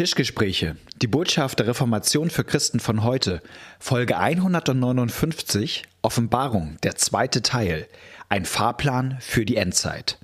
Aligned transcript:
Tischgespräche. 0.00 0.76
Die 1.02 1.06
Botschaft 1.06 1.58
der 1.58 1.66
Reformation 1.66 2.30
für 2.30 2.42
Christen 2.42 2.80
von 2.80 3.04
heute. 3.04 3.42
Folge 3.78 4.16
159. 4.16 5.82
Offenbarung. 6.00 6.78
Der 6.82 6.94
zweite 6.94 7.42
Teil. 7.42 7.86
Ein 8.30 8.46
Fahrplan 8.46 9.18
für 9.20 9.44
die 9.44 9.56
Endzeit. 9.56 10.18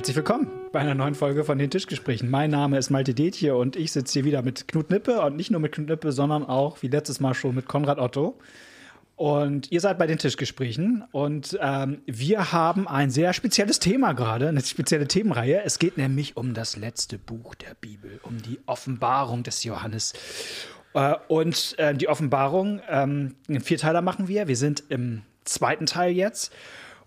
Herzlich 0.00 0.16
willkommen 0.16 0.50
bei 0.72 0.80
einer 0.80 0.94
neuen 0.94 1.14
Folge 1.14 1.44
von 1.44 1.58
den 1.58 1.68
Tischgesprächen. 1.68 2.30
Mein 2.30 2.50
Name 2.50 2.78
ist 2.78 2.88
Malte 2.88 3.12
Detje 3.12 3.54
und 3.54 3.76
ich 3.76 3.92
sitze 3.92 4.14
hier 4.14 4.24
wieder 4.24 4.40
mit 4.40 4.66
Knut 4.66 4.88
Nippe 4.88 5.20
und 5.20 5.36
nicht 5.36 5.50
nur 5.50 5.60
mit 5.60 5.72
Knut 5.72 5.90
Nippe, 5.90 6.10
sondern 6.10 6.42
auch 6.42 6.80
wie 6.80 6.88
letztes 6.88 7.20
Mal 7.20 7.34
schon 7.34 7.54
mit 7.54 7.68
Konrad 7.68 7.98
Otto. 7.98 8.38
Und 9.16 9.70
ihr 9.70 9.82
seid 9.82 9.98
bei 9.98 10.06
den 10.06 10.16
Tischgesprächen 10.16 11.04
und 11.12 11.58
ähm, 11.60 12.00
wir 12.06 12.50
haben 12.50 12.88
ein 12.88 13.10
sehr 13.10 13.34
spezielles 13.34 13.78
Thema 13.78 14.14
gerade, 14.14 14.48
eine 14.48 14.62
spezielle 14.62 15.06
Themenreihe. 15.06 15.64
Es 15.66 15.78
geht 15.78 15.98
nämlich 15.98 16.34
um 16.34 16.54
das 16.54 16.78
letzte 16.78 17.18
Buch 17.18 17.54
der 17.54 17.74
Bibel, 17.78 18.20
um 18.22 18.40
die 18.40 18.58
Offenbarung 18.64 19.42
des 19.42 19.64
Johannes. 19.64 20.14
Äh, 20.94 21.16
und 21.28 21.78
äh, 21.78 21.94
die 21.94 22.08
Offenbarung, 22.08 22.80
ähm, 22.88 23.34
einen 23.50 23.60
Vierteiler 23.60 24.00
machen 24.00 24.28
wir. 24.28 24.48
Wir 24.48 24.56
sind 24.56 24.82
im 24.88 25.20
zweiten 25.44 25.84
Teil 25.84 26.12
jetzt. 26.12 26.54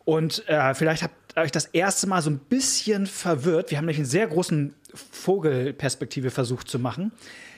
Und 0.06 0.48
äh, 0.50 0.74
vielleicht 0.76 1.02
habt 1.02 1.16
euch 1.36 1.52
das 1.52 1.66
erste 1.66 2.08
Mal 2.08 2.22
so 2.22 2.30
ein 2.30 2.40
bisschen 2.40 3.08
verwirrt. 3.08 3.72
Wir 3.72 3.78
haben 3.78 3.86
nämlich 3.86 3.98
einen 3.98 4.06
sehr 4.06 4.28
großen 4.28 4.74
Vogelperspektive 4.94 6.30
versucht 6.30 6.70
zu 6.70 6.80
machen. 6.80 7.12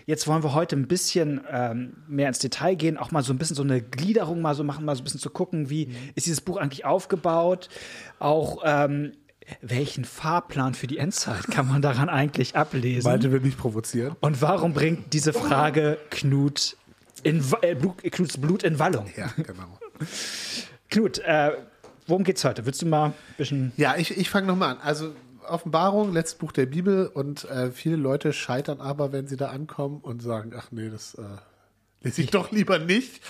Jetzt 0.06 0.28
wollen 0.28 0.44
wir 0.44 0.54
heute 0.54 0.76
ein 0.76 0.88
bisschen 0.88 1.42
ähm, 1.52 1.94
mehr 2.08 2.28
ins 2.28 2.38
Detail 2.40 2.76
gehen, 2.76 2.98
auch 2.98 3.12
mal 3.12 3.24
so 3.24 3.34
ein 3.34 3.40
bisschen 3.40 3.56
so 3.56 3.64
eine 3.64 3.82
Gliederung 3.82 4.40
mal 4.40 4.54
so 4.54 4.64
machen, 4.64 4.86
mal 4.86 4.96
so 4.96 5.02
ein 5.02 5.04
bisschen 5.04 5.20
zu 5.20 5.32
gucken, 5.32 5.70
wie 5.70 5.88
mhm. 5.88 5.96
ist 6.14 6.28
dieses 6.28 6.42
Buch 6.42 6.58
eigentlich 6.58 6.86
aufgebaut, 6.86 7.70
auch 8.20 8.62
ähm, 8.64 9.14
welchen 9.62 10.06
Fahrplan 10.06 10.76
für 10.76 10.88
die 10.88 10.98
Endzeit 11.00 11.48
kann 11.48 11.68
man 11.68 11.82
daran 11.82 12.10
eigentlich 12.10 12.56
ablesen? 12.56 13.10
Malte 13.10 13.32
will 13.32 13.42
nicht 13.42 13.58
provozieren. 13.58 14.16
Und 14.22 14.42
warum 14.42 14.74
bringt 14.74 15.14
diese 15.14 15.34
Frage 15.34 15.98
Knut 16.12 16.78
in, 17.24 17.44
äh, 17.62 17.76
Blut, 17.76 18.04
Knuts 18.04 18.38
Blut 18.38 18.64
in 18.64 18.78
Wallung? 18.80 19.08
Ja, 19.18 19.32
genau. 19.38 19.80
Knut, 20.90 21.20
äh, 21.20 21.52
worum 22.08 22.24
geht's 22.24 22.44
heute? 22.44 22.66
Willst 22.66 22.82
du 22.82 22.86
mal 22.86 23.08
ein 23.08 23.14
bisschen. 23.38 23.72
Ja, 23.78 23.96
ich, 23.98 24.18
ich 24.18 24.30
fange 24.30 24.48
nochmal 24.48 24.76
an. 24.76 24.82
Also 24.82 25.14
Offenbarung, 25.48 26.14
letztes 26.14 26.38
Buch 26.38 26.52
der 26.52 26.66
Bibel 26.66 27.08
und 27.08 27.46
äh, 27.46 27.72
viele 27.72 27.96
Leute 27.96 28.34
scheitern 28.34 28.82
aber, 28.82 29.12
wenn 29.12 29.28
sie 29.28 29.38
da 29.38 29.50
ankommen 29.50 30.00
und 30.02 30.22
sagen, 30.22 30.54
ach 30.58 30.72
nee, 30.72 30.90
das 30.90 31.16
äh, 31.16 31.22
lese 32.02 32.22
ich 32.22 32.32
doch 32.32 32.52
lieber 32.52 32.80
nicht. 32.80 33.22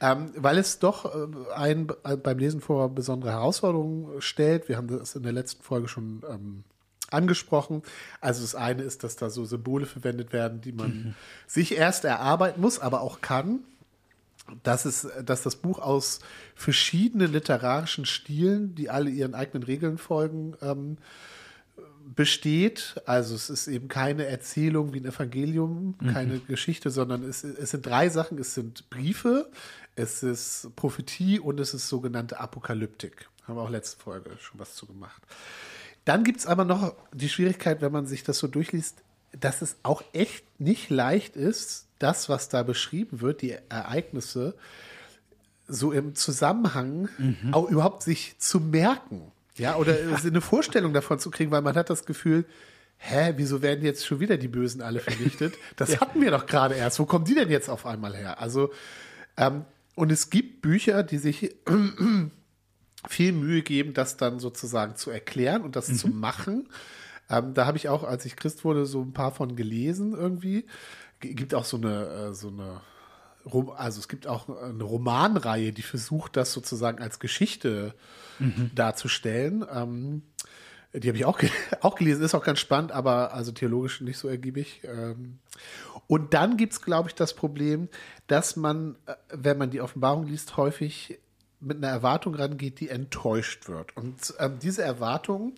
Ähm, 0.00 0.32
weil 0.36 0.58
es 0.58 0.78
doch 0.78 1.06
äh, 1.06 1.54
ein, 1.54 1.88
äh, 2.04 2.16
beim 2.16 2.38
Lesen 2.38 2.60
vor 2.60 2.94
besondere 2.94 3.32
Herausforderungen 3.32 4.20
stellt. 4.20 4.68
Wir 4.68 4.76
haben 4.76 4.88
das 4.88 5.16
in 5.16 5.22
der 5.22 5.32
letzten 5.32 5.62
Folge 5.62 5.88
schon 5.88 6.22
ähm, 6.28 6.64
angesprochen. 7.10 7.82
Also 8.20 8.42
das 8.42 8.54
eine 8.54 8.82
ist, 8.82 9.04
dass 9.04 9.16
da 9.16 9.30
so 9.30 9.46
Symbole 9.46 9.86
verwendet 9.86 10.32
werden, 10.34 10.60
die 10.60 10.72
man 10.72 10.88
mhm. 10.88 11.14
sich 11.46 11.76
erst 11.76 12.04
erarbeiten 12.04 12.60
muss, 12.60 12.78
aber 12.78 13.00
auch 13.00 13.22
kann 13.22 13.60
dass, 14.62 14.84
es, 14.84 15.08
dass 15.24 15.42
das 15.42 15.56
Buch 15.56 15.78
aus 15.78 16.20
verschiedenen 16.54 17.32
literarischen 17.32 18.04
Stilen, 18.06 18.74
die 18.74 18.90
alle 18.90 19.10
ihren 19.10 19.34
eigenen 19.34 19.62
Regeln 19.62 19.98
folgen, 19.98 20.54
ähm, 20.62 20.98
besteht. 22.14 23.00
Also 23.04 23.34
es 23.34 23.50
ist 23.50 23.66
eben 23.66 23.88
keine 23.88 24.26
Erzählung 24.26 24.94
wie 24.94 25.00
ein 25.00 25.06
Evangelium, 25.06 25.96
mhm. 26.00 26.12
keine 26.12 26.34
mhm. 26.34 26.46
Geschichte, 26.46 26.90
sondern 26.90 27.22
es, 27.22 27.44
es 27.44 27.70
sind 27.70 27.84
drei 27.84 28.08
Sachen. 28.08 28.38
Es 28.38 28.54
sind 28.54 28.88
Briefe, 28.90 29.50
es 29.96 30.22
ist 30.22 30.70
Prophetie 30.76 31.40
und 31.40 31.58
es 31.60 31.74
ist 31.74 31.88
sogenannte 31.88 32.38
Apokalyptik. 32.40 33.28
Haben 33.44 33.56
wir 33.56 33.62
auch 33.62 33.70
letzte 33.70 33.98
Folge 33.98 34.30
schon 34.40 34.58
was 34.58 34.74
zu 34.74 34.86
gemacht. 34.86 35.22
Dann 36.04 36.22
gibt 36.22 36.38
es 36.38 36.46
aber 36.46 36.64
noch 36.64 36.94
die 37.12 37.28
Schwierigkeit, 37.28 37.80
wenn 37.80 37.92
man 37.92 38.06
sich 38.06 38.22
das 38.22 38.38
so 38.38 38.46
durchliest, 38.46 39.02
dass 39.40 39.62
es 39.62 39.76
auch 39.82 40.02
echt 40.12 40.44
nicht 40.58 40.90
leicht 40.90 41.36
ist, 41.36 41.86
das, 41.98 42.28
was 42.28 42.48
da 42.48 42.62
beschrieben 42.62 43.20
wird, 43.20 43.42
die 43.42 43.56
Ereignisse, 43.68 44.54
so 45.68 45.92
im 45.92 46.14
Zusammenhang 46.14 47.08
mhm. 47.18 47.52
auch 47.52 47.68
überhaupt 47.68 48.02
sich 48.02 48.38
zu 48.38 48.60
merken. 48.60 49.32
Ja, 49.56 49.76
oder 49.76 50.00
ja. 50.10 50.16
eine 50.16 50.40
Vorstellung 50.40 50.92
davon 50.92 51.18
zu 51.18 51.30
kriegen, 51.30 51.50
weil 51.50 51.62
man 51.62 51.74
hat 51.74 51.90
das 51.90 52.04
Gefühl, 52.04 52.44
hä, 52.98 53.34
wieso 53.36 53.62
werden 53.62 53.84
jetzt 53.84 54.06
schon 54.06 54.20
wieder 54.20 54.36
die 54.36 54.48
Bösen 54.48 54.82
alle 54.82 55.00
vernichtet? 55.00 55.54
Das 55.76 55.90
ja. 55.92 56.00
hatten 56.00 56.20
wir 56.20 56.30
doch 56.30 56.46
gerade 56.46 56.74
erst. 56.74 56.98
Wo 56.98 57.06
kommen 57.06 57.24
die 57.24 57.34
denn 57.34 57.50
jetzt 57.50 57.68
auf 57.68 57.86
einmal 57.86 58.14
her? 58.14 58.40
Also, 58.40 58.72
ähm, 59.36 59.64
und 59.94 60.12
es 60.12 60.30
gibt 60.30 60.62
Bücher, 60.62 61.02
die 61.02 61.18
sich 61.18 61.56
viel 63.08 63.32
Mühe 63.32 63.62
geben, 63.62 63.94
das 63.94 64.16
dann 64.16 64.38
sozusagen 64.38 64.96
zu 64.96 65.10
erklären 65.10 65.62
und 65.62 65.74
das 65.74 65.88
mhm. 65.88 65.96
zu 65.96 66.08
machen. 66.08 66.68
Ähm, 67.28 67.54
da 67.54 67.66
habe 67.66 67.76
ich 67.76 67.88
auch, 67.88 68.04
als 68.04 68.24
ich 68.24 68.36
Christ 68.36 68.64
wurde, 68.64 68.86
so 68.86 69.02
ein 69.02 69.12
paar 69.12 69.32
von 69.32 69.56
gelesen 69.56 70.12
irgendwie 70.12 70.66
gibt 71.20 71.54
auch 71.54 71.64
so 71.64 71.76
eine, 71.76 72.06
äh, 72.06 72.34
so 72.34 72.48
eine, 72.48 72.80
also 73.76 74.00
es 74.00 74.08
gibt 74.08 74.26
auch 74.26 74.48
eine 74.48 74.82
Romanreihe, 74.82 75.72
die 75.72 75.82
versucht, 75.82 76.36
das 76.36 76.52
sozusagen 76.52 77.02
als 77.02 77.18
Geschichte 77.18 77.94
mhm. 78.38 78.70
darzustellen. 78.74 79.64
Ähm, 79.72 80.22
die 80.92 81.08
habe 81.08 81.18
ich 81.18 81.24
auch, 81.24 81.40
auch 81.80 81.94
gelesen, 81.94 82.24
ist 82.24 82.34
auch 82.34 82.44
ganz 82.44 82.60
spannend, 82.60 82.92
aber 82.92 83.32
also 83.32 83.52
theologisch 83.52 84.00
nicht 84.00 84.18
so 84.18 84.28
ergiebig. 84.28 84.82
Ähm. 84.84 85.38
Und 86.06 86.34
dann 86.34 86.56
gibt 86.56 86.72
es, 86.72 86.82
glaube 86.82 87.08
ich, 87.08 87.14
das 87.14 87.34
Problem, 87.34 87.88
dass 88.26 88.56
man, 88.56 88.96
äh, 89.06 89.14
wenn 89.30 89.58
man 89.58 89.70
die 89.70 89.80
Offenbarung 89.80 90.26
liest, 90.26 90.56
häufig 90.56 91.18
mit 91.60 91.78
einer 91.78 91.88
Erwartung 91.88 92.34
rangeht, 92.34 92.80
die 92.80 92.88
enttäuscht 92.88 93.68
wird. 93.68 93.96
Und 93.96 94.34
ähm, 94.38 94.58
diese 94.60 94.82
Erwartung 94.82 95.54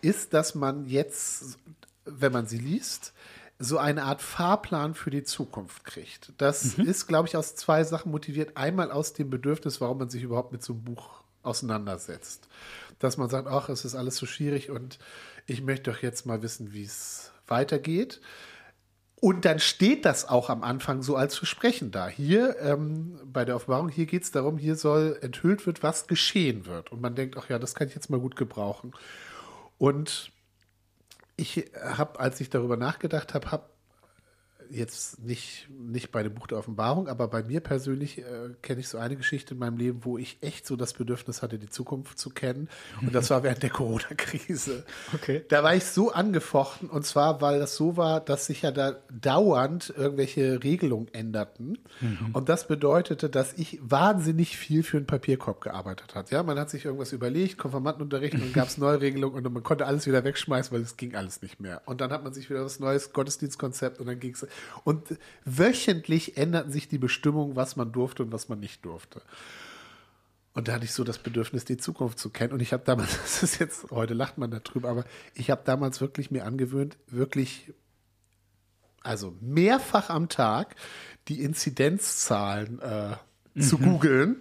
ist, 0.00 0.34
dass 0.34 0.54
man 0.54 0.86
jetzt, 0.86 1.58
wenn 2.04 2.32
man 2.32 2.46
sie 2.46 2.58
liest, 2.58 3.12
so 3.58 3.78
eine 3.78 4.04
Art 4.04 4.22
Fahrplan 4.22 4.94
für 4.94 5.10
die 5.10 5.24
Zukunft 5.24 5.84
kriegt. 5.84 6.32
Das 6.38 6.76
mhm. 6.76 6.86
ist, 6.86 7.06
glaube 7.06 7.28
ich, 7.28 7.36
aus 7.36 7.56
zwei 7.56 7.82
Sachen 7.82 8.12
motiviert. 8.12 8.56
Einmal 8.56 8.92
aus 8.92 9.14
dem 9.14 9.30
Bedürfnis, 9.30 9.80
warum 9.80 9.98
man 9.98 10.10
sich 10.10 10.22
überhaupt 10.22 10.52
mit 10.52 10.62
so 10.62 10.74
einem 10.74 10.84
Buch 10.84 11.22
auseinandersetzt. 11.42 12.48
Dass 13.00 13.16
man 13.16 13.28
sagt, 13.28 13.48
ach, 13.48 13.68
es 13.68 13.84
ist 13.84 13.94
alles 13.94 14.16
so 14.16 14.26
schwierig 14.26 14.70
und 14.70 14.98
ich 15.46 15.62
möchte 15.62 15.90
doch 15.90 16.02
jetzt 16.02 16.26
mal 16.26 16.42
wissen, 16.42 16.72
wie 16.72 16.84
es 16.84 17.32
weitergeht. 17.46 18.20
Und 19.20 19.44
dann 19.44 19.58
steht 19.58 20.04
das 20.04 20.28
auch 20.28 20.48
am 20.48 20.62
Anfang 20.62 21.02
so 21.02 21.16
als 21.16 21.36
Versprechen 21.36 21.90
da. 21.90 22.06
Hier 22.06 22.56
ähm, 22.60 23.18
bei 23.24 23.44
der 23.44 23.56
Offenbarung, 23.56 23.88
hier 23.88 24.06
geht 24.06 24.22
es 24.22 24.30
darum, 24.30 24.58
hier 24.58 24.76
soll 24.76 25.18
enthüllt 25.22 25.66
wird, 25.66 25.82
was 25.82 26.06
geschehen 26.06 26.66
wird. 26.66 26.92
Und 26.92 27.00
man 27.00 27.16
denkt, 27.16 27.36
ach 27.36 27.48
ja, 27.48 27.58
das 27.58 27.74
kann 27.74 27.88
ich 27.88 27.94
jetzt 27.94 28.10
mal 28.10 28.20
gut 28.20 28.36
gebrauchen. 28.36 28.92
Und 29.76 30.30
ich 31.36 31.70
habe, 31.80 32.20
als 32.20 32.40
ich 32.40 32.48
darüber 32.50 32.76
nachgedacht 32.76 33.34
habe, 33.34 33.50
habe 33.50 33.64
jetzt 34.70 35.18
nicht, 35.20 35.68
nicht 35.70 36.10
bei 36.10 36.22
dem 36.22 36.34
Buch 36.34 36.46
der 36.46 36.58
Offenbarung, 36.58 37.08
aber 37.08 37.28
bei 37.28 37.42
mir 37.42 37.60
persönlich 37.60 38.18
äh, 38.18 38.22
kenne 38.62 38.80
ich 38.80 38.88
so 38.88 38.98
eine 38.98 39.16
Geschichte 39.16 39.54
in 39.54 39.60
meinem 39.60 39.76
Leben, 39.76 40.04
wo 40.04 40.18
ich 40.18 40.38
echt 40.40 40.66
so 40.66 40.76
das 40.76 40.94
Bedürfnis 40.94 41.42
hatte, 41.42 41.58
die 41.58 41.68
Zukunft 41.68 42.18
zu 42.18 42.30
kennen. 42.30 42.68
Und 43.00 43.14
das 43.14 43.30
war 43.30 43.42
während 43.42 43.62
der 43.62 43.70
Corona-Krise. 43.70 44.84
Okay. 45.14 45.44
Da 45.48 45.62
war 45.62 45.74
ich 45.74 45.84
so 45.84 46.12
angefochten 46.12 46.88
und 46.90 47.04
zwar, 47.04 47.40
weil 47.40 47.58
das 47.58 47.76
so 47.76 47.96
war, 47.96 48.20
dass 48.20 48.46
sich 48.46 48.62
ja 48.62 48.70
da 48.70 48.96
dauernd 49.10 49.92
irgendwelche 49.96 50.62
Regelungen 50.62 51.08
änderten. 51.12 51.78
Mhm. 52.00 52.30
Und 52.32 52.48
das 52.48 52.66
bedeutete, 52.66 53.28
dass 53.28 53.54
ich 53.54 53.78
wahnsinnig 53.82 54.56
viel 54.56 54.82
für 54.82 54.96
einen 54.96 55.06
Papierkorb 55.06 55.60
gearbeitet 55.60 56.14
habe. 56.14 56.28
Ja, 56.30 56.42
man 56.42 56.58
hat 56.58 56.70
sich 56.70 56.84
irgendwas 56.84 57.12
überlegt, 57.12 57.58
Konformantenunterricht, 57.58 58.34
und 58.34 58.40
dann 58.40 58.52
gab 58.52 58.68
es 58.68 58.78
neue 58.78 59.00
Regelungen 59.00 59.46
und 59.46 59.52
man 59.52 59.62
konnte 59.62 59.86
alles 59.86 60.06
wieder 60.06 60.24
wegschmeißen, 60.24 60.72
weil 60.72 60.82
es 60.82 60.96
ging 60.96 61.14
alles 61.14 61.42
nicht 61.42 61.60
mehr. 61.60 61.82
Und 61.86 62.00
dann 62.00 62.10
hat 62.10 62.24
man 62.24 62.32
sich 62.32 62.50
wieder 62.50 62.62
das 62.62 62.80
neues 62.80 63.12
Gottesdienstkonzept 63.12 64.00
und 64.00 64.06
dann 64.06 64.20
ging 64.20 64.34
es 64.34 64.46
und 64.84 65.18
wöchentlich 65.44 66.36
änderten 66.36 66.72
sich 66.72 66.88
die 66.88 66.98
Bestimmungen, 66.98 67.56
was 67.56 67.76
man 67.76 67.92
durfte 67.92 68.22
und 68.22 68.32
was 68.32 68.48
man 68.48 68.60
nicht 68.60 68.84
durfte. 68.84 69.22
Und 70.54 70.66
da 70.66 70.72
hatte 70.72 70.84
ich 70.84 70.92
so 70.92 71.04
das 71.04 71.18
Bedürfnis, 71.18 71.64
die 71.64 71.76
Zukunft 71.76 72.18
zu 72.18 72.30
kennen. 72.30 72.52
Und 72.52 72.60
ich 72.60 72.72
habe 72.72 72.82
damals, 72.84 73.16
das 73.22 73.42
ist 73.42 73.60
jetzt, 73.60 73.90
heute 73.90 74.14
lacht 74.14 74.38
man 74.38 74.50
darüber, 74.50 74.88
aber 74.88 75.04
ich 75.34 75.50
habe 75.50 75.62
damals 75.64 76.00
wirklich 76.00 76.30
mir 76.30 76.44
angewöhnt, 76.44 76.98
wirklich, 77.06 77.72
also 79.02 79.36
mehrfach 79.40 80.10
am 80.10 80.28
Tag 80.28 80.74
die 81.28 81.42
Inzidenzzahlen 81.42 82.80
äh, 82.80 83.16
mhm. 83.54 83.60
zu 83.60 83.78
googeln 83.78 84.36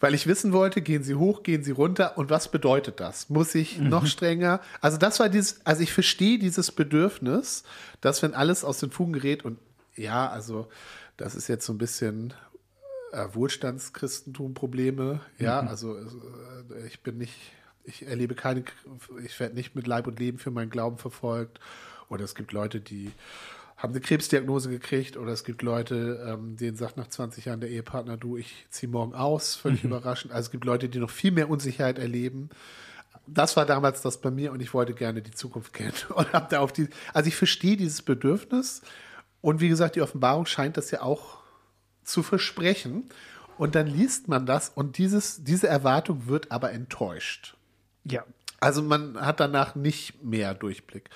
weil 0.00 0.14
ich 0.14 0.26
wissen 0.26 0.52
wollte, 0.52 0.80
gehen 0.80 1.02
sie 1.04 1.14
hoch, 1.14 1.42
gehen 1.42 1.62
sie 1.62 1.72
runter 1.72 2.16
und 2.18 2.30
was 2.30 2.50
bedeutet 2.50 3.00
das? 3.00 3.28
Muss 3.28 3.54
ich 3.54 3.78
mhm. 3.78 3.90
noch 3.90 4.06
strenger? 4.06 4.60
Also 4.80 4.96
das 4.96 5.20
war 5.20 5.28
dieses, 5.28 5.64
also 5.64 5.82
ich 5.82 5.92
verstehe 5.92 6.38
dieses 6.38 6.72
Bedürfnis, 6.72 7.64
dass 8.00 8.22
wenn 8.22 8.34
alles 8.34 8.64
aus 8.64 8.80
den 8.80 8.90
Fugen 8.90 9.12
gerät 9.12 9.44
und 9.44 9.58
ja, 9.94 10.28
also 10.28 10.68
das 11.16 11.34
ist 11.34 11.48
jetzt 11.48 11.66
so 11.66 11.74
ein 11.74 11.78
bisschen 11.78 12.32
äh, 13.12 13.26
Wohlstandschristentum-Probleme. 13.32 15.20
Ja, 15.38 15.62
mhm. 15.62 15.68
also 15.68 15.96
äh, 15.96 16.86
ich 16.86 17.00
bin 17.02 17.18
nicht, 17.18 17.34
ich 17.84 18.06
erlebe 18.06 18.34
keine, 18.34 18.64
ich 19.24 19.38
werde 19.38 19.54
nicht 19.54 19.74
mit 19.74 19.86
Leib 19.86 20.06
und 20.06 20.18
Leben 20.18 20.38
für 20.38 20.50
meinen 20.50 20.70
Glauben 20.70 20.96
verfolgt. 20.96 21.60
Oder 22.08 22.24
es 22.24 22.34
gibt 22.34 22.52
Leute, 22.52 22.80
die 22.80 23.12
haben 23.80 23.94
eine 23.94 24.00
Krebsdiagnose 24.00 24.68
gekriegt 24.68 25.16
oder 25.16 25.32
es 25.32 25.42
gibt 25.42 25.62
Leute, 25.62 26.26
ähm, 26.28 26.56
denen 26.56 26.76
sagt 26.76 26.98
nach 26.98 27.08
20 27.08 27.46
Jahren 27.46 27.60
der 27.60 27.70
Ehepartner, 27.70 28.18
du, 28.18 28.36
ich 28.36 28.66
ziehe 28.68 28.92
morgen 28.92 29.14
aus, 29.14 29.54
völlig 29.54 29.82
mhm. 29.82 29.90
überraschend. 29.90 30.32
Also 30.32 30.48
es 30.48 30.50
gibt 30.50 30.66
Leute, 30.66 30.90
die 30.90 30.98
noch 30.98 31.10
viel 31.10 31.32
mehr 31.32 31.48
Unsicherheit 31.48 31.98
erleben. 31.98 32.50
Das 33.26 33.56
war 33.56 33.64
damals 33.64 34.02
das 34.02 34.20
bei 34.20 34.30
mir 34.30 34.52
und 34.52 34.60
ich 34.60 34.74
wollte 34.74 34.92
gerne 34.92 35.22
die 35.22 35.30
Zukunft 35.30 35.72
kennen 35.72 35.94
und 36.14 36.30
habe 36.34 36.46
da 36.50 36.60
auf 36.60 36.74
die, 36.74 36.88
also 37.14 37.28
ich 37.28 37.36
verstehe 37.36 37.78
dieses 37.78 38.02
Bedürfnis 38.02 38.82
und 39.40 39.60
wie 39.62 39.70
gesagt, 39.70 39.96
die 39.96 40.02
Offenbarung 40.02 40.44
scheint 40.44 40.76
das 40.76 40.90
ja 40.90 41.00
auch 41.00 41.38
zu 42.04 42.22
versprechen 42.22 43.08
und 43.56 43.74
dann 43.74 43.86
liest 43.86 44.28
man 44.28 44.44
das 44.44 44.68
und 44.68 44.98
dieses, 44.98 45.42
diese 45.42 45.68
Erwartung 45.68 46.26
wird 46.26 46.52
aber 46.52 46.72
enttäuscht. 46.72 47.56
Ja. 48.04 48.24
Also 48.60 48.82
man 48.82 49.18
hat 49.18 49.40
danach 49.40 49.74
nicht 49.74 50.22
mehr 50.22 50.52
Durchblick. 50.52 51.08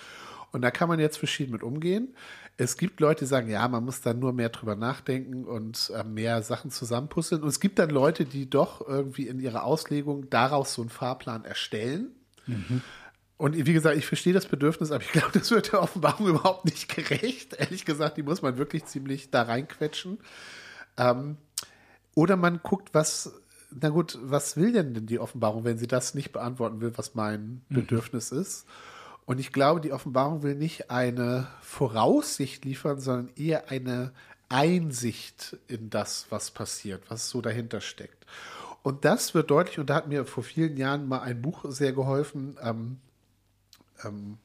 Und 0.55 0.63
da 0.63 0.71
kann 0.71 0.89
man 0.89 1.01
jetzt 1.01 1.19
verschieden 1.19 1.51
mit 1.51 1.65
umgehen. 1.65 2.15
Es 2.57 2.77
gibt 2.77 3.01
Leute, 3.01 3.25
die 3.25 3.29
sagen, 3.29 3.51
ja, 3.51 3.67
man 3.67 3.85
muss 3.85 4.01
dann 4.01 4.21
nur 4.21 4.33
mehr 4.33 4.49
drüber 4.49 4.77
nachdenken 4.77 5.45
und 5.45 5.91
äh, 5.95 6.05
mehr 6.05 6.43
Sachen 6.43 6.71
zusammenpuzzeln. 6.71 7.43
Und 7.43 7.49
es 7.49 7.59
gibt 7.59 7.79
dann 7.79 7.91
Leute, 7.91 8.25
die 8.25 8.49
doch 8.49 8.87
irgendwie 8.87 9.27
in 9.27 9.41
ihrer 9.41 9.65
Auslegung 9.65 10.31
daraus 10.31 10.75
so 10.75 10.83
einen 10.83 10.91
Fahrplan 10.91 11.45
erstellen. 11.45 12.13
Mhm. 12.47 12.83
Und 13.37 13.67
wie 13.67 13.73
gesagt, 13.73 13.97
ich 13.97 14.07
verstehe 14.07 14.33
das 14.33 14.47
Bedürfnis, 14.47 14.93
aber 14.93 15.03
ich 15.03 15.11
glaube, 15.11 15.37
das 15.37 15.51
wird 15.51 15.73
der 15.73 15.83
Offenbarung 15.83 16.27
überhaupt 16.29 16.65
nicht 16.65 16.95
gerecht. 16.95 17.55
Ehrlich 17.55 17.85
gesagt, 17.85 18.17
die 18.17 18.23
muss 18.23 18.43
man 18.43 18.57
wirklich 18.57 18.85
ziemlich 18.85 19.31
da 19.31 19.43
reinquetschen. 19.43 20.19
Ähm, 20.97 21.37
oder 22.15 22.37
man 22.37 22.61
guckt, 22.63 22.95
was, 22.95 23.33
na 23.71 23.89
gut, 23.89 24.17
was 24.23 24.57
will 24.57 24.73
denn 24.73 25.07
die 25.07 25.19
Offenbarung, 25.19 25.65
wenn 25.65 25.79
sie 25.79 25.89
das 25.89 26.15
nicht 26.15 26.33
beantworten 26.33 26.81
will, 26.81 26.93
was 26.97 27.17
mein 27.17 27.63
mhm. 27.69 27.75
Bedürfnis 27.75 28.31
ist? 28.31 28.67
Und 29.27 29.41
ich 29.41 29.53
glaube, 29.53 29.81
die 29.81 29.93
Offenbarung 29.93 30.43
will 30.43 30.55
nicht 30.55 30.91
eine 30.91 31.49
Voraussicht 31.63 32.65
liefern, 32.65 33.01
sondern 33.01 33.31
eher 33.37 33.71
eine 33.71 34.13
Einsicht 34.49 35.57
in 35.67 35.91
das, 35.91 36.27
was 36.31 36.51
passiert, 36.51 37.03
was 37.09 37.31
so 37.31 37.41
dahinter 37.41 37.81
steckt. 37.81 38.27
Und 38.83 39.07
das 39.07 39.33
wird 39.33 39.51
deutlich, 39.51 39.79
und 39.79 39.89
da 39.89 39.95
hat 39.95 40.09
mir 40.09 40.27
vor 40.27 40.45
vielen 40.45 40.77
Jahren 40.77 41.09
mal 41.09 41.21
ein 41.21 41.41
Buch 41.41 41.65
sehr 41.69 41.93
geholfen, 41.93 42.57
ähm, 42.63 42.99
ähm, 44.05 44.39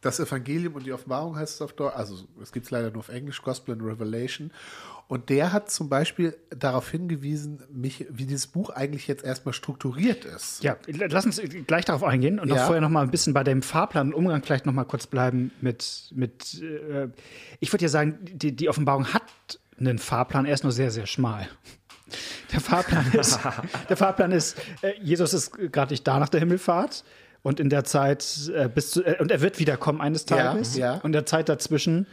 das 0.00 0.20
Evangelium 0.20 0.74
und 0.74 0.84
die 0.84 0.92
Offenbarung 0.92 1.36
heißt 1.36 1.54
es 1.54 1.62
auf 1.62 1.72
Deutsch, 1.72 1.94
also 1.94 2.26
es 2.42 2.52
gibt 2.52 2.66
es 2.66 2.70
leider 2.70 2.90
nur 2.90 2.98
auf 3.00 3.08
Englisch, 3.08 3.40
Gospel 3.40 3.72
and 3.74 3.82
Revelation. 3.82 4.50
Und 5.06 5.28
der 5.28 5.52
hat 5.52 5.70
zum 5.70 5.88
Beispiel 5.88 6.36
darauf 6.50 6.90
hingewiesen, 6.90 7.62
mich, 7.70 8.06
wie 8.08 8.24
dieses 8.24 8.46
Buch 8.46 8.70
eigentlich 8.70 9.06
jetzt 9.06 9.22
erstmal 9.22 9.52
strukturiert 9.52 10.24
ist. 10.24 10.62
Ja, 10.62 10.76
lass 10.86 11.26
uns 11.26 11.40
gleich 11.66 11.84
darauf 11.84 12.02
eingehen 12.02 12.38
und 12.38 12.48
ja. 12.48 12.56
noch 12.56 12.64
vorher 12.64 12.80
noch 12.80 12.88
mal 12.88 13.02
ein 13.02 13.10
bisschen 13.10 13.34
bei 13.34 13.44
dem 13.44 13.60
Fahrplan 13.62 14.08
und 14.08 14.14
Umgang 14.14 14.42
vielleicht 14.42 14.64
noch 14.64 14.72
mal 14.72 14.84
kurz 14.84 15.06
bleiben 15.06 15.52
mit, 15.60 16.10
mit 16.14 16.60
äh, 16.62 17.08
ich 17.60 17.72
würde 17.72 17.84
ja 17.84 17.88
sagen, 17.90 18.18
die, 18.22 18.56
die 18.56 18.68
Offenbarung 18.68 19.12
hat 19.12 19.22
einen 19.78 19.98
Fahrplan, 19.98 20.46
er 20.46 20.54
ist 20.54 20.62
nur 20.62 20.72
sehr, 20.72 20.90
sehr 20.90 21.06
schmal. 21.06 21.48
Der 22.52 22.60
Fahrplan 22.60 23.12
ist, 23.12 23.40
der 23.88 23.96
Fahrplan 23.96 24.32
ist, 24.32 24.56
äh, 24.82 24.92
Jesus 25.02 25.34
ist 25.34 25.52
gerade 25.72 25.92
nicht 25.92 26.06
da 26.06 26.18
nach 26.18 26.28
der 26.28 26.40
Himmelfahrt 26.40 27.04
und 27.42 27.60
in 27.60 27.68
der 27.68 27.84
Zeit 27.84 28.50
äh, 28.54 28.68
bis 28.68 28.90
zu, 28.90 29.04
äh, 29.04 29.20
und 29.20 29.30
er 29.30 29.40
wird 29.40 29.58
wiederkommen 29.58 30.00
eines 30.00 30.24
Tages 30.24 30.76
ja, 30.76 30.94
ja. 30.94 31.00
und 31.02 31.12
der 31.12 31.26
Zeit 31.26 31.48
dazwischen 31.48 32.06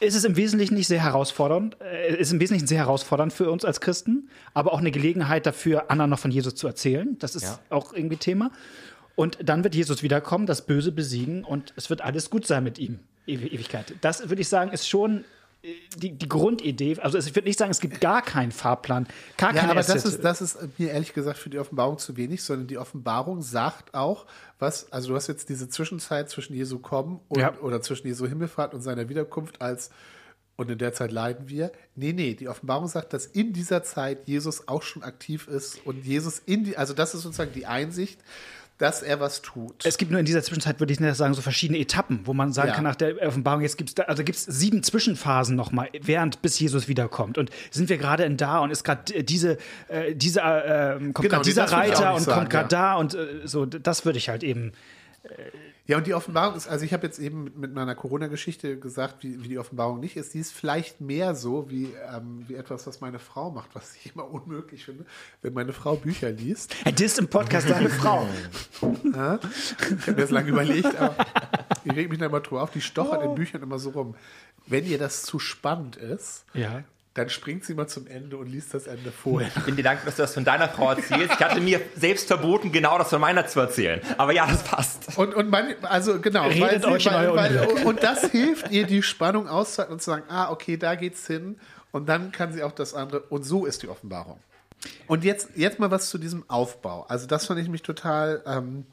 ist 0.00 0.14
es 0.14 0.24
im 0.24 0.36
Wesentlichen 0.36 0.74
nicht 0.74 0.88
sehr 0.88 1.02
herausfordernd, 1.02 1.76
äh, 1.80 2.16
ist 2.16 2.32
im 2.32 2.40
Wesentlichen 2.40 2.66
sehr 2.66 2.78
herausfordernd 2.78 3.32
für 3.32 3.50
uns 3.50 3.64
als 3.64 3.80
Christen, 3.80 4.28
aber 4.54 4.72
auch 4.72 4.78
eine 4.78 4.90
Gelegenheit 4.90 5.46
dafür, 5.46 5.90
anderen 5.90 6.10
noch 6.10 6.18
von 6.18 6.30
Jesus 6.30 6.54
zu 6.54 6.66
erzählen. 6.66 7.16
Das 7.18 7.34
ist 7.34 7.44
ja. 7.44 7.58
auch 7.70 7.92
irgendwie 7.92 8.16
Thema. 8.16 8.50
Und 9.14 9.38
dann 9.42 9.64
wird 9.64 9.74
Jesus 9.74 10.02
wiederkommen, 10.02 10.46
das 10.46 10.66
Böse 10.66 10.92
besiegen 10.92 11.44
und 11.44 11.72
es 11.76 11.88
wird 11.88 12.02
alles 12.02 12.28
gut 12.28 12.46
sein 12.46 12.64
mit 12.64 12.78
ihm. 12.78 13.00
Ewigkeit. 13.26 13.94
Das 14.02 14.28
würde 14.28 14.40
ich 14.40 14.48
sagen, 14.48 14.70
ist 14.70 14.88
schon 14.88 15.24
die, 15.96 16.12
die 16.12 16.28
Grundidee, 16.28 16.98
also 17.00 17.18
ich 17.18 17.34
würde 17.34 17.48
nicht 17.48 17.58
sagen, 17.58 17.70
es 17.70 17.80
gibt 17.80 18.00
gar 18.00 18.22
keinen 18.22 18.52
Fahrplan, 18.52 19.06
gar 19.36 19.54
ja, 19.54 19.60
keine 19.60 19.72
aber 19.72 19.82
das 19.82 20.04
ist, 20.04 20.22
das 20.22 20.40
ist 20.40 20.58
mir 20.78 20.90
ehrlich 20.90 21.12
gesagt 21.12 21.38
für 21.38 21.50
die 21.50 21.58
Offenbarung 21.58 21.98
zu 21.98 22.16
wenig, 22.16 22.42
sondern 22.42 22.66
die 22.66 22.78
Offenbarung 22.78 23.42
sagt 23.42 23.94
auch, 23.94 24.26
was, 24.58 24.92
also 24.92 25.08
du 25.08 25.16
hast 25.16 25.26
jetzt 25.26 25.48
diese 25.48 25.68
Zwischenzeit 25.68 26.30
zwischen 26.30 26.54
Jesu 26.54 26.78
kommen 26.78 27.20
und, 27.28 27.40
ja. 27.40 27.58
oder 27.60 27.80
zwischen 27.80 28.06
Jesu 28.06 28.26
Himmelfahrt 28.26 28.74
und 28.74 28.82
seiner 28.82 29.08
Wiederkunft 29.08 29.60
als 29.60 29.90
und 30.56 30.70
in 30.70 30.78
der 30.78 30.94
Zeit 30.94 31.12
leiden 31.12 31.48
wir. 31.48 31.70
Nee, 31.94 32.14
nee, 32.14 32.34
die 32.34 32.48
Offenbarung 32.48 32.88
sagt, 32.88 33.12
dass 33.12 33.26
in 33.26 33.52
dieser 33.52 33.82
Zeit 33.82 34.26
Jesus 34.26 34.68
auch 34.68 34.82
schon 34.82 35.02
aktiv 35.02 35.48
ist 35.48 35.84
und 35.86 36.04
Jesus 36.04 36.38
in 36.38 36.64
die, 36.64 36.78
also 36.78 36.94
das 36.94 37.14
ist 37.14 37.22
sozusagen 37.22 37.52
die 37.52 37.66
Einsicht, 37.66 38.18
dass 38.78 39.02
er 39.02 39.20
was 39.20 39.40
tut. 39.40 39.86
Es 39.86 39.96
gibt 39.96 40.10
nur 40.10 40.20
in 40.20 40.26
dieser 40.26 40.42
Zwischenzeit, 40.42 40.80
würde 40.80 40.92
ich 40.92 41.16
sagen, 41.16 41.32
so 41.32 41.40
verschiedene 41.40 41.78
Etappen, 41.78 42.20
wo 42.24 42.34
man 42.34 42.52
sagen 42.52 42.68
ja. 42.68 42.74
kann, 42.74 42.84
nach 42.84 42.96
der 42.96 43.26
Offenbarung, 43.26 43.62
jetzt 43.62 43.78
gibt 43.78 43.90
es 43.90 44.06
also 44.06 44.22
gibt's 44.22 44.44
sieben 44.44 44.82
Zwischenphasen 44.82 45.56
nochmal, 45.56 45.88
während 46.02 46.42
bis 46.42 46.58
Jesus 46.58 46.86
wiederkommt. 46.86 47.38
Und 47.38 47.50
sind 47.70 47.88
wir 47.88 47.96
gerade 47.96 48.24
in 48.24 48.36
da 48.36 48.58
und 48.58 48.70
ist 48.70 48.84
gerade 48.84 49.22
diese, 49.22 49.56
äh, 49.88 50.14
diese 50.14 50.40
äh, 50.40 50.98
kommt 51.12 51.28
genau, 51.28 51.42
dieser 51.42 51.64
Reiter 51.64 52.14
und 52.14 52.22
sagen, 52.22 52.38
kommt 52.38 52.50
gerade 52.50 52.74
ja. 52.74 52.80
da 52.80 52.94
und 52.96 53.14
äh, 53.14 53.26
so, 53.44 53.64
das 53.64 54.04
würde 54.04 54.18
ich 54.18 54.28
halt 54.28 54.42
eben 54.42 54.68
äh, 54.68 54.72
ja, 55.86 55.96
und 55.96 56.06
die 56.06 56.14
Offenbarung 56.14 56.56
ist, 56.56 56.66
also 56.66 56.84
ich 56.84 56.92
habe 56.92 57.06
jetzt 57.06 57.18
eben 57.18 57.44
mit, 57.44 57.56
mit 57.56 57.74
meiner 57.74 57.94
Corona-Geschichte 57.94 58.78
gesagt, 58.78 59.22
wie, 59.22 59.42
wie, 59.42 59.48
die 59.48 59.58
Offenbarung 59.58 60.00
nicht 60.00 60.16
ist. 60.16 60.34
Die 60.34 60.40
ist 60.40 60.52
vielleicht 60.52 61.00
mehr 61.00 61.34
so 61.34 61.70
wie, 61.70 61.94
ähm, 62.12 62.44
wie 62.48 62.54
etwas, 62.54 62.86
was 62.86 63.00
meine 63.00 63.18
Frau 63.18 63.50
macht, 63.50 63.74
was 63.74 63.94
ich 63.96 64.12
immer 64.14 64.28
unmöglich 64.30 64.84
finde, 64.84 65.04
wenn 65.42 65.54
meine 65.54 65.72
Frau 65.72 65.96
Bücher 65.96 66.30
liest. 66.30 66.74
Er 66.84 66.92
disst 66.92 67.18
im 67.18 67.28
Podcast 67.28 67.68
deine 67.70 67.88
Frau. 67.88 68.26
Ja? 69.14 69.38
Ich 69.40 70.06
habe 70.06 70.12
mir 70.12 70.16
das 70.16 70.30
lange 70.30 70.48
überlegt, 70.48 70.94
aber 70.96 71.24
ich 71.84 71.92
reg 71.92 72.10
mich 72.10 72.18
da 72.18 72.26
immer 72.26 72.40
drüber 72.40 72.62
auf. 72.62 72.70
Die 72.70 72.80
stochert 72.80 73.20
oh. 73.22 73.30
in 73.30 73.34
Büchern 73.34 73.62
immer 73.62 73.78
so 73.78 73.90
rum. 73.90 74.14
Wenn 74.66 74.84
ihr 74.84 74.98
das 74.98 75.22
zu 75.22 75.38
spannend 75.38 75.96
ist, 75.96 76.44
ja 76.52 76.82
dann 77.16 77.30
springt 77.30 77.64
sie 77.64 77.72
mal 77.72 77.86
zum 77.86 78.06
Ende 78.06 78.36
und 78.36 78.46
liest 78.46 78.74
das 78.74 78.86
Ende 78.86 79.10
vorher. 79.10 79.50
Ich 79.56 79.64
bin 79.64 79.74
dir 79.74 79.82
dankbar, 79.82 80.06
dass 80.06 80.16
du 80.16 80.22
das 80.22 80.34
von 80.34 80.44
deiner 80.44 80.68
Frau 80.68 80.90
erzählst. 80.90 81.32
Ich 81.32 81.40
hatte 81.40 81.62
mir 81.62 81.80
selbst 81.96 82.26
verboten, 82.26 82.72
genau 82.72 82.98
das 82.98 83.08
von 83.08 83.22
meiner 83.22 83.46
zu 83.46 83.58
erzählen. 83.58 84.02
Aber 84.18 84.32
ja, 84.32 84.46
das 84.46 84.62
passt. 84.62 85.16
Und, 85.16 85.34
und 85.34 85.48
man, 85.48 85.74
also 85.82 86.20
genau, 86.20 86.44
weil 86.44 86.78
sie, 86.78 87.06
weil, 87.06 87.34
weil, 87.34 87.86
und 87.86 88.02
das 88.02 88.30
hilft 88.30 88.70
ihr, 88.70 88.86
die 88.86 89.02
Spannung 89.02 89.48
auszuhalten 89.48 89.94
und 89.94 90.02
zu 90.02 90.10
sagen, 90.10 90.24
ah, 90.28 90.50
okay, 90.50 90.76
da 90.76 90.94
geht's 90.94 91.26
hin. 91.26 91.58
Und 91.90 92.06
dann 92.10 92.32
kann 92.32 92.52
sie 92.52 92.62
auch 92.62 92.72
das 92.72 92.92
andere. 92.92 93.20
Und 93.20 93.44
so 93.44 93.64
ist 93.64 93.82
die 93.82 93.88
Offenbarung. 93.88 94.38
Und 95.06 95.24
jetzt, 95.24 95.48
jetzt 95.54 95.78
mal 95.78 95.90
was 95.90 96.10
zu 96.10 96.18
diesem 96.18 96.44
Aufbau. 96.50 97.06
Also 97.08 97.26
das 97.26 97.46
fand 97.46 97.60
ich 97.60 97.70
mich 97.70 97.80
total, 97.80 98.42
ähm, 98.44 98.84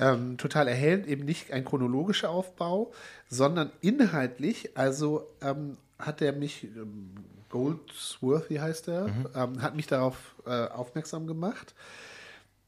ähm, 0.00 0.38
total 0.38 0.68
erhellend. 0.68 1.08
Eben 1.08 1.24
nicht 1.24 1.52
ein 1.52 1.64
chronologischer 1.64 2.30
Aufbau, 2.30 2.92
sondern 3.28 3.72
inhaltlich. 3.80 4.70
Also 4.76 5.26
ähm, 5.40 5.78
hat 6.02 6.20
er 6.20 6.32
mich, 6.32 6.64
ähm, 6.64 7.10
Goldsworthy 7.48 8.56
heißt 8.56 8.88
er, 8.88 9.08
mhm. 9.08 9.28
ähm, 9.34 9.62
hat 9.62 9.76
mich 9.76 9.86
darauf 9.86 10.34
äh, 10.46 10.66
aufmerksam 10.68 11.26
gemacht, 11.26 11.74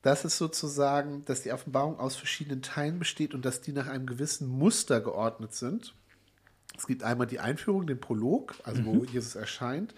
dass 0.02 0.24
es 0.24 0.36
sozusagen, 0.36 1.24
dass 1.24 1.42
die 1.42 1.52
Offenbarung 1.52 1.98
aus 1.98 2.16
verschiedenen 2.16 2.62
Teilen 2.62 2.98
besteht 2.98 3.34
und 3.34 3.44
dass 3.44 3.60
die 3.60 3.72
nach 3.72 3.86
einem 3.86 4.06
gewissen 4.06 4.48
Muster 4.48 5.00
geordnet 5.00 5.54
sind. 5.54 5.94
Es 6.76 6.86
gibt 6.86 7.02
einmal 7.02 7.26
die 7.26 7.40
Einführung, 7.40 7.86
den 7.86 8.00
Prolog, 8.00 8.54
also 8.64 8.82
mhm. 8.82 8.86
wo 8.86 9.04
Jesus 9.04 9.34
erscheint. 9.34 9.94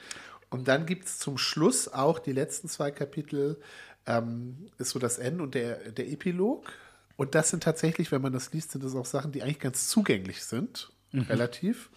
Und 0.51 0.69
dann 0.69 0.87
gibt 0.87 1.07
es 1.07 1.19
zum 1.19 1.39
Schluss 1.39 1.89
auch 1.89 2.19
die 2.19 2.33
letzten 2.33 2.69
zwei 2.69 2.91
Kapitel, 2.91 3.61
ähm, 4.07 4.71
ist 4.79 4.91
so 4.91 4.99
das 4.99 5.19
Ende 5.19 5.43
und 5.43 5.55
der, 5.55 5.91
der 5.91 6.09
Epilog. 6.09 6.71
Und 7.17 7.35
das 7.35 7.51
sind 7.51 7.63
tatsächlich, 7.63 8.13
wenn 8.13 8.23
man 8.23 8.33
das 8.33 8.53
liest, 8.53 8.71
sind 8.73 8.85
das 8.85 8.95
auch 8.95 9.07
Sachen, 9.07 9.33
die 9.33 9.43
eigentlich 9.43 9.59
ganz 9.59 9.89
zugänglich 9.89 10.45
sind, 10.45 10.93
mhm. 11.13 11.23
relativ. 11.23 11.91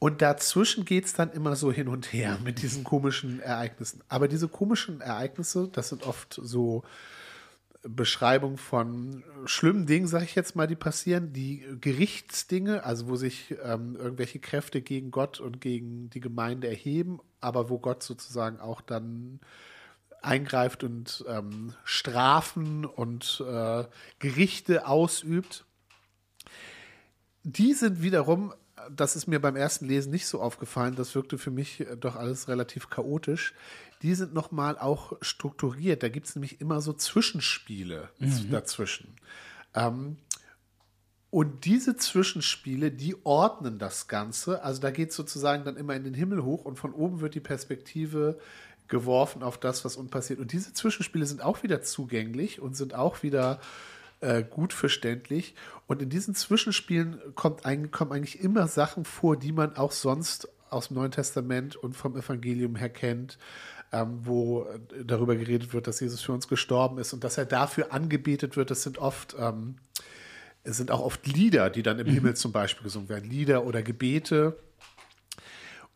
Und 0.00 0.22
dazwischen 0.22 0.86
geht 0.86 1.04
es 1.04 1.12
dann 1.12 1.30
immer 1.30 1.56
so 1.56 1.70
hin 1.70 1.86
und 1.86 2.10
her 2.10 2.38
mit 2.42 2.62
diesen 2.62 2.84
komischen 2.84 3.38
Ereignissen. 3.38 4.00
Aber 4.08 4.28
diese 4.28 4.48
komischen 4.48 5.02
Ereignisse, 5.02 5.68
das 5.70 5.90
sind 5.90 6.04
oft 6.04 6.40
so 6.42 6.84
Beschreibungen 7.82 8.56
von 8.56 9.22
schlimmen 9.44 9.84
Dingen, 9.84 10.06
sage 10.06 10.24
ich 10.24 10.34
jetzt 10.34 10.56
mal, 10.56 10.66
die 10.66 10.74
passieren, 10.74 11.34
die 11.34 11.66
Gerichtsdinge, 11.82 12.82
also 12.82 13.08
wo 13.08 13.16
sich 13.16 13.54
ähm, 13.62 13.94
irgendwelche 13.94 14.38
Kräfte 14.38 14.80
gegen 14.80 15.10
Gott 15.10 15.38
und 15.38 15.60
gegen 15.60 16.08
die 16.08 16.20
Gemeinde 16.20 16.68
erheben, 16.68 17.20
aber 17.42 17.68
wo 17.68 17.78
Gott 17.78 18.02
sozusagen 18.02 18.58
auch 18.58 18.80
dann 18.80 19.38
eingreift 20.22 20.82
und 20.82 21.26
ähm, 21.28 21.74
Strafen 21.84 22.86
und 22.86 23.44
äh, 23.46 23.84
Gerichte 24.18 24.86
ausübt. 24.86 25.66
Die 27.42 27.74
sind 27.74 28.02
wiederum 28.02 28.54
das 28.90 29.16
ist 29.16 29.26
mir 29.26 29.40
beim 29.40 29.56
ersten 29.56 29.86
Lesen 29.86 30.10
nicht 30.10 30.26
so 30.26 30.40
aufgefallen. 30.40 30.94
Das 30.96 31.14
wirkte 31.14 31.38
für 31.38 31.50
mich 31.50 31.80
äh, 31.80 31.96
doch 31.96 32.16
alles 32.16 32.48
relativ 32.48 32.90
chaotisch. 32.90 33.54
Die 34.02 34.14
sind 34.14 34.32
nochmal 34.32 34.78
auch 34.78 35.12
strukturiert. 35.20 36.02
Da 36.02 36.08
gibt 36.08 36.26
es 36.26 36.34
nämlich 36.34 36.60
immer 36.60 36.80
so 36.80 36.92
Zwischenspiele 36.92 38.08
mhm. 38.18 38.50
dazwischen. 38.50 39.14
Ähm, 39.74 40.16
Und 41.30 41.64
diese 41.64 41.96
Zwischenspiele, 41.96 42.90
die 42.90 43.14
ordnen 43.24 43.78
das 43.78 44.08
Ganze. 44.08 44.64
Also 44.64 44.80
da 44.80 44.90
geht 44.90 45.10
es 45.10 45.16
sozusagen 45.16 45.64
dann 45.64 45.76
immer 45.76 45.94
in 45.94 46.02
den 46.02 46.14
Himmel 46.14 46.42
hoch 46.42 46.64
und 46.64 46.76
von 46.76 46.92
oben 46.92 47.20
wird 47.20 47.34
die 47.34 47.40
Perspektive 47.40 48.40
geworfen 48.88 49.44
auf 49.44 49.56
das, 49.56 49.84
was 49.84 49.96
unten 49.96 50.10
passiert. 50.10 50.40
Und 50.40 50.50
diese 50.50 50.72
Zwischenspiele 50.72 51.24
sind 51.24 51.40
auch 51.40 51.62
wieder 51.62 51.82
zugänglich 51.82 52.60
und 52.60 52.74
sind 52.74 52.94
auch 52.94 53.22
wieder 53.22 53.60
äh, 54.20 54.42
gut 54.42 54.72
verständlich. 54.72 55.54
Und 55.86 56.02
in 56.02 56.08
diesen 56.08 56.34
Zwischenspielen 56.34 57.20
kommt 57.34 57.66
eigentlich, 57.66 57.92
kommen 57.92 58.12
eigentlich 58.12 58.40
immer 58.40 58.68
Sachen 58.68 59.04
vor, 59.04 59.36
die 59.36 59.52
man 59.52 59.76
auch 59.76 59.92
sonst 59.92 60.48
aus 60.70 60.88
dem 60.88 60.96
Neuen 60.96 61.10
Testament 61.10 61.76
und 61.76 61.96
vom 61.96 62.16
Evangelium 62.16 62.76
her 62.76 62.90
kennt, 62.90 63.38
ähm, 63.92 64.20
wo 64.22 64.66
darüber 65.04 65.34
geredet 65.34 65.72
wird, 65.72 65.86
dass 65.86 66.00
Jesus 66.00 66.20
für 66.20 66.32
uns 66.32 66.46
gestorben 66.46 66.98
ist 66.98 67.12
und 67.12 67.24
dass 67.24 67.38
er 67.38 67.44
dafür 67.46 67.92
angebetet 67.92 68.56
wird. 68.56 68.70
Das 68.70 68.82
sind 68.82 68.98
oft 68.98 69.34
ähm, 69.38 69.76
es 70.62 70.76
sind 70.76 70.90
auch 70.90 71.00
oft 71.00 71.26
Lieder, 71.26 71.70
die 71.70 71.82
dann 71.82 71.98
im 71.98 72.06
mhm. 72.06 72.12
Himmel 72.12 72.36
zum 72.36 72.52
Beispiel 72.52 72.84
gesungen 72.84 73.08
werden, 73.08 73.28
Lieder 73.28 73.64
oder 73.64 73.82
Gebete. 73.82 74.56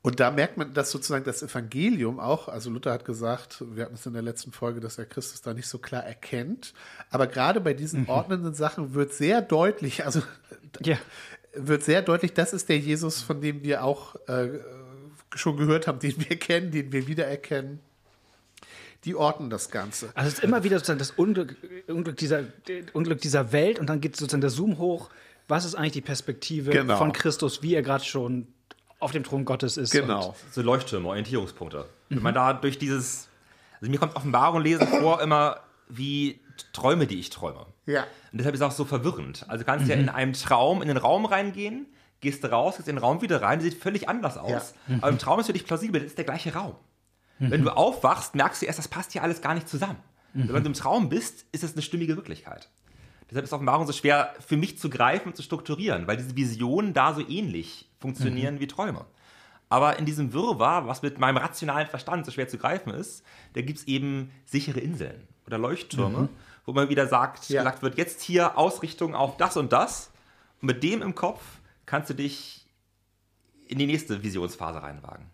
Und 0.05 0.21
da 0.21 0.31
merkt 0.31 0.59
man, 0.59 0.75
dass 0.75 0.91
sozusagen 0.91 1.25
das 1.25 1.43
Evangelium 1.43 2.21
auch, 2.21 2.49
also 2.49 2.69
Luther 2.69 2.93
hat 2.93 3.07
gesagt, 3.07 3.65
wir 3.75 3.85
hatten 3.87 3.95
es 3.95 4.05
in 4.05 4.13
der 4.13 4.21
letzten 4.21 4.53
Folge, 4.53 4.81
dass 4.81 4.99
er 4.99 5.07
Christus 5.07 5.41
da 5.41 5.55
nicht 5.55 5.67
so 5.67 5.79
klar 5.79 6.05
erkennt. 6.05 6.75
Aber 7.09 7.27
gerade 7.27 7.59
bei 7.59 7.73
diesen 7.73 8.03
mhm. 8.03 8.11
ordnenden 8.11 8.53
Sachen 8.53 8.93
wird 8.93 9.15
sehr 9.15 9.41
deutlich, 9.41 10.05
also 10.05 10.21
ja. 10.83 10.99
wird 11.55 11.85
sehr 11.85 12.03
deutlich, 12.03 12.35
das 12.35 12.53
ist 12.53 12.69
der 12.69 12.79
Jesus, 12.79 13.23
von 13.23 13.41
dem 13.41 13.63
wir 13.63 13.83
auch 13.83 14.17
äh, 14.29 14.51
schon 15.35 15.57
gehört 15.57 15.87
haben, 15.87 16.01
den 16.01 16.17
wir 16.29 16.39
kennen, 16.39 16.71
den 16.71 16.93
wir 16.93 17.07
wiedererkennen 17.07 17.81
die 19.07 19.15
orten 19.15 19.49
das 19.49 19.71
Ganze. 19.71 20.11
Also 20.15 20.29
es 20.29 20.35
ist 20.35 20.45
immer 20.45 20.65
wieder 20.65 20.77
sozusagen 20.77 20.99
das 20.99 21.13
Unglück, 21.13 21.57
Unglück, 21.87 22.19
dieser, 22.19 22.45
Unglück 22.93 23.23
dieser 23.23 23.53
Welt 23.53 23.79
und 23.79 23.87
dann 23.89 24.03
geht 24.03 24.17
sozusagen 24.17 24.43
der 24.43 24.51
Zoom 24.51 24.77
hoch. 24.77 25.09
Was 25.49 25.65
ist 25.65 25.75
eigentlich 25.75 25.93
die 25.93 26.01
Perspektive 26.03 26.71
genau. 26.71 26.97
von 26.97 27.13
Christus, 27.15 27.63
wie 27.63 27.75
er 27.75 27.83
gerade 27.83 28.05
schon 28.05 28.49
auf 29.05 29.13
dem 29.13 29.23
Thron 29.23 29.45
Gottes 29.45 29.77
ist? 29.77 29.91
Genau. 29.91 30.35
So 30.51 30.63
Leuchttürme, 30.63 31.09
Orientierungspunkte. 31.09 31.87
Mhm. 32.09 32.17
Wenn 32.17 32.23
man 32.23 32.35
da 32.35 32.53
durch 32.53 32.79
dieses, 32.79 33.29
also 33.81 33.91
mir 33.91 33.99
kommt 33.99 34.17
Offenbarung 34.17 34.63
lesen 34.63 34.87
vor 34.89 35.21
immer 35.21 35.61
wie 35.89 36.41
Träume, 36.73 37.07
die 37.07 37.19
ich 37.19 37.31
träume. 37.31 37.67
Ja. 37.87 38.03
Und 38.33 38.39
deshalb 38.39 38.55
ist 38.55 38.61
es 38.61 38.67
auch 38.67 38.73
so 38.73 38.85
verwirrend. 38.85 39.45
Also 39.49 39.65
du 39.65 39.67
kannst 39.67 39.85
mhm. 39.85 39.91
ja 39.91 39.97
in 39.97 40.09
einem 40.09 40.33
Traum 40.33 40.83
in 40.83 40.89
den 40.89 40.97
Raum 40.97 41.27
reingehen, 41.27 41.87
gehst 42.21 42.45
raus, 42.45 42.77
gehst 42.77 42.89
in 42.89 42.97
den 42.97 43.03
Raum 43.03 43.23
wieder 43.23 43.43
rein, 43.43 43.61
sieht 43.61 43.75
völlig 43.75 44.09
anders 44.09 44.39
aus. 44.39 44.51
Ja. 44.51 44.63
Mhm. 44.87 44.99
Aber 45.01 45.09
im 45.11 45.19
Traum 45.19 45.41
ist 45.41 45.47
für 45.47 45.53
dich 45.53 45.67
plausibel, 45.67 46.01
das 46.01 46.11
ist 46.11 46.19
der 46.19 46.25
gleiche 46.25 46.55
Raum. 46.55 46.75
Mhm. 47.39 47.51
Wenn 47.51 47.63
du 47.63 47.71
aufwachst, 47.71 48.35
merkst 48.35 48.63
du 48.63 48.67
erst, 48.67 48.79
das 48.79 48.89
passt 48.89 49.13
hier 49.13 49.23
alles 49.23 49.43
gar 49.43 49.55
nicht 49.55 49.69
zusammen. 49.69 49.99
Mhm. 50.33 50.49
Wenn 50.53 50.63
du 50.63 50.71
im 50.71 50.75
Traum 50.75 51.09
bist, 51.09 51.45
ist 51.53 51.65
es 51.65 51.73
eine 51.73 51.83
stimmige 51.83 52.17
Wirklichkeit. 52.17 52.69
Deshalb 53.31 53.45
ist 53.45 53.53
Offenbarung 53.53 53.87
so 53.87 53.93
schwer 53.93 54.35
für 54.47 54.57
mich 54.57 54.79
zu 54.79 54.91
greifen 54.91 55.29
und 55.29 55.37
zu 55.37 55.43
strukturieren, 55.43 56.07
weil 56.07 56.17
diese 56.17 56.37
Visionen 56.37 56.93
da 56.93 57.15
so 57.15 57.27
ähnlich 57.27 57.89
funktionieren 57.99 58.57
mhm. 58.57 58.61
wie 58.61 58.67
Träume. 58.67 59.07
Aber 59.69 59.99
in 59.99 60.05
diesem 60.05 60.33
Wirrwarr, 60.33 60.87
was 60.87 61.03
mit 61.03 61.19
meinem 61.19 61.39
rationalen 61.39 61.89
Verstand 61.89 62.27
so 62.27 62.33
schwer 62.33 62.49
zu 62.49 62.59
greifen 62.59 62.91
ist, 62.91 63.25
da 63.55 63.63
gibt 63.63 63.79
es 63.81 63.89
eben 63.89 64.31
sichere 64.45 64.81
Inseln 64.81 65.27
oder 65.47 65.59
Leuchttürme, 65.59 66.19
mhm. 66.19 66.29
wo 66.65 66.73
man 66.73 66.89
wieder 66.89 67.07
sagt, 67.07 67.49
ja. 67.49 67.63
gesagt 67.63 67.83
wird, 67.83 67.99
jetzt 67.99 68.23
hier 68.23 68.57
Ausrichtung 68.59 69.15
auf 69.15 69.37
das 69.37 69.57
und 69.57 69.73
das. 69.73 70.13
Und 70.61 70.69
mit 70.69 70.83
dem 70.83 71.03
im 71.03 71.15
Kopf 71.15 71.41
kannst 71.87 72.11
du 72.11 72.15
dich 72.15 72.67
in 73.67 73.79
die 73.79 73.87
nächste 73.87 74.23
Visionsphase 74.23 74.83
reinwagen. 74.83 75.31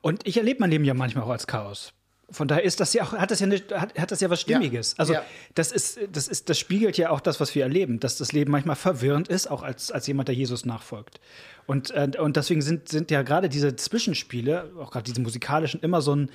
Und 0.00 0.26
ich 0.26 0.36
erlebe 0.36 0.60
mein 0.60 0.70
Leben 0.70 0.84
ja 0.84 0.94
manchmal 0.94 1.24
auch 1.24 1.30
als 1.30 1.46
Chaos. 1.46 1.92
Von 2.30 2.48
daher 2.48 2.64
ist 2.64 2.80
das 2.80 2.92
ja 2.94 3.04
auch, 3.04 3.12
hat 3.12 3.30
das 3.30 3.40
ja, 3.40 3.46
eine, 3.46 3.56
hat, 3.74 3.98
hat 3.98 4.10
das 4.10 4.20
ja 4.20 4.30
was 4.30 4.40
Stimmiges. 4.40 4.92
Ja, 4.92 4.98
also 4.98 5.12
ja. 5.14 5.22
das 5.54 5.72
ist, 5.72 5.98
das 6.10 6.26
ist, 6.26 6.48
das 6.48 6.58
spiegelt 6.58 6.96
ja 6.96 7.10
auch 7.10 7.20
das, 7.20 7.38
was 7.38 7.54
wir 7.54 7.62
erleben, 7.62 8.00
dass 8.00 8.16
das 8.16 8.32
Leben 8.32 8.50
manchmal 8.50 8.76
verwirrend 8.76 9.28
ist, 9.28 9.50
auch 9.50 9.62
als, 9.62 9.92
als 9.92 10.06
jemand, 10.06 10.28
der 10.28 10.34
Jesus 10.34 10.64
nachfolgt. 10.64 11.20
Und, 11.66 11.90
äh, 11.90 12.10
und 12.18 12.36
deswegen 12.36 12.62
sind, 12.62 12.88
sind 12.88 13.10
ja 13.10 13.22
gerade 13.22 13.48
diese 13.48 13.76
Zwischenspiele, 13.76 14.72
auch 14.78 14.90
gerade 14.90 15.04
diese 15.04 15.20
musikalischen, 15.20 15.80
immer 15.80 16.00
so 16.00 16.16
ein, 16.16 16.30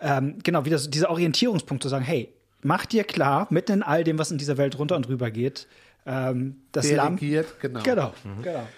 ähm, 0.00 0.38
genau, 0.42 0.64
wie 0.64 0.70
das, 0.70 0.90
dieser 0.90 1.10
Orientierungspunkt 1.10 1.82
zu 1.82 1.88
sagen, 1.88 2.04
hey, 2.04 2.32
mach 2.62 2.86
dir 2.86 3.04
klar, 3.04 3.46
mitten 3.50 3.72
in 3.72 3.82
all 3.82 4.04
dem, 4.04 4.18
was 4.18 4.30
in 4.30 4.38
dieser 4.38 4.56
Welt 4.56 4.78
runter 4.78 4.96
und 4.96 5.08
rüber 5.08 5.30
geht, 5.30 5.66
ähm, 6.06 6.56
das 6.72 6.90
Lamm. 6.96 7.16
genau. 7.60 7.82
Genau, 7.82 8.14
mhm. 8.24 8.42
genau. 8.42 8.68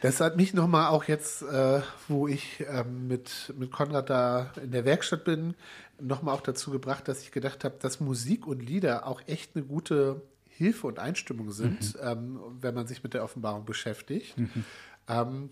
Das 0.00 0.20
hat 0.20 0.36
mich 0.36 0.54
nochmal 0.54 0.88
auch 0.88 1.04
jetzt, 1.04 1.42
äh, 1.42 1.80
wo 2.06 2.28
ich 2.28 2.64
ähm, 2.68 3.08
mit, 3.08 3.52
mit 3.58 3.72
Konrad 3.72 4.10
da 4.10 4.52
in 4.62 4.70
der 4.70 4.84
Werkstatt 4.84 5.24
bin, 5.24 5.54
nochmal 6.00 6.34
auch 6.34 6.40
dazu 6.40 6.70
gebracht, 6.70 7.08
dass 7.08 7.22
ich 7.22 7.32
gedacht 7.32 7.64
habe, 7.64 7.76
dass 7.80 7.98
Musik 8.00 8.46
und 8.46 8.60
Lieder 8.60 9.06
auch 9.06 9.20
echt 9.26 9.56
eine 9.56 9.64
gute 9.64 10.22
Hilfe 10.48 10.86
und 10.86 10.98
Einstimmung 10.98 11.50
sind, 11.50 11.94
mhm. 11.94 12.00
ähm, 12.02 12.40
wenn 12.60 12.74
man 12.74 12.86
sich 12.86 13.02
mit 13.02 13.14
der 13.14 13.24
Offenbarung 13.24 13.64
beschäftigt. 13.64 14.38
Mhm. 14.38 14.64
Ähm, 15.08 15.50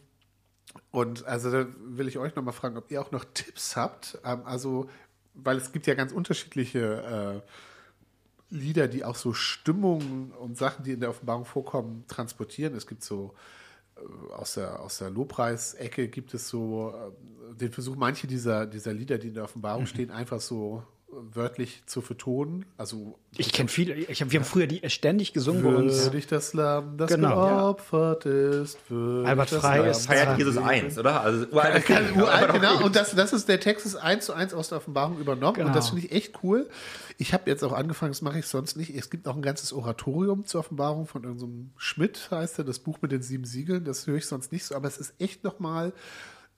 und 0.91 1.25
also 1.26 1.50
da 1.50 1.67
will 1.85 2.09
ich 2.09 2.19
euch 2.19 2.35
nochmal 2.35 2.55
fragen, 2.55 2.76
ob 2.76 2.91
ihr 2.91 3.00
auch 3.00 3.11
noch 3.11 3.25
Tipps 3.35 3.76
habt. 3.76 4.19
Ähm, 4.25 4.43
also, 4.45 4.88
weil 5.35 5.57
es 5.57 5.73
gibt 5.73 5.87
ja 5.87 5.95
ganz 5.95 6.12
unterschiedliche 6.12 7.43
äh, 7.43 8.55
Lieder, 8.55 8.87
die 8.87 9.05
auch 9.05 9.17
so 9.17 9.33
Stimmungen 9.33 10.31
und 10.33 10.57
Sachen, 10.57 10.85
die 10.85 10.93
in 10.93 11.00
der 11.00 11.11
Offenbarung 11.11 11.45
vorkommen, 11.45 12.05
transportieren. 12.07 12.76
Es 12.76 12.87
gibt 12.87 13.03
so 13.03 13.35
aus 14.33 14.55
der, 14.55 14.81
aus 14.81 14.99
der 14.99 15.11
Lobpreisecke 15.11 16.09
gibt 16.09 16.35
es 16.35 16.49
so 16.49 16.93
äh, 16.95 17.55
den 17.55 17.73
Versuch, 17.73 17.97
manche 17.97 18.26
dieser, 18.26 18.67
dieser 18.67 18.93
Lieder, 18.93 19.19
die 19.19 19.29
in 19.29 19.35
der 19.35 19.45
Offenbarung 19.45 19.83
mhm. 19.83 19.87
stehen, 19.87 20.11
einfach 20.11 20.41
so 20.41 20.83
wörtlich 21.09 21.83
zu 21.87 22.01
vertonen. 22.01 22.67
Also 22.77 23.19
ich 23.37 23.53
kenne 23.53 23.69
viele. 23.69 23.95
Ich 23.95 24.21
hab, 24.21 24.31
wir 24.31 24.41
haben 24.41 24.47
früher 24.47 24.67
die 24.67 24.89
ständig 24.91 25.33
gesungen 25.33 25.63
bei 25.63 25.75
uns. 25.75 26.05
Würdig 26.05 26.27
das 26.27 26.53
Lamm, 26.53 26.99
das 26.99 27.11
genau, 27.11 27.47
geopfert 27.47 28.25
ja. 28.25 28.63
ist. 28.63 28.79
Albert 28.91 29.51
Frey 29.51 29.91
ist 29.91 30.07
feiert 30.07 30.39
Jesus 30.39 30.57
1, 30.57 30.99
oder? 30.99 31.21
Also 31.21 31.47
uralt, 31.47 31.85
kann, 31.87 32.05
uralt 32.17 32.53
genau. 32.53 32.85
Und 32.85 32.97
das, 32.97 33.15
das 33.15 33.33
ist 33.33 33.49
der 33.49 33.61
Text 33.61 33.87
ist 33.87 33.97
eins 33.97 34.27
zu 34.27 34.33
eins 34.33 34.53
aus 34.53 34.69
der 34.69 34.79
Offenbarung 34.79 35.19
übernommen. 35.19 35.55
Genau. 35.55 35.69
Und 35.69 35.77
das 35.77 35.91
finde 35.91 36.07
ich 36.07 36.13
echt 36.13 36.43
cool. 36.43 36.69
Ich 37.19 37.33
habe 37.33 37.49
jetzt 37.49 37.63
auch 37.63 37.73
angefangen, 37.73 38.13
das 38.13 38.23
mache 38.23 38.41
ich 38.41 38.47
sonst 38.47 38.77
nicht. 38.77 38.95
Es 38.95 39.09
gibt 39.09 39.29
auch 39.29 39.37
ein 39.37 39.43
ganzes 39.43 39.73
Oratorium 39.73 40.45
zur 40.45 40.61
Offenbarung 40.61 41.07
von 41.07 41.25
irgendeinem 41.25 41.71
Schmidt, 41.77 42.29
heißt 42.31 42.59
er, 42.59 42.65
das 42.65 42.81
Buch 42.81 42.99
mit 43.01 43.13
den 43.13 43.23
sieben 43.23 43.45
Siegeln. 43.45 43.85
Das 43.85 44.07
höre 44.07 44.17
ich 44.17 44.27
sonst 44.27 44.53
nicht 44.53 44.65
so, 44.65 44.75
aber 44.75 44.89
es 44.89 44.99
ist 44.99 45.15
echt 45.19 45.45
nochmal 45.45 45.93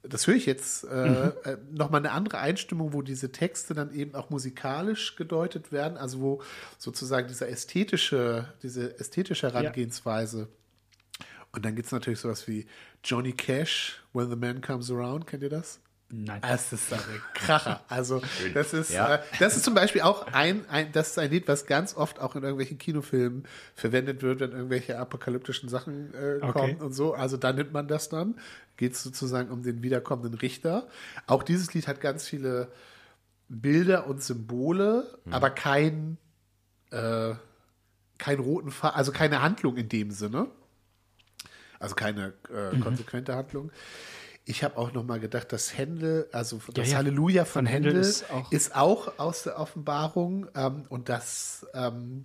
das 0.02 0.26
höre 0.26 0.36
ich 0.36 0.46
jetzt, 0.46 0.84
äh, 0.84 1.08
mhm. 1.08 1.32
äh, 1.44 1.56
nochmal 1.70 2.00
eine 2.00 2.12
andere 2.12 2.38
Einstimmung, 2.38 2.92
wo 2.92 3.02
diese 3.02 3.32
Texte 3.32 3.74
dann 3.74 3.92
eben 3.92 4.14
auch 4.14 4.30
musikalisch 4.30 5.16
gedeutet 5.16 5.72
werden, 5.72 5.98
also 5.98 6.20
wo 6.20 6.42
sozusagen 6.78 7.28
diese 7.28 7.48
ästhetische, 7.48 8.52
diese 8.62 8.98
ästhetische 8.98 9.52
Herangehensweise. 9.52 10.48
Ja. 11.20 11.26
Und 11.52 11.64
dann 11.64 11.74
gibt 11.74 11.86
es 11.86 11.92
natürlich 11.92 12.20
sowas 12.20 12.46
wie 12.46 12.66
Johnny 13.02 13.32
Cash, 13.32 14.02
When 14.12 14.30
the 14.30 14.36
Man 14.36 14.60
Comes 14.60 14.90
Around, 14.90 15.26
kennt 15.26 15.42
ihr 15.42 15.50
das? 15.50 15.80
Nein. 16.10 16.40
Das 16.40 16.72
ist 16.72 16.90
ein 16.90 17.00
Kracher. 17.34 17.82
Also, 17.88 18.22
das 18.54 18.72
ist, 18.72 18.90
ja. 18.90 19.16
äh, 19.16 19.22
das 19.38 19.56
ist 19.56 19.64
zum 19.64 19.74
Beispiel 19.74 20.00
auch 20.00 20.26
ein, 20.32 20.64
ein, 20.70 20.90
das 20.92 21.10
ist 21.10 21.18
ein 21.18 21.30
Lied, 21.30 21.46
was 21.48 21.66
ganz 21.66 21.94
oft 21.94 22.18
auch 22.18 22.34
in 22.34 22.42
irgendwelchen 22.42 22.78
Kinofilmen 22.78 23.44
verwendet 23.74 24.22
wird, 24.22 24.40
wenn 24.40 24.52
irgendwelche 24.52 24.98
apokalyptischen 24.98 25.68
Sachen 25.68 26.14
äh, 26.14 26.38
kommen 26.40 26.76
okay. 26.76 26.76
und 26.80 26.94
so. 26.94 27.12
Also, 27.12 27.36
da 27.36 27.52
nimmt 27.52 27.72
man 27.72 27.88
das 27.88 28.08
dann. 28.08 28.36
Geht 28.78 28.92
es 28.94 29.02
sozusagen 29.02 29.50
um 29.50 29.62
den 29.62 29.82
wiederkommenden 29.82 30.34
Richter. 30.34 30.88
Auch 31.26 31.42
dieses 31.42 31.74
Lied 31.74 31.86
hat 31.88 32.00
ganz 32.00 32.26
viele 32.26 32.72
Bilder 33.48 34.06
und 34.06 34.22
Symbole, 34.22 35.18
mhm. 35.24 35.32
aber 35.34 35.50
kein, 35.50 36.16
äh, 36.90 37.34
kein 38.16 38.38
roten 38.38 38.70
Faden, 38.70 38.96
also 38.96 39.12
keine 39.12 39.42
Handlung 39.42 39.76
in 39.76 39.90
dem 39.90 40.10
Sinne. 40.10 40.48
Also 41.80 41.94
keine 41.94 42.32
äh, 42.52 42.74
mhm. 42.74 42.80
konsequente 42.80 43.36
Handlung. 43.36 43.70
Ich 44.48 44.64
habe 44.64 44.78
auch 44.78 44.94
noch 44.94 45.04
mal 45.04 45.20
gedacht, 45.20 45.52
dass 45.52 45.76
Händel, 45.76 46.26
also 46.32 46.58
das 46.72 46.86
ja, 46.86 46.92
ja. 46.92 46.96
Halleluja 46.96 47.44
von, 47.44 47.52
von 47.52 47.66
Händel, 47.66 47.92
Händel 47.92 48.08
ist, 48.08 48.30
auch 48.30 48.50
ist, 48.50 48.74
auch 48.74 49.18
aus 49.18 49.42
der 49.42 49.58
Offenbarung 49.58 50.48
ähm, 50.56 50.86
und 50.88 51.10
das, 51.10 51.66
ähm, 51.74 52.24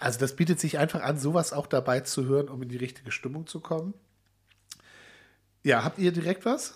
also 0.00 0.18
das 0.18 0.34
bietet 0.34 0.58
sich 0.58 0.78
einfach 0.78 1.00
an, 1.00 1.18
sowas 1.18 1.52
auch 1.52 1.68
dabei 1.68 2.00
zu 2.00 2.24
hören, 2.24 2.48
um 2.48 2.60
in 2.62 2.68
die 2.68 2.76
richtige 2.76 3.12
Stimmung 3.12 3.46
zu 3.46 3.60
kommen. 3.60 3.94
Ja, 5.62 5.84
habt 5.84 6.00
ihr 6.00 6.10
direkt 6.10 6.44
was? 6.44 6.74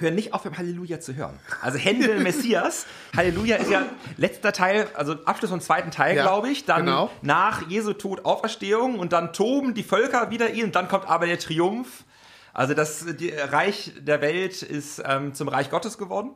Hör 0.00 0.10
nicht 0.10 0.34
auf, 0.34 0.42
beim 0.42 0.58
Halleluja 0.58 0.98
zu 0.98 1.14
hören. 1.14 1.38
Also 1.62 1.78
Händel 1.78 2.18
Messias. 2.24 2.86
Halleluja 3.16 3.54
ist 3.54 3.70
ja 3.70 3.86
letzter 4.16 4.52
Teil, 4.52 4.88
also 4.94 5.12
Abschluss 5.26 5.50
vom 5.50 5.60
zweiten 5.60 5.92
Teil, 5.92 6.16
ja, 6.16 6.22
glaube 6.24 6.50
ich. 6.50 6.64
Dann 6.64 6.86
genau. 6.86 7.08
nach 7.22 7.68
Jesu 7.68 7.92
Tod 7.92 8.24
Auferstehung 8.24 8.98
und 8.98 9.12
dann 9.12 9.32
toben 9.32 9.74
die 9.74 9.84
Völker 9.84 10.30
wieder 10.30 10.50
ihn 10.50 10.64
und 10.64 10.74
dann 10.74 10.88
kommt 10.88 11.08
aber 11.08 11.26
der 11.26 11.38
Triumph 11.38 12.04
also 12.52 12.74
das 12.74 13.04
Reich 13.50 13.92
der 13.98 14.20
Welt 14.20 14.62
ist 14.62 15.02
ähm, 15.04 15.34
zum 15.34 15.48
Reich 15.48 15.70
Gottes 15.70 15.98
geworden. 15.98 16.32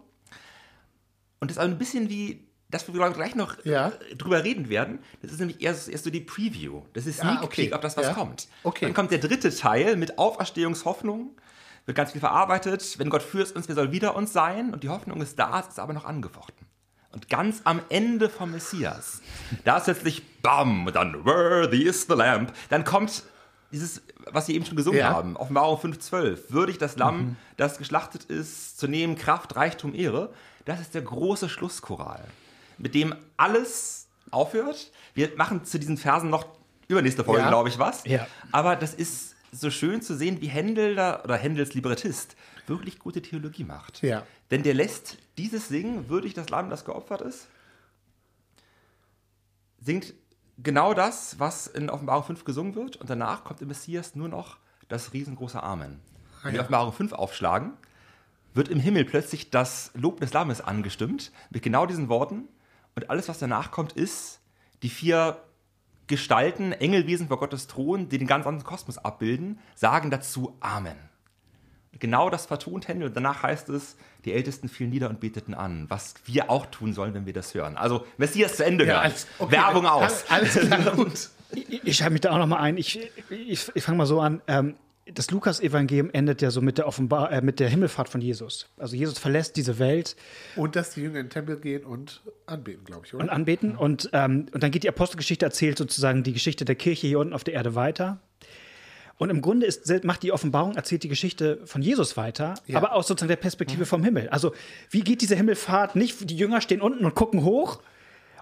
Und 1.41 1.51
das 1.51 1.57
ist 1.57 1.63
ein 1.63 1.79
bisschen 1.79 2.09
wie 2.09 2.49
das, 2.71 2.89
wo 2.89 2.95
wir 2.95 3.11
gleich 3.11 3.35
noch 3.35 3.65
ja. 3.65 3.93
drüber 4.17 4.43
reden 4.43 4.69
werden. 4.69 4.99
Das 5.23 5.33
ist 5.33 5.39
nämlich 5.39 5.63
erst, 5.63 5.89
erst 5.89 6.05
so 6.05 6.11
die 6.11 6.21
Preview. 6.21 6.83
Das 6.93 7.07
ist 7.07 7.21
Sneak 7.21 7.39
ah, 7.39 7.45
okay. 7.45 7.65
Peek, 7.65 7.75
ob 7.75 7.83
das 7.83 7.97
was 7.97 8.07
ja. 8.07 8.13
kommt. 8.15 8.49
Okay. 8.65 8.87
Dann 8.87 8.95
kommt 8.95 9.11
der 9.11 9.19
dritte 9.19 9.55
Teil 9.55 9.97
mit 9.97 10.19
Auferstehungshoffnung. 10.19 11.37
Wird 11.87 11.97
ganz 11.97 12.13
viel 12.13 12.21
verarbeitet. 12.21 12.99
Wenn 12.99 13.11
Gott 13.11 13.23
führt 13.23 13.53
uns, 13.53 13.69
wer 13.69 13.75
soll 13.75 13.93
wieder 13.93 14.17
uns 14.17 14.33
sein? 14.33 14.73
Und 14.73 14.83
die 14.83 14.89
Hoffnung 14.89 15.21
ist 15.21 15.39
da, 15.39 15.61
es 15.61 15.69
ist 15.69 15.79
aber 15.79 15.93
noch 15.93 16.05
angefochten. 16.05 16.67
Und 17.13 17.29
ganz 17.29 17.61
am 17.63 17.81
Ende 17.91 18.29
vom 18.29 18.51
Messias, 18.51 19.21
da 19.65 19.77
ist 19.77 19.87
letztlich 19.87 20.41
BAM, 20.43 20.91
dann 20.93 21.25
Worthy 21.25 21.85
is 21.85 22.07
the 22.09 22.15
Lamp. 22.15 22.53
Dann 22.71 22.83
kommt 22.83 23.23
dieses, 23.73 24.03
was 24.31 24.47
Sie 24.47 24.55
eben 24.55 24.65
schon 24.65 24.77
gesungen 24.77 25.01
Ja. 25.01 25.11
haben, 25.11 25.37
Offenbarung 25.37 25.79
5,12, 25.79 26.51
würdig 26.51 26.79
das 26.79 26.97
Lamm, 26.97 27.19
Mhm. 27.19 27.37
das 27.57 27.79
geschlachtet 27.79 28.25
ist, 28.25 28.79
zu 28.79 28.87
nehmen, 28.89 29.17
Kraft, 29.17 29.57
Reichtum, 29.57 29.95
Ehre, 29.95 30.33
das 30.65 30.81
ist 30.81 30.95
der 30.95 31.03
große 31.03 31.49
Schlusschoral, 31.49 32.25
mit 32.79 32.95
dem 32.95 33.15
alles 33.37 34.07
aufhört. 34.31 34.91
Wir 35.15 35.31
machen 35.37 35.65
zu 35.65 35.79
diesen 35.79 35.97
Versen 35.97 36.31
noch 36.31 36.47
übernächste 36.89 37.25
Folge, 37.25 37.43
Ja. 37.43 37.49
glaube 37.49 37.69
ich, 37.69 37.79
was. 37.79 38.05
Ja. 38.05 38.27
Aber 38.53 38.77
das 38.77 38.95
ist 38.95 39.35
so 39.53 39.71
schön 39.71 40.03
zu 40.03 40.17
sehen, 40.17 40.41
wie 40.41 40.49
Händel 40.49 40.95
da, 40.97 41.23
oder 41.23 41.37
Händels 41.37 41.75
Librettist 41.75 42.37
wirklich 42.67 42.99
gute 42.99 43.23
Theologie 43.23 43.65
macht. 43.65 44.03
Ja. 44.03 44.27
Denn 44.51 44.63
der 44.63 44.75
lässt 44.75 45.19
dieses 45.39 45.69
Singen, 45.69 46.09
würdig 46.09 46.35
das 46.35 46.49
Lamm, 46.49 46.71
das 46.71 46.85
geopfert 46.85 47.21
ist, 47.23 47.47
singt 49.81 50.15
genau 50.59 50.95
das, 50.95 51.39
was 51.39 51.67
in 51.67 51.91
Offenbarung 51.91 52.25
5 52.25 52.45
gesungen 52.45 52.75
wird. 52.75 52.97
Und 52.97 53.11
danach 53.11 53.45
kommt 53.45 53.61
im 53.61 53.69
Messias 53.69 54.15
nur 54.15 54.29
noch 54.29 54.59
das 54.89 55.13
riesengroße 55.13 55.63
Amen. 55.63 56.01
Wenn 56.43 56.53
wir 56.53 56.57
ja. 56.57 56.63
Offenbarung 56.63 56.93
5 56.93 57.13
aufschlagen, 57.13 57.73
wird 58.53 58.69
im 58.69 58.79
Himmel 58.79 59.05
plötzlich 59.05 59.51
das 59.51 59.91
Lob 59.95 60.21
des 60.21 60.33
Lammes 60.33 60.61
angestimmt, 60.61 61.33
mit 61.51 61.63
genau 61.63 61.87
diesen 61.87 62.09
Worten. 62.09 62.49
Und 62.95 63.11
alles, 63.11 63.29
was 63.29 63.39
danach 63.39 63.71
kommt, 63.71 63.93
ist 63.93 64.41
die 64.83 64.91
vier 64.91 65.43
Gestalten, 66.07 66.73
Engelwesen 66.73 67.29
vor 67.29 67.39
Gottes 67.39 67.67
Thron, 67.67 68.09
die 68.09 68.19
den 68.19 68.27
ganz 68.29 68.47
anderen 68.47 68.67
Kosmos 68.67 68.99
abbilden, 68.99 69.59
sagen 69.75 70.11
dazu 70.11 70.57
Amen. 70.61 70.97
Genau 72.01 72.31
das 72.31 72.47
vertont 72.47 72.89
Händel. 72.89 73.09
Und 73.09 73.17
danach 73.17 73.43
heißt 73.43 73.69
es, 73.71 73.97
die 74.25 74.33
Ältesten 74.33 74.69
fielen 74.69 74.91
nieder 74.91 75.11
und 75.11 75.21
beteten 75.21 75.55
an, 75.55 75.87
was 75.89 76.15
wir 76.25 76.51
auch 76.51 76.67
tun 76.67 76.93
sollen, 76.93 77.15
wenn 77.15 77.27
wir 77.27 77.33
das 77.33 77.55
hören. 77.55 77.77
Also 77.77 78.07
Messias 78.17 78.57
zu 78.57 78.65
Ende 78.65 78.87
hören. 78.87 78.97
alles- 78.99 79.27
okay, 79.39 79.53
Werbung 79.53 79.87
aus. 79.87 80.25
Alles 80.29 80.55
klar, 80.55 80.91
gut. 80.97 81.29
Ich, 81.55 81.85
ich 81.85 81.97
schalte 81.97 82.13
mich 82.15 82.23
da 82.23 82.33
auch 82.33 82.39
noch 82.39 82.47
mal 82.49 82.59
ein. 82.59 82.77
Ich, 82.77 82.99
ich, 83.31 83.71
ich 83.75 83.83
fange 83.83 83.99
mal 83.99 84.07
so 84.07 84.21
an. 84.21 84.41
Ähm, 84.49 84.75
das 85.13 85.31
Lukas-Evangelium 85.31 86.09
endet 86.15 86.41
ja 86.41 86.51
so 86.51 86.63
mit 86.63 86.79
der, 86.79 86.87
Offenbar 86.89 87.31
äh, 87.31 87.43
mit 87.43 87.61
der 87.61 87.69
Himmelfahrt 87.69 88.09
von 88.09 88.23
Jesus. 88.23 88.67
Also 88.79 88.97
Jesus 88.97 89.19
verlässt 89.19 89.55
diese 89.57 89.79
Welt 89.79 90.17
Und 90.57 90.77
dass 90.77 90.95
die 90.95 91.03
Jünger 91.03 91.21
in 91.21 91.27
den 91.27 91.31
Tempel 91.31 91.59
gehen 91.61 91.85
und 91.85 92.23
anbeten, 92.47 92.85
glaube 92.85 93.03
ich, 93.05 93.13
oder? 93.15 93.23
und 93.25 93.29
anbeten. 93.31 93.77
Und, 93.77 94.09
ähm, 94.15 94.47
und 94.53 94.63
dann 94.63 94.71
geht 94.71 94.83
die 94.83 94.89
Apostelgeschichte, 94.89 95.45
erzählt 95.45 95.77
sozusagen 95.77 96.23
die 96.23 96.33
Geschichte 96.33 96.65
der 96.65 96.75
Kirche 96.75 97.07
hier 97.07 97.19
unten 97.19 97.35
auf 97.35 97.45
der 97.45 97.53
Erde 97.53 97.75
weiter. 97.75 98.19
Und 99.19 99.31
im 99.31 99.43
Grunde 99.43 99.67
ist, 99.67 99.89
macht 100.05 100.23
die 100.23 100.33
Offenbarung, 100.33 100.75
erzählt 100.75 101.03
die 101.05 101.09
Geschichte 101.09 101.61
von 101.67 101.83
Jesus 101.83 102.17
weiter, 102.17 102.55
Ja. 102.67 102.79
aber 102.79 102.95
aus 102.95 103.07
sozusagen 103.07 103.29
der 103.29 103.37
Perspektive 103.37 103.87
vom 103.87 104.03
Himmel. 104.03 104.29
Also, 104.31 104.53
wie 104.91 105.03
geht 105.03 105.21
diese 105.23 105.37
Himmelfahrt 105.37 105.95
nicht? 105.97 106.29
Die 106.29 106.37
Jünger 106.37 106.61
stehen 106.61 106.81
unten 106.81 107.05
und 107.05 107.15
gucken 107.15 107.45
hoch 107.45 107.81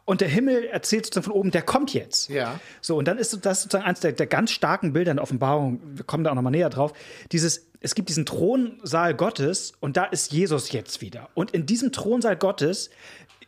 und 0.05 0.21
der 0.21 0.29
Himmel 0.29 0.65
erzählt 0.65 1.05
sozusagen 1.07 1.25
von 1.25 1.33
oben, 1.35 1.51
der 1.51 1.63
kommt 1.63 1.93
jetzt. 1.95 2.29
Ja. 2.29 2.59
So, 2.81 2.97
und 2.97 3.07
dann 3.07 3.19
ist 3.19 3.39
das 3.45 3.63
sozusagen 3.63 3.85
eines 3.85 4.01
der, 4.01 4.13
der 4.13 4.27
ganz 4.27 4.51
starken 4.51 4.93
Bilder 4.93 5.11
in 5.13 5.19
der 5.19 5.23
Offenbarung. 5.23 5.81
Wir 5.95 6.05
kommen 6.05 6.25
da 6.25 6.31
auch 6.31 6.35
nochmal 6.35 6.53
näher 6.53 6.71
drauf. 6.71 6.93
Dieses, 7.33 7.67
es 7.81 7.95
gibt 7.95 8.09
diesen 8.09 8.27
Thronsaal 8.27 9.15
Gottes 9.15 9.75
und 9.81 9.97
da 9.97 10.05
ist 10.05 10.33
Jesus 10.33 10.73
jetzt 10.73 11.01
wieder. 11.03 11.29
Und 11.35 11.53
in 11.53 11.67
diesem 11.67 11.93
Thronsaal 11.93 12.37
Gottes 12.37 12.91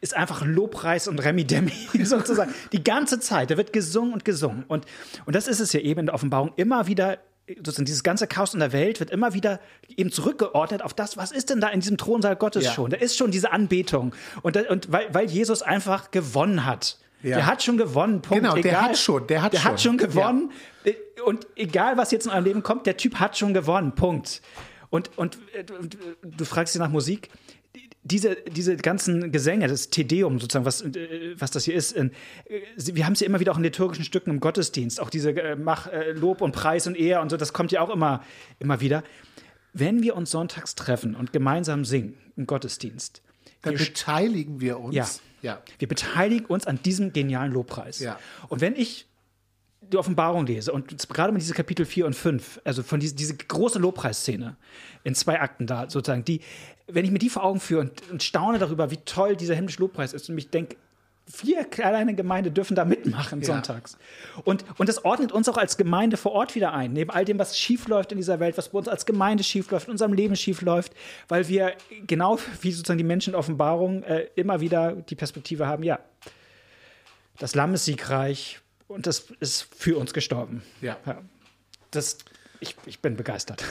ist 0.04 0.14
einfach 0.14 0.44
Lobpreis 0.44 1.08
und 1.08 1.18
Remi 1.18 1.44
Demi 1.44 1.72
sozusagen 2.04 2.54
die 2.72 2.84
ganze 2.84 3.20
Zeit. 3.20 3.50
Da 3.50 3.56
wird 3.56 3.72
gesungen 3.72 4.12
und 4.12 4.24
gesungen. 4.24 4.64
Und, 4.68 4.84
und 5.24 5.34
das 5.34 5.48
ist 5.48 5.60
es 5.60 5.72
ja 5.72 5.80
eben 5.80 6.00
in 6.00 6.06
der 6.06 6.14
Offenbarung 6.14 6.52
immer 6.56 6.86
wieder. 6.86 7.18
Sozusagen 7.56 7.86
dieses 7.86 8.02
ganze 8.02 8.26
Chaos 8.26 8.52
in 8.52 8.60
der 8.60 8.72
Welt 8.72 9.00
wird 9.00 9.10
immer 9.10 9.32
wieder 9.32 9.60
eben 9.96 10.12
zurückgeordnet 10.12 10.82
auf 10.82 10.92
das, 10.92 11.16
was 11.16 11.32
ist 11.32 11.48
denn 11.48 11.60
da 11.60 11.68
in 11.68 11.80
diesem 11.80 11.96
Thronsaal 11.96 12.36
Gottes 12.36 12.64
Ja. 12.64 12.72
schon? 12.72 12.90
Da 12.90 12.98
ist 12.98 13.16
schon 13.16 13.30
diese 13.30 13.50
Anbetung. 13.50 14.14
Und, 14.42 14.56
da, 14.56 14.62
und 14.68 14.92
weil, 14.92 15.12
weil 15.12 15.30
Jesus 15.30 15.62
einfach 15.62 16.10
gewonnen 16.10 16.66
hat. 16.66 16.98
Ja. 17.22 17.36
Der 17.36 17.46
hat 17.46 17.62
schon 17.62 17.78
gewonnen. 17.78 18.20
Punkt. 18.20 18.42
Genau, 18.42 18.54
der 18.54 18.64
egal, 18.72 18.82
hat 18.82 18.98
schon, 18.98 19.26
der 19.26 19.40
hat 19.40 19.54
der 19.54 19.60
schon. 19.60 19.70
hat 19.72 19.80
schon 19.80 19.96
gewonnen. 19.98 20.52
Und 21.24 21.46
egal, 21.56 21.96
was 21.96 22.10
jetzt 22.10 22.26
in 22.26 22.32
eurem 22.32 22.44
Leben 22.44 22.62
kommt, 22.62 22.84
der 22.84 22.98
Typ 22.98 23.14
hat 23.16 23.38
schon 23.38 23.54
gewonnen. 23.54 23.94
Punkt. 23.94 24.42
Und, 24.90 25.16
und, 25.16 25.38
und 25.80 25.96
du 26.22 26.44
fragst 26.44 26.74
dich 26.74 26.80
nach 26.80 26.90
Musik. 26.90 27.30
Diese, 28.06 28.36
diese 28.54 28.76
ganzen 28.76 29.32
Gesänge, 29.32 29.66
das 29.66 29.88
Tedeum 29.88 30.38
sozusagen, 30.38 30.66
was, 30.66 30.82
äh, 30.82 31.34
was 31.38 31.50
das 31.50 31.64
hier 31.64 31.74
ist, 31.74 31.92
äh, 31.96 32.10
sie- 32.76 32.94
wir 32.96 33.06
haben 33.06 33.14
es 33.14 33.20
ja 33.20 33.26
immer 33.26 33.40
wieder 33.40 33.50
auch 33.52 33.56
in 33.56 33.62
liturgischen 33.62 34.04
Stücken 34.04 34.28
im 34.30 34.40
Gottesdienst, 34.40 35.00
auch 35.00 35.08
diese 35.08 35.30
äh, 35.30 35.56
Mach, 35.56 35.86
äh, 35.86 36.12
Lob 36.12 36.42
und 36.42 36.52
Preis 36.52 36.86
und 36.86 36.96
Ehr 36.98 37.22
und 37.22 37.30
so, 37.30 37.38
das 37.38 37.54
kommt 37.54 37.72
ja 37.72 37.80
auch 37.80 37.88
immer, 37.90 38.22
immer 38.58 38.80
wieder. 38.80 39.02
Wenn 39.72 40.02
wir 40.02 40.16
uns 40.16 40.30
sonntags 40.30 40.74
treffen 40.74 41.14
und 41.16 41.32
gemeinsam 41.32 41.84
singen 41.86 42.14
im 42.36 42.46
Gottesdienst, 42.46 43.22
Dann 43.62 43.74
beteiligen 43.76 44.60
wir 44.60 44.78
uns. 44.78 44.94
Ja. 44.94 45.06
ja. 45.40 45.62
wir 45.78 45.88
beteiligen 45.88 46.44
uns 46.46 46.66
an 46.66 46.78
diesem 46.84 47.12
genialen 47.14 47.52
Lobpreis. 47.52 48.00
Ja. 48.00 48.18
Und 48.50 48.60
wenn 48.60 48.76
ich 48.76 49.06
die 49.92 49.96
Offenbarung 49.96 50.46
lese 50.46 50.72
und 50.72 51.08
gerade 51.08 51.32
mal 51.32 51.38
diese 51.38 51.54
Kapitel 51.54 51.86
4 51.86 52.06
und 52.06 52.14
5, 52.14 52.60
also 52.64 52.82
von 52.82 53.00
diese, 53.00 53.14
diese 53.14 53.34
große 53.36 53.78
Lobpreisszene 53.78 54.56
in 55.04 55.14
zwei 55.14 55.40
Akten 55.40 55.66
da 55.66 55.88
sozusagen, 55.90 56.24
die, 56.24 56.40
wenn 56.86 57.04
ich 57.04 57.10
mir 57.10 57.18
die 57.18 57.30
vor 57.30 57.44
Augen 57.44 57.60
führe 57.60 57.82
und, 57.82 58.10
und 58.10 58.22
staune 58.22 58.58
darüber, 58.58 58.90
wie 58.90 58.98
toll 58.98 59.36
dieser 59.36 59.54
himmlische 59.54 59.80
Lobpreis 59.80 60.12
ist 60.12 60.28
und 60.28 60.34
mich 60.34 60.50
denke, 60.50 60.76
vier 61.26 61.64
kleine 61.64 62.14
Gemeinde 62.14 62.50
dürfen 62.50 62.74
da 62.74 62.84
mitmachen 62.84 63.40
Ja. 63.40 63.46
sonntags. 63.46 63.96
Und, 64.44 64.64
und 64.76 64.88
das 64.88 65.04
ordnet 65.04 65.32
uns 65.32 65.48
auch 65.48 65.56
als 65.56 65.76
Gemeinde 65.76 66.16
vor 66.18 66.32
Ort 66.32 66.54
wieder 66.54 66.74
ein, 66.74 66.92
neben 66.92 67.10
all 67.10 67.24
dem, 67.24 67.38
was 67.38 67.58
schief 67.58 67.88
läuft 67.88 68.12
in 68.12 68.18
dieser 68.18 68.40
Welt, 68.40 68.58
was 68.58 68.68
bei 68.68 68.78
uns 68.78 68.88
als 68.88 69.06
Gemeinde 69.06 69.42
schief 69.42 69.70
läuft, 69.70 69.86
in 69.86 69.92
unserem 69.92 70.12
Leben 70.12 70.36
schief 70.36 70.60
läuft, 70.60 70.92
weil 71.28 71.48
wir 71.48 71.72
genau 72.06 72.38
wie 72.60 72.72
sozusagen 72.72 72.98
die 72.98 73.04
Menschen 73.04 73.32
in 73.32 73.38
Offenbarung 73.38 74.02
äh, 74.02 74.28
immer 74.34 74.60
wieder 74.60 74.92
die 74.92 75.14
Perspektive 75.14 75.66
haben, 75.66 75.82
ja, 75.82 75.98
das 77.38 77.54
Lamm 77.54 77.74
ist 77.74 77.86
siegreich 77.86 78.60
und 78.88 79.06
das 79.06 79.26
ist 79.40 79.62
für 79.74 79.96
uns 79.98 80.12
gestorben. 80.12 80.62
Ja. 80.80 80.96
Das, 81.90 82.18
ich, 82.60 82.76
ich 82.86 83.00
bin 83.00 83.16
begeistert. 83.16 83.64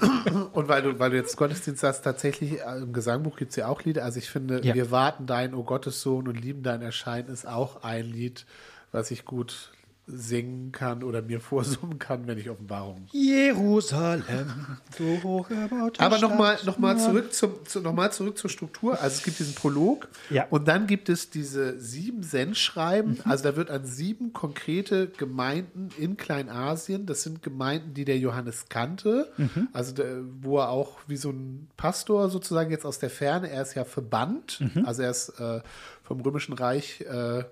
Und 0.52 0.68
weil 0.68 0.82
du, 0.82 0.98
weil 0.98 1.10
du 1.10 1.16
jetzt 1.16 1.36
Gottesdienst 1.36 1.80
sagst, 1.80 2.04
tatsächlich 2.04 2.60
äh, 2.60 2.78
im 2.78 2.92
Gesangbuch 2.92 3.36
gibt 3.36 3.50
es 3.50 3.56
ja 3.56 3.68
auch 3.68 3.82
Lieder. 3.82 4.04
Also 4.04 4.18
ich 4.18 4.28
finde, 4.30 4.60
Ja. 4.64 4.74
wir 4.74 4.90
warten 4.90 5.26
dein, 5.26 5.54
o 5.54 5.62
Gottes 5.64 6.00
Sohn 6.02 6.28
und 6.28 6.40
lieben 6.40 6.62
dein 6.62 6.82
Erscheinen 6.82 7.28
ist 7.28 7.46
auch 7.46 7.82
ein 7.82 8.04
Lied, 8.06 8.44
was 8.90 9.10
ich 9.10 9.24
gut 9.24 9.72
singen 10.06 10.72
kann 10.72 11.02
oder 11.04 11.22
mir 11.22 11.40
vorsummen 11.52 11.98
kann, 11.98 12.26
wenn 12.26 12.38
ich 12.38 12.50
Offenbarung. 12.50 13.06
Jerusalem, 13.12 14.50
so 14.98 15.22
hoch 15.22 15.50
erbaute 15.50 16.00
Aber 16.00 16.18
nochmal 16.18 16.58
noch 16.64 16.78
mal 16.78 16.98
zurück, 16.98 17.32
zum, 17.32 17.64
zu, 17.66 17.80
noch 17.80 17.92
mal 17.94 18.12
zurück 18.12 18.36
zur 18.36 18.50
Struktur. 18.50 19.00
Also 19.00 19.16
es 19.18 19.22
gibt 19.22 19.38
diesen 19.38 19.54
Prolog 19.54 20.08
Ja. 20.30 20.46
und 20.50 20.66
dann 20.68 20.86
gibt 20.86 21.08
es 21.08 21.30
diese 21.30 21.78
sieben 21.80 22.22
Sendschreiben. 22.22 23.20
Also 23.24 23.44
da 23.44 23.56
wird 23.56 23.70
an 23.70 23.84
sieben 23.86 24.32
konkrete 24.32 25.08
Gemeinden 25.08 25.88
in 25.98 26.16
Kleinasien, 26.16 27.06
das 27.06 27.22
sind 27.22 27.42
Gemeinden, 27.42 27.94
die 27.94 28.04
der 28.04 28.18
Johannes 28.18 28.66
kannte, 28.68 29.30
also 29.72 29.92
der, 29.94 30.18
wo 30.40 30.58
er 30.58 30.68
auch 30.70 30.98
wie 31.06 31.16
so 31.16 31.30
ein 31.30 31.68
Pastor 31.76 32.28
sozusagen 32.28 32.70
jetzt 32.70 32.84
aus 32.84 32.98
der 32.98 33.10
Ferne, 33.10 33.50
er 33.50 33.62
ist 33.62 33.74
ja 33.74 33.84
verbannt, 33.84 34.62
also 34.84 35.02
er 35.02 35.10
ist 35.10 35.28
äh, 35.40 35.60
vom 36.02 36.20
Römischen 36.20 36.54
Reich, 36.54 37.00
äh, 37.02 37.44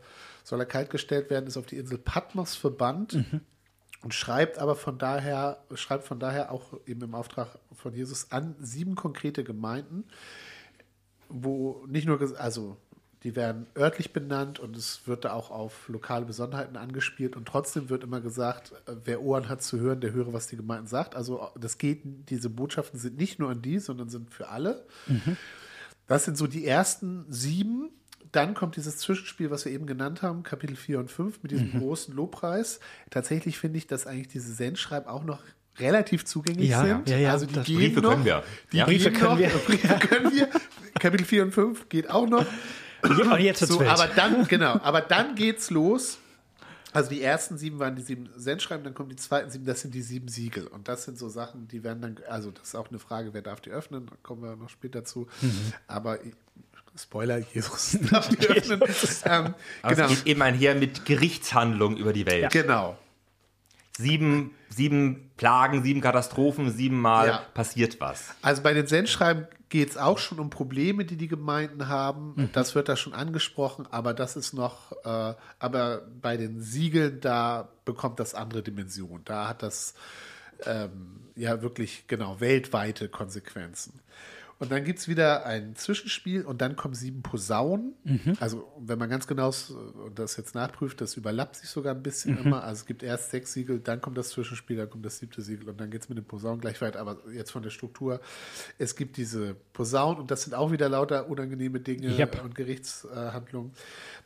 soll 0.45 0.61
er 0.61 0.67
kaltgestellt 0.67 1.31
werden, 1.31 1.47
ist 1.47 1.57
auf 1.57 1.67
die 1.67 1.77
Insel 1.77 1.99
Patmos 1.99 2.55
verbannt 2.55 3.15
und 4.03 4.15
schreibt 4.15 4.59
aber 4.59 4.77
von 4.77 4.99
daher, 4.99 5.63
schreibt 5.75 6.05
von 6.05 6.19
daher 6.19 6.51
auch 6.53 6.75
eben 6.87 7.03
im 7.03 7.15
Auftrag 7.15 7.59
von 7.73 7.95
Jesus 7.95 8.33
an 8.33 8.57
sieben 8.61 8.95
konkrete 8.95 9.45
Gemeinden, 9.45 10.05
wo 11.29 11.85
nicht 11.87 12.07
nur, 12.07 12.21
also 12.39 12.77
die 13.23 13.37
werden 13.37 13.67
örtlich 13.77 14.13
benannt 14.13 14.59
und 14.59 14.77
es 14.77 15.07
wird 15.07 15.27
da 15.27 15.33
auch 15.35 15.51
auf 15.51 15.89
lokale 15.89 16.25
Besonderheiten 16.25 16.77
angespielt 16.77 17.37
und 17.37 17.47
trotzdem 17.47 17.91
wird 17.91 18.03
immer 18.03 18.21
gesagt, 18.21 18.73
äh, 18.87 18.95
wer 19.05 19.23
Ohren 19.23 19.49
hat 19.49 19.63
zu 19.63 19.79
hören, 19.79 20.01
der 20.01 20.13
höre, 20.13 20.33
was 20.33 20.47
die 20.47 20.57
Gemeinde 20.57 20.89
sagt. 20.89 21.15
Also 21.15 21.49
das 21.59 21.77
geht, 21.77 22.01
diese 22.31 22.49
Botschaften 22.49 22.99
sind 22.99 23.19
nicht 23.19 23.39
nur 23.39 23.51
an 23.51 23.61
die, 23.61 23.79
sondern 23.79 24.09
sind 24.09 24.33
für 24.33 24.49
alle. 24.49 24.87
Das 26.07 26.25
sind 26.25 26.39
so 26.39 26.47
die 26.47 26.67
ersten 26.67 27.27
sieben. 27.29 27.91
Dann 28.33 28.55
kommt 28.55 28.77
dieses 28.77 28.99
Zwischenspiel, 28.99 29.51
was 29.51 29.65
wir 29.65 29.73
eben 29.73 29.87
genannt 29.87 30.23
haben, 30.23 30.43
Kapitel 30.43 30.77
4 30.77 31.01
und 31.01 31.11
5 31.11 31.43
mit 31.43 31.51
diesem 31.53 31.79
großen 31.79 32.15
Lobpreis. 32.15 32.79
Tatsächlich 33.11 33.59
finde 33.59 33.79
ich, 33.79 33.87
dass 33.87 34.07
eigentlich 34.07 34.29
diese 34.29 34.53
Sendschreiben 34.53 35.09
auch 35.09 35.25
noch 35.25 35.41
relativ 35.79 36.25
zugänglich 36.25 36.71
Ja, 36.71 36.83
sind. 36.85 37.09
ja, 37.09 37.17
ja, 37.17 37.33
also 37.33 37.47
die 37.47 37.55
das- 37.55 37.67
gehen 37.67 37.79
Briefe 37.79 38.01
noch. 38.01 38.11
können 38.13 38.25
wir. 38.25 38.43
Die 38.73 38.77
Ja. 38.79 38.85
Briefe 38.85 39.11
können 39.13 39.31
noch. 39.33 39.39
wir. 39.39 39.49
Briefe 39.67 39.99
können 40.07 40.33
wir. 40.33 40.49
Kapitel 40.99 41.25
4 41.27 41.43
und 41.45 41.53
5 41.53 41.89
geht 41.89 42.11
auch 42.11 42.29
noch. 42.29 42.47
Und 43.03 43.41
jetzt 43.41 43.61
So, 43.67 43.81
aber 43.81 44.07
dann, 44.09 44.47
genau, 44.47 44.73
aber 44.83 45.01
dann 45.01 45.35
geht's 45.35 45.71
los. 45.71 46.19
Also 46.93 47.09
die 47.11 47.23
ersten 47.23 47.57
sieben 47.57 47.79
waren 47.79 47.95
die 47.97 48.03
sieben 48.03 48.29
Sendschreiben, 48.37 48.83
dann 48.85 48.95
kommen 48.95 49.09
die 49.11 49.17
zweiten 49.17 49.49
sieben, 49.49 49.65
das 49.65 49.81
sind 49.81 49.95
die 49.95 50.03
sieben 50.03 50.27
Siegel. 50.29 50.67
Und 50.67 50.89
das 50.89 51.05
sind 51.05 51.17
so 51.19 51.29
Sachen, 51.29 51.69
die 51.69 51.83
werden 51.85 52.03
dann, 52.03 52.17
also 52.29 52.51
das 52.51 52.65
ist 52.69 52.75
auch 52.75 52.89
eine 52.91 52.99
Frage, 52.99 53.33
wer 53.33 53.43
darf 53.43 53.61
die 53.61 53.71
öffnen, 53.71 54.07
da 54.07 54.17
kommen 54.25 54.43
wir 54.43 54.57
noch 54.57 54.69
später 54.69 55.05
zu. 55.05 55.29
Mhm. 55.41 55.73
Aber 55.87 56.19
Spoiler, 56.97 57.39
Jesus 57.39 57.99
darf 58.11 58.29
die 58.29 58.47
öffnen. 58.49 58.81
ähm, 59.25 59.55
Aber 59.83 59.95
genau, 59.95 60.07
es 60.09 60.19
geht 60.19 60.27
eben 60.27 60.43
einher 60.43 60.75
mit 60.75 61.05
Gerichtshandlungen 61.05 61.97
über 61.97 62.13
die 62.13 62.27
Welt. 62.27 62.51
genau. 62.53 62.97
sieben, 63.97 64.55
sieben 64.69 65.31
Plagen, 65.37 65.83
sieben 65.83 66.01
Katastrophen, 66.01 66.71
siebenmal 66.71 67.29
Ja. 67.29 67.43
passiert 67.55 68.01
was. 68.01 68.35
Also 68.43 68.63
bei 68.63 68.73
den 68.75 68.87
Sendschreiben 68.87 69.47
geht 69.69 69.91
es 69.91 69.97
auch 69.97 70.19
schon 70.19 70.41
um 70.41 70.51
Probleme, 70.51 71.05
die 71.05 71.17
die 71.17 71.29
Gemeinden 71.29 71.87
haben. 71.89 72.51
Das 72.53 72.75
wird 72.75 72.89
da 72.89 72.97
schon 72.97 73.15
angesprochen, 73.15 73.87
aber 73.91 74.15
das 74.15 74.35
ist 74.37 74.53
noch, 74.53 74.93
äh, 75.05 75.35
aber 75.61 76.03
bei 76.21 76.37
den 76.37 76.61
Siegeln, 76.61 77.21
da 77.21 77.69
bekommt 77.85 78.19
das 78.21 78.35
andere 78.35 78.63
Dimension. 78.63 79.21
Da 79.25 79.49
hat 79.49 79.63
das 79.63 79.95
ähm, 80.65 81.21
ja 81.37 81.63
wirklich 81.63 82.07
genau 82.09 82.41
weltweite 82.41 83.09
Konsequenzen. 83.09 84.01
Und 84.61 84.71
dann 84.71 84.85
gibt 84.85 84.99
es 84.99 85.09
wieder 85.09 85.47
ein 85.47 85.75
Zwischenspiel 85.75 86.45
und 86.45 86.61
dann 86.61 86.77
kommen 86.77 86.93
sieben 86.95 87.23
Posaunen. 87.23 87.95
Also, 88.41 88.71
wenn 88.79 88.99
man 88.99 89.09
ganz 89.09 89.27
genau 89.27 89.53
das 90.15 90.37
jetzt 90.37 90.55
nachprüft, 90.55 91.01
das 91.01 91.17
überlappt 91.17 91.57
sich 91.57 91.71
sogar 91.71 91.95
ein 91.95 92.03
bisschen 92.03 92.37
immer. 92.39 92.63
Also, 92.63 92.81
es 92.81 92.87
gibt 92.87 93.03
erst 93.03 93.31
sechs 93.31 93.55
Siegel, 93.55 93.81
dann 93.81 94.03
kommt 94.03 94.19
das 94.19 94.29
Zwischenspiel, 94.29 94.77
dann 94.77 94.91
kommt 94.91 95.07
das 95.07 95.17
siebte 95.19 95.41
Siegel 95.41 95.69
und 95.71 95.81
dann 95.81 95.91
geht 95.91 96.03
es 96.03 96.09
mit 96.11 96.19
den 96.19 96.27
Posaunen 96.27 96.61
gleich 96.61 96.81
weiter. 96.83 97.01
Aber 97.01 97.17
jetzt 97.33 97.51
von 97.51 97.63
der 97.63 97.71
Struktur: 97.71 98.21
Es 98.77 98.97
gibt 98.97 99.17
diese 99.17 99.55
Posaunen 99.73 100.21
und 100.21 100.31
das 100.31 100.43
sind 100.43 100.53
auch 100.55 100.71
wieder 100.71 100.91
lauter 100.91 101.29
unangenehme 101.31 101.81
Dinge 101.81 102.15
Yep. 102.19 102.45
und 102.45 102.55
Gerichtshandlungen. 102.55 103.73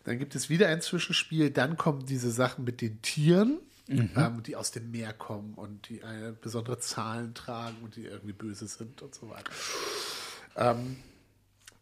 Dann 0.02 0.18
gibt 0.18 0.34
es 0.34 0.50
wieder 0.50 0.66
ein 0.66 0.80
Zwischenspiel, 0.80 1.50
dann 1.50 1.76
kommen 1.76 2.06
diese 2.06 2.32
Sachen 2.32 2.64
mit 2.64 2.80
den 2.80 3.00
Tieren. 3.02 3.60
Ähm, 3.86 4.42
die 4.42 4.56
aus 4.56 4.70
dem 4.70 4.90
Meer 4.92 5.12
kommen 5.12 5.52
und 5.54 5.90
die 5.90 6.02
eine 6.02 6.32
besondere 6.32 6.78
Zahlen 6.78 7.34
tragen 7.34 7.76
und 7.84 7.96
die 7.96 8.06
irgendwie 8.06 8.32
böse 8.32 8.66
sind 8.66 9.02
und 9.02 9.14
so 9.14 9.28
weiter. 9.28 9.52
Ähm, 10.56 10.96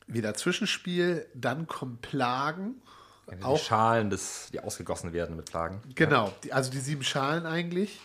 wieder 0.07 0.35
Zwischenspiel, 0.35 1.27
dann 1.35 1.67
kommen 1.67 1.99
Plagen. 1.99 2.83
Die 3.31 3.43
Auch 3.43 3.63
Schalen, 3.63 4.11
des, 4.11 4.49
die 4.53 4.61
ausgegossen 4.61 5.13
werden 5.13 5.37
mit 5.37 5.47
Plagen. 5.47 5.81
Genau, 5.95 6.33
die, 6.43 6.53
also 6.53 6.71
die 6.71 6.81
sieben 6.81 7.05
Schalen 7.05 7.47
eigentlich. 7.47 8.01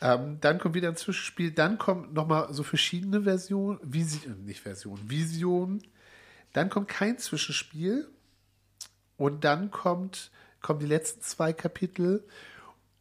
Ähm, 0.00 0.38
dann 0.40 0.58
kommt 0.58 0.74
wieder 0.74 0.88
ein 0.88 0.96
Zwischenspiel, 0.96 1.50
dann 1.50 1.78
kommen 1.78 2.12
nochmal 2.12 2.52
so 2.52 2.62
verschiedene 2.62 3.22
Versionen, 3.22 3.78
Visi 3.82 4.26
äh, 4.26 4.30
nicht 4.30 4.60
Versionen, 4.60 5.08
Visionen. 5.08 5.82
Dann 6.52 6.70
kommt 6.70 6.88
kein 6.88 7.18
Zwischenspiel 7.18 8.08
und 9.16 9.44
dann 9.44 9.70
kommt, 9.70 10.30
kommen 10.60 10.80
die 10.80 10.86
letzten 10.86 11.22
zwei 11.22 11.52
Kapitel. 11.52 12.26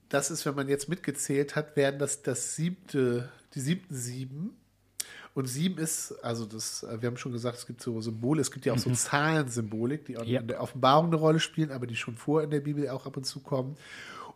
Das 0.10 0.32
ist, 0.32 0.46
wenn 0.46 0.56
man 0.56 0.70
jetzt 0.70 0.90
mitgezählt 0.90 1.56
hat, 1.56 1.76
werden 1.76 2.00
das 2.00 2.24
das 2.24 2.56
siebte, 2.56 3.32
die 3.54 3.60
siebten 3.60 3.96
sieben. 3.96 4.58
Und 5.36 5.48
sieben 5.48 5.78
ist, 5.80 6.12
also 6.24 6.46
das, 6.46 6.84
äh, 6.84 7.02
wir 7.02 7.08
haben 7.08 7.18
schon 7.18 7.32
gesagt, 7.32 7.58
es 7.58 7.66
gibt 7.66 7.82
so 7.82 8.00
Symbole, 8.02 8.42
es 8.42 8.52
gibt 8.52 8.66
ja 8.66 8.74
auch 8.74 8.78
so 8.78 8.92
Zahlensymbolik, 8.92 10.06
die 10.06 10.18
auch 10.18 10.26
Ja. 10.26 10.42
in 10.42 10.48
der 10.48 10.62
Offenbarung 10.62 11.08
eine 11.08 11.16
Rolle 11.16 11.40
spielen, 11.40 11.72
aber 11.72 11.88
die 11.88 11.96
schon 11.96 12.16
vor 12.16 12.44
in 12.44 12.52
der 12.52 12.60
Bibel 12.60 12.88
auch 12.90 13.06
ab 13.06 13.18
und 13.18 13.24
zu 13.26 13.40
kommen. 13.40 13.76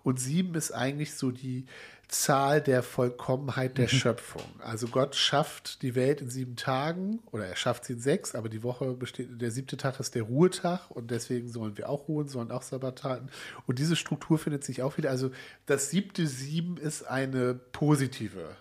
Und 0.03 0.19
sieben 0.19 0.55
ist 0.55 0.71
eigentlich 0.71 1.13
so 1.15 1.31
die 1.31 1.65
Zahl 2.07 2.62
der 2.62 2.81
Vollkommenheit 2.81 3.77
der 3.77 3.89
Schöpfung. 3.89 4.41
Also 4.60 4.88
Gott 4.88 5.15
schafft 5.15 5.81
die 5.81 5.93
Welt 5.95 6.21
in 6.21 6.29
sieben 6.29 6.55
Tagen 6.55 7.19
oder 7.31 7.45
er 7.45 7.57
schafft 7.57 7.83
sie 7.83 7.93
in 7.93 7.99
sechs, 7.99 8.33
aber 8.33 8.47
die 8.47 8.63
Woche 8.63 8.93
besteht, 8.93 9.41
der 9.41 9.51
siebte 9.51 9.75
Tag 9.75 9.99
ist 9.99 10.15
der 10.15 10.23
Ruhetag 10.23 10.89
und 10.89 11.12
deswegen 11.12 11.49
sollen 11.49 11.77
wir 11.77 11.89
auch 11.89 12.07
ruhen, 12.07 12.29
sollen 12.29 12.51
auch 12.51 12.62
Sabbat 12.62 13.03
halten. 13.03 13.27
Und 13.65 13.79
diese 13.79 13.97
Struktur 13.97 14.39
findet 14.39 14.63
sich 14.63 14.81
auch 14.81 14.97
wieder. 14.97 15.10
Also 15.10 15.31
das 15.65 15.89
siebte 15.89 16.25
Sieben 16.27 16.77
ist 16.77 17.03
eine 17.03 17.53
positive 17.55 18.55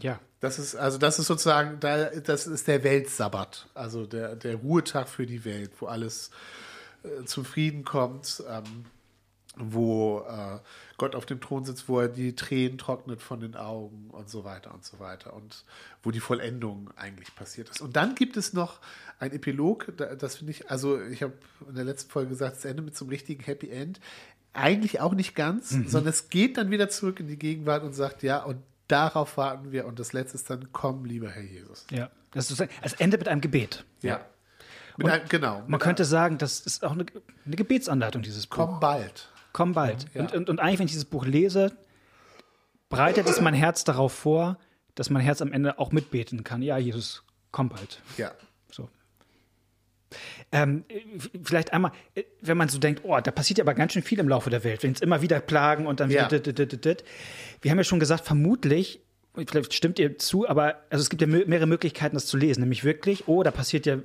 Ja. 0.00 0.18
Das 0.40 0.58
ist, 0.58 0.74
also 0.76 0.98
das 0.98 1.18
ist 1.18 1.26
sozusagen, 1.26 1.80
da, 1.80 2.06
das 2.10 2.46
ist 2.46 2.68
der 2.68 2.84
Weltsabbat, 2.84 3.66
also 3.74 4.06
der, 4.06 4.36
der 4.36 4.56
Ruhetag 4.56 5.08
für 5.08 5.26
die 5.26 5.44
Welt, 5.44 5.70
wo 5.80 5.86
alles 5.86 6.30
äh, 7.02 7.24
zum 7.24 7.44
Frieden 7.44 7.84
kommt, 7.84 8.42
ähm, 8.48 8.84
wo 9.56 10.20
äh, 10.28 10.58
Gott 10.98 11.16
auf 11.16 11.26
dem 11.26 11.40
Thron 11.40 11.64
sitzt, 11.64 11.88
wo 11.88 11.98
er 12.00 12.08
die 12.08 12.36
Tränen 12.36 12.78
trocknet 12.78 13.20
von 13.20 13.40
den 13.40 13.56
Augen 13.56 14.08
und 14.12 14.30
so 14.30 14.44
weiter 14.44 14.72
und 14.72 14.84
so 14.84 15.00
weiter 15.00 15.34
und 15.34 15.64
wo 16.04 16.12
die 16.12 16.20
Vollendung 16.20 16.90
eigentlich 16.96 17.34
passiert 17.34 17.68
ist. 17.68 17.80
Und 17.80 17.96
dann 17.96 18.14
gibt 18.14 18.36
es 18.36 18.52
noch 18.52 18.78
ein 19.18 19.32
Epilog, 19.32 19.92
da- 19.96 20.14
das 20.14 20.36
finde 20.36 20.52
ich, 20.52 20.70
also 20.70 21.00
ich 21.02 21.24
habe 21.24 21.32
in 21.68 21.74
der 21.74 21.84
letzten 21.84 22.10
Folge 22.10 22.28
gesagt, 22.30 22.58
es 22.58 22.64
endet 22.64 22.84
mit 22.84 22.96
so 22.96 23.04
einem 23.04 23.10
richtigen 23.10 23.42
Happy 23.42 23.68
End. 23.70 23.98
Eigentlich 24.52 25.00
auch 25.00 25.14
nicht 25.14 25.34
ganz, 25.34 25.70
sondern 25.70 26.06
es 26.08 26.30
geht 26.30 26.56
dann 26.56 26.70
wieder 26.70 26.88
zurück 26.88 27.18
in 27.20 27.26
die 27.26 27.38
Gegenwart 27.38 27.82
und 27.82 27.94
sagt, 27.94 28.22
ja, 28.22 28.42
und 28.44 28.62
darauf 28.88 29.36
warten 29.36 29.72
wir. 29.72 29.86
Und 29.86 29.98
das 29.98 30.12
letzte 30.12 30.36
ist 30.36 30.50
dann, 30.50 30.72
komm, 30.72 31.04
lieber 31.04 31.30
Herr 31.30 31.42
Jesus. 31.42 31.86
Ja. 31.90 32.10
Das 32.32 32.50
ist, 32.50 32.66
es 32.82 32.92
endet 32.94 33.20
mit 33.20 33.28
einem 33.28 33.40
Gebet. 33.40 33.84
Ja. 34.02 34.20
Mit 34.96 35.08
einem, 35.08 35.28
genau. 35.28 35.62
Man 35.66 35.78
könnte 35.78 36.04
sagen, 36.04 36.38
das 36.38 36.60
ist 36.60 36.84
auch 36.84 36.92
eine, 36.92 37.06
eine 37.46 37.56
Gebetsanleitung, 37.56 38.22
dieses 38.22 38.46
Buch. 38.46 38.56
einem, 38.56 38.70
komm 38.70 38.80
bald. 38.80 39.28
Komm 39.52 39.72
bald. 39.72 40.06
Ja. 40.14 40.22
Und, 40.22 40.34
und, 40.34 40.50
und 40.50 40.60
eigentlich, 40.60 40.78
wenn 40.80 40.86
ich 40.86 40.92
dieses 40.92 41.04
Buch 41.04 41.24
lese, 41.24 41.72
bereitet 42.88 43.28
es 43.28 43.40
mein 43.40 43.54
Herz 43.54 43.84
darauf 43.84 44.12
vor, 44.12 44.58
dass 44.94 45.10
mein 45.10 45.22
Herz 45.22 45.40
am 45.40 45.52
Ende 45.52 45.78
auch 45.78 45.92
mitbeten 45.92 46.42
kann. 46.42 46.62
Ja, 46.62 46.76
Jesus, 46.78 47.22
komm 47.52 47.68
bald. 47.68 48.02
Ja. 48.16 48.32
So. 48.70 48.88
Ähm, 50.52 50.84
äh, 50.88 51.00
vielleicht 51.42 51.72
einmal, 51.72 51.92
äh, 52.14 52.24
wenn 52.40 52.56
man 52.56 52.68
so 52.68 52.78
denkt, 52.78 53.02
oh, 53.04 53.18
da 53.20 53.30
passiert 53.30 53.58
ja 53.58 53.64
aber 53.64 53.74
ganz 53.74 53.92
schön 53.92 54.02
viel 54.02 54.18
im 54.18 54.28
Laufe 54.28 54.50
der 54.50 54.64
Welt, 54.64 54.82
wenn 54.82 54.92
es 54.92 55.00
immer 55.00 55.22
wieder 55.22 55.40
Plagen 55.40 55.86
und 55.86 56.00
dann 56.00 56.08
wieder. 56.10 56.30
Ja. 56.30 56.38
dit, 56.38 56.58
dit, 56.58 56.84
dit. 56.84 57.04
Wir 57.60 57.70
haben 57.70 57.78
ja 57.78 57.84
schon 57.84 58.00
gesagt, 58.00 58.24
vermutlich, 58.24 59.00
vielleicht 59.34 59.74
stimmt 59.74 59.98
ihr 59.98 60.18
zu, 60.18 60.48
aber 60.48 60.82
also 60.90 61.02
es 61.02 61.10
gibt 61.10 61.22
ja 61.22 61.28
mehrere 61.28 61.66
Möglichkeiten, 61.66 62.14
das 62.16 62.26
zu 62.26 62.36
lesen. 62.36 62.60
Nämlich 62.60 62.84
wirklich, 62.84 63.28
oh, 63.28 63.42
da 63.42 63.50
passiert 63.50 63.86
ja, 63.86 63.98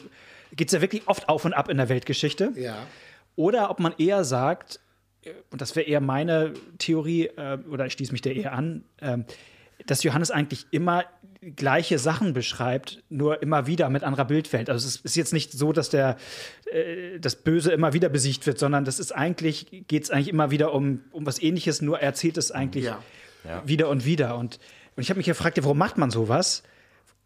geht 0.56 0.68
es 0.68 0.74
ja 0.74 0.82
wirklich 0.82 1.08
oft 1.08 1.30
auf 1.30 1.46
und 1.46 1.54
ab 1.54 1.70
in 1.70 1.78
der 1.78 1.90
Weltgeschichte. 1.90 2.52
Ja. 2.56 2.88
Oder 3.36 3.70
ob 3.70 3.80
man 3.80 3.94
eher 3.98 4.24
sagt, 4.24 4.80
äh, 5.24 5.32
und 5.50 5.62
das 5.62 5.76
wäre 5.76 5.88
eher 5.88 6.02
meine 6.02 6.54
Theorie, 6.78 7.28
äh, 7.28 7.58
oder 7.70 7.86
ich 7.86 7.94
schließe 7.94 8.12
mich 8.12 8.22
der 8.22 8.36
eher 8.36 8.54
an, 8.54 8.84
ähm, 9.02 9.26
dass 9.86 10.04
Johannes 10.04 10.32
eigentlich 10.32 10.68
immer 10.72 11.06
gleiche 11.56 12.00
Sachen 12.00 12.34
beschreibt, 12.34 13.04
nur 13.10 13.42
immer 13.42 13.68
wieder 13.68 13.90
mit 13.90 14.04
anderer 14.04 14.26
Bildwelt. 14.26 14.70
Also 14.70 14.88
es 14.88 14.98
ist 14.98 15.16
jetzt 15.16 15.34
nicht 15.34 15.52
so, 15.52 15.74
dass 15.74 15.90
der 15.90 16.18
äh, 16.72 17.20
das 17.20 17.36
Böse 17.36 17.72
immer 17.72 17.94
wieder 17.94 18.10
besiegt 18.10 18.46
wird, 18.48 18.60
sondern 18.60 18.86
das 18.86 19.00
ist 19.00 19.12
eigentlich, 19.12 19.84
geht 19.88 20.04
es 20.04 20.12
eigentlich 20.12 20.30
immer 20.30 20.52
wieder 20.52 20.74
um, 20.74 21.02
um 21.12 21.26
was 21.26 21.42
ähnliches, 21.42 21.82
nur 21.82 22.00
er 22.00 22.08
erzählt 22.08 22.38
es 22.38 22.52
eigentlich 22.52 22.86
Ja. 22.86 23.00
wieder 23.66 23.90
und 23.90 24.06
wieder. 24.06 24.38
Und, 24.38 24.60
und 24.96 25.04
ich 25.04 25.10
habe 25.10 25.18
mich 25.18 25.26
gefragt, 25.28 25.58
ja, 25.58 25.64
warum 25.64 25.78
macht 25.78 25.98
man 25.98 26.12
sowas? 26.12 26.64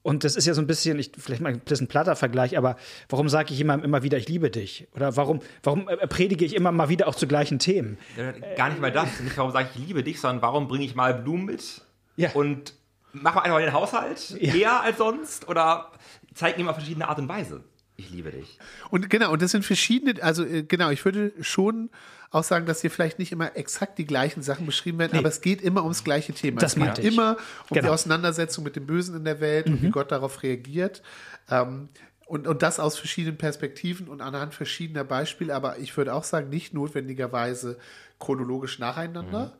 Und 0.03 0.23
das 0.23 0.37
ist 0.37 0.45
ja 0.47 0.53
so 0.53 0.61
ein 0.61 0.67
bisschen, 0.67 0.97
ich, 0.99 1.11
vielleicht 1.17 1.41
mal 1.41 1.51
ein 1.51 1.59
bisschen 1.59 1.87
platter 1.87 2.15
Vergleich, 2.15 2.57
aber 2.57 2.77
warum 3.09 3.27
sage 3.27 3.51
ich 3.51 3.57
jemandem 3.57 3.83
immer 3.89 4.03
wieder, 4.03 4.17
ich 4.17 4.29
liebe 4.29 4.49
dich? 4.49 4.87
Oder 4.95 5.17
warum, 5.17 5.41
warum 5.63 5.89
äh, 5.89 5.97
predige 6.07 6.45
ich 6.45 6.55
immer 6.55 6.71
mal 6.71 6.87
wieder 6.87 7.09
auch 7.09 7.15
zu 7.15 7.27
gleichen 7.27 7.59
Themen? 7.59 7.97
Ja, 8.15 8.31
Gar 8.55 8.69
nicht 8.69 8.79
mal 8.79 8.91
das. 8.91 9.19
Nicht 9.19 9.37
warum 9.37 9.51
sage 9.51 9.67
ich, 9.75 9.81
ich 9.81 9.87
liebe 9.87 10.03
dich, 10.03 10.21
sondern 10.21 10.41
warum 10.41 10.69
bringe 10.69 10.85
ich 10.85 10.95
mal 10.95 11.13
Blumen 11.13 11.45
mit 11.45 11.81
Ja. 12.15 12.31
und 12.35 12.73
mache 13.21 13.35
mal 13.35 13.41
einfach 13.41 13.59
den 13.59 13.73
Haushalt 13.73 14.31
eher 14.39 14.81
als 14.81 14.97
sonst 14.97 15.47
oder 15.47 15.91
zeige 16.33 16.59
ihm 16.61 16.67
auf 16.67 16.75
verschiedene 16.75 17.07
Art 17.07 17.19
und 17.19 17.27
Weise. 17.27 17.63
Ich 17.99 18.11
liebe 18.11 18.29
dich. 18.29 18.59
Und 18.91 19.09
genau, 19.09 19.31
und 19.31 19.41
das 19.41 19.51
sind 19.51 19.65
verschiedene, 19.65 20.21
also 20.21 20.45
äh, 20.45 20.61
genau, 20.63 20.91
ich 20.91 21.03
würde 21.03 21.31
schon 21.41 21.89
auch 22.29 22.43
sagen, 22.43 22.65
dass 22.67 22.81
hier 22.81 22.91
vielleicht 22.91 23.17
nicht 23.19 23.31
immer 23.31 23.55
exakt 23.55 23.97
die 23.97 24.05
gleichen 24.05 24.43
Sachen 24.43 24.65
beschrieben 24.65 24.99
werden, 24.99 25.17
aber 25.17 25.29
es 25.29 25.41
geht 25.41 25.61
immer 25.61 25.81
ums 25.83 26.03
gleiche 26.03 26.33
Thema. 26.33 26.59
Das 26.59 26.75
es 26.75 26.83
geht 26.83 26.99
ich. 26.99 27.13
immer 27.13 27.37
um 27.69 27.73
die 27.73 27.79
Genau. 27.79 27.93
Auseinandersetzung 27.93 28.63
mit 28.63 28.75
dem 28.75 28.85
Bösen 28.85 29.15
in 29.15 29.23
der 29.23 29.39
Welt 29.39 29.65
und 29.67 29.81
wie 29.81 29.89
Gott 29.89 30.11
darauf 30.11 30.43
reagiert. 30.43 31.01
Ähm, 31.49 31.89
und, 32.27 32.45
und 32.45 32.61
das 32.61 32.79
aus 32.79 32.99
verschiedenen 32.99 33.37
Perspektiven 33.37 34.09
und 34.09 34.21
anhand 34.21 34.53
verschiedener 34.53 35.05
Beispiele, 35.05 35.55
aber 35.55 35.79
ich 35.79 35.95
würde 35.95 36.13
auch 36.13 36.25
sagen, 36.25 36.49
nicht 36.49 36.73
notwendigerweise 36.73 37.77
chronologisch 38.19 38.79
nacheinander. 38.79 39.53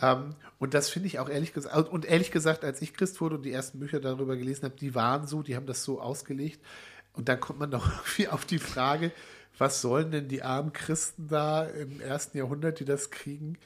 Ähm, 0.00 0.34
und 0.58 0.74
das 0.74 0.88
finde 0.90 1.08
ich 1.08 1.18
auch 1.18 1.28
ehrlich 1.28 1.52
gesagt, 1.52 1.88
und 1.90 2.04
ehrlich 2.04 2.30
gesagt, 2.30 2.64
als 2.64 2.80
ich 2.82 2.94
Christ 2.94 3.20
wurde 3.20 3.36
und 3.36 3.42
die 3.42 3.52
ersten 3.52 3.78
Bücher 3.78 4.00
darüber 4.00 4.36
gelesen 4.36 4.64
habe, 4.64 4.76
die 4.76 4.94
waren 4.94 5.26
so, 5.26 5.42
die 5.42 5.56
haben 5.56 5.66
das 5.66 5.84
so 5.84 6.00
ausgelegt. 6.00 6.60
Und 7.12 7.28
dann 7.28 7.40
kommt 7.40 7.58
man 7.58 7.70
doch 7.72 7.86
irgendwie 7.86 8.28
auf 8.28 8.44
die 8.44 8.58
Frage, 8.58 9.12
was 9.58 9.80
sollen 9.80 10.10
denn 10.10 10.28
die 10.28 10.42
armen 10.42 10.72
Christen 10.72 11.28
da 11.28 11.64
im 11.64 12.00
ersten 12.00 12.38
Jahrhundert, 12.38 12.80
die 12.80 12.84
das 12.84 13.10
kriegen, 13.10 13.58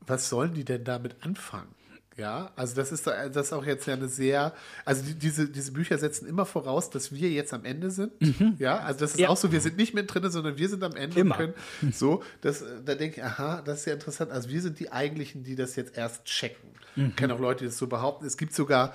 was 0.00 0.28
sollen 0.28 0.54
die 0.54 0.64
denn 0.64 0.84
damit 0.84 1.16
anfangen? 1.20 1.74
Ja, 2.18 2.50
also 2.56 2.74
das 2.74 2.90
ist, 2.90 3.06
das 3.06 3.36
ist 3.46 3.52
auch 3.52 3.64
jetzt 3.64 3.86
ja 3.86 3.94
eine 3.94 4.08
sehr, 4.08 4.52
also 4.84 5.04
die, 5.04 5.14
diese, 5.14 5.48
diese 5.48 5.70
Bücher 5.72 5.98
setzen 5.98 6.26
immer 6.28 6.44
voraus, 6.44 6.90
dass 6.90 7.12
wir 7.12 7.30
jetzt 7.30 7.54
am 7.54 7.64
Ende 7.64 7.90
sind. 7.92 8.10
Ja, 8.58 8.78
also 8.78 9.00
das 9.00 9.12
ist 9.12 9.20
Ja. 9.20 9.28
auch 9.28 9.36
so, 9.36 9.52
wir 9.52 9.60
sind 9.60 9.76
nicht 9.76 9.94
mit 9.94 10.12
drin, 10.12 10.28
sondern 10.30 10.58
wir 10.58 10.68
sind 10.68 10.82
am 10.82 10.96
Ende 10.96 11.20
Immer. 11.20 11.36
und 11.38 11.54
können 11.80 11.92
so, 11.92 12.22
das, 12.40 12.64
da 12.84 12.94
denke 12.96 13.18
ich, 13.20 13.24
aha, 13.24 13.62
das 13.62 13.80
ist 13.80 13.86
ja 13.86 13.92
interessant. 13.94 14.32
Also 14.32 14.48
wir 14.50 14.60
sind 14.60 14.80
die 14.80 14.90
eigentlichen, 14.90 15.44
die 15.44 15.54
das 15.54 15.76
jetzt 15.76 15.96
erst 15.96 16.24
checken. 16.24 16.70
Ich 16.96 17.14
kenne 17.14 17.34
auch 17.34 17.38
Leute, 17.40 17.60
die 17.60 17.66
das 17.66 17.78
so 17.78 17.86
behaupten. 17.86 18.26
Es 18.26 18.36
gibt 18.36 18.52
sogar, 18.52 18.92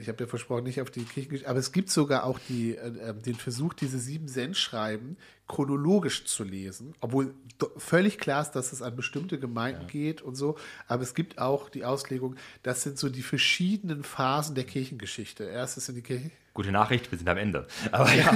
ich 0.00 0.06
habe 0.08 0.22
ja 0.22 0.28
versprochen, 0.28 0.62
nicht 0.62 0.80
auf 0.80 0.90
die 0.92 1.02
Kirchengeschichte, 1.04 1.48
aber 1.50 1.58
es 1.58 1.72
gibt 1.72 1.90
sogar 1.90 2.22
auch 2.24 2.38
die, 2.48 2.76
äh, 2.76 3.10
äh, 3.10 3.14
den 3.14 3.34
Versuch, 3.34 3.74
diese 3.74 3.98
sieben 3.98 4.28
Cent-Schreiben 4.28 5.16
chronologisch 5.46 6.24
zu 6.24 6.42
lesen, 6.44 6.94
obwohl 7.00 7.34
völlig 7.76 8.18
klar 8.18 8.42
ist, 8.42 8.52
dass 8.52 8.72
es 8.72 8.80
an 8.82 8.96
bestimmte 8.96 9.38
Gemeinden 9.38 9.86
geht 9.86 10.22
und 10.22 10.34
so, 10.36 10.56
aber 10.88 11.02
es 11.02 11.14
gibt 11.14 11.38
auch 11.38 11.68
die 11.68 11.84
Auslegung, 11.84 12.36
das 12.62 12.82
sind 12.82 12.98
so 12.98 13.08
die 13.10 13.22
verschiedenen 13.22 14.04
Phasen 14.04 14.54
der 14.54 14.64
Kirchengeschichte. 14.64 15.44
Erstes 15.44 15.88
in 15.88 15.96
die 15.96 16.02
Kirche, 16.02 16.30
Gute 16.54 16.70
Nachricht, 16.72 17.10
wir 17.10 17.18
sind 17.18 17.28
am 17.28 17.36
Ende. 17.36 17.66
Aber 17.92 18.12
ja. 18.14 18.32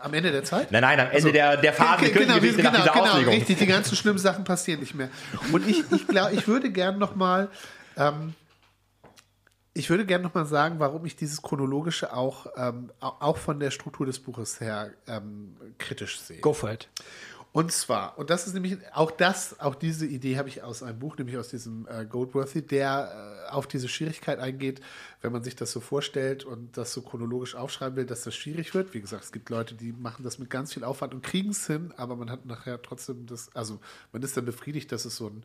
am 0.00 0.12
Ende 0.12 0.32
der 0.32 0.44
Zeit? 0.44 0.70
Nein, 0.72 0.82
nein, 0.82 1.00
am 1.00 1.10
Ende 1.10 1.32
der, 1.32 1.56
der 1.56 1.72
Phase 1.72 2.04
der 2.04 2.12
genau, 2.12 2.34
wir- 2.34 2.40
Kirchengeschichte 2.40 2.56
genau, 2.62 2.70
nach 2.72 2.78
dieser 2.82 2.92
genau, 2.92 3.04
Auslegung. 3.12 3.34
richtig. 3.34 3.58
Die 3.58 3.66
ganzen 3.66 3.96
schlimmen 3.96 4.18
Sachen 4.18 4.44
passieren 4.44 4.80
nicht 4.80 4.94
mehr. 4.94 5.08
Und 5.52 5.66
ich, 5.68 5.82
ich 5.92 6.06
glaube, 6.06 6.34
ich 6.34 6.46
würde 6.48 6.70
gern 6.70 6.98
noch 6.98 7.14
mal 7.16 7.48
Ähm, 7.96 8.34
ich 9.76 9.90
würde 9.90 10.06
gerne 10.06 10.24
nochmal 10.24 10.46
sagen, 10.46 10.78
warum 10.78 11.04
ich 11.04 11.16
dieses 11.16 11.42
chronologische 11.42 12.14
auch, 12.14 12.46
ähm, 12.56 12.90
auch 13.00 13.36
von 13.36 13.60
der 13.60 13.70
Struktur 13.70 14.06
des 14.06 14.18
Buches 14.18 14.60
her 14.60 14.92
ähm, 15.06 15.54
kritisch 15.76 16.18
sehe. 16.18 16.40
Go 16.40 16.54
for 16.54 16.72
it. 16.72 16.88
Und 17.52 17.72
zwar, 17.72 18.18
und 18.18 18.28
das 18.28 18.46
ist 18.46 18.52
nämlich 18.52 18.76
auch 18.92 19.10
das, 19.10 19.60
auch 19.60 19.74
diese 19.74 20.04
Idee 20.04 20.36
habe 20.36 20.48
ich 20.48 20.62
aus 20.62 20.82
einem 20.82 20.98
Buch, 20.98 21.16
nämlich 21.16 21.38
aus 21.38 21.48
diesem 21.48 21.86
äh, 21.88 22.04
Goldworthy, 22.04 22.62
der 22.62 23.46
äh, 23.48 23.50
auf 23.50 23.66
diese 23.66 23.88
Schwierigkeit 23.88 24.38
eingeht, 24.38 24.80
wenn 25.22 25.32
man 25.32 25.42
sich 25.42 25.56
das 25.56 25.72
so 25.72 25.80
vorstellt 25.80 26.44
und 26.44 26.76
das 26.76 26.92
so 26.92 27.00
chronologisch 27.00 27.54
aufschreiben 27.54 27.96
will, 27.96 28.04
dass 28.04 28.22
das 28.22 28.34
schwierig 28.34 28.74
wird. 28.74 28.92
Wie 28.92 29.00
gesagt, 29.00 29.24
es 29.24 29.32
gibt 29.32 29.48
Leute, 29.48 29.74
die 29.74 29.92
machen 29.92 30.22
das 30.22 30.38
mit 30.38 30.50
ganz 30.50 30.74
viel 30.74 30.84
Aufwand 30.84 31.14
und 31.14 31.22
kriegen 31.22 31.50
es 31.50 31.66
hin, 31.66 31.94
aber 31.96 32.16
man 32.16 32.30
hat 32.30 32.44
nachher 32.44 32.80
trotzdem 32.82 33.24
das, 33.26 33.48
also 33.54 33.80
man 34.12 34.22
ist 34.22 34.36
dann 34.36 34.44
befriedigt, 34.44 34.92
dass 34.92 35.06
es 35.06 35.16
so 35.16 35.28
ein, 35.28 35.42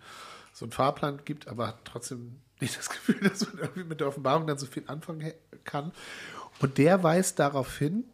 so 0.54 0.66
einen 0.66 0.72
Fahrplan 0.72 1.22
gibt, 1.26 1.48
aber 1.48 1.68
hat 1.68 1.86
trotzdem 1.86 2.38
nicht 2.60 2.78
das 2.78 2.90
Gefühl, 2.92 3.20
dass 3.20 3.48
man 3.48 3.60
irgendwie 3.60 3.84
mit 3.84 4.00
der 4.00 4.08
Offenbarung 4.08 4.48
dann 4.48 4.58
so 4.58 4.66
viel 4.66 4.84
anfangen 4.88 5.34
kann. 5.64 5.92
Und 6.60 6.78
der 6.78 7.04
weist 7.04 7.40
darauf 7.40 7.78
hin, 7.78 8.06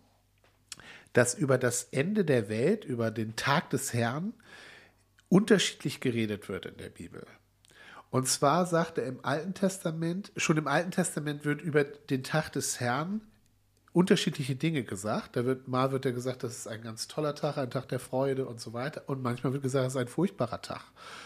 dass 1.13 1.33
über 1.33 1.57
das 1.57 1.83
Ende 1.91 2.23
der 2.23 2.49
Welt, 2.49 2.85
über 2.85 3.11
den 3.11 3.35
Tag 3.35 3.69
des 3.71 3.93
Herrn, 3.93 4.33
unterschiedlich 5.29 5.99
geredet 5.99 6.47
wird 6.47 6.65
in 6.65 6.77
der 6.77 6.89
Bibel. 6.89 7.25
Und 8.09 8.27
zwar 8.27 8.65
sagt 8.65 8.97
er 8.97 9.05
im 9.05 9.23
Alten 9.25 9.53
Testament, 9.53 10.31
schon 10.37 10.57
im 10.57 10.67
Alten 10.67 10.91
Testament 10.91 11.43
wird 11.43 11.61
über 11.61 11.83
den 11.83 12.23
Tag 12.23 12.53
des 12.53 12.79
Herrn 12.79 13.21
unterschiedliche 13.97 14.55
Dinge 14.55 14.83
gesagt. 14.83 15.35
Da 15.35 15.45
wird, 15.45 15.67
mal 15.67 15.91
wird 15.91 16.05
er 16.05 16.11
gesagt, 16.11 16.43
das 16.43 16.55
ist 16.55 16.67
ein 16.67 16.83
ganz 16.83 17.07
toller 17.07 17.33
Tag, 17.33 17.57
ein 17.57 17.71
Tag 17.71 17.87
der 17.87 17.99
Freude 17.99 18.45
und 18.45 18.61
so 18.61 18.71
weiter. 18.71 19.01
Und 19.07 19.23
manchmal 19.23 19.53
wird 19.53 19.63
gesagt, 19.63 19.87
das 19.87 19.93
ist 19.93 19.99
ein 19.99 20.07
furchtbarer 20.07 20.61
Tag. 20.61 20.83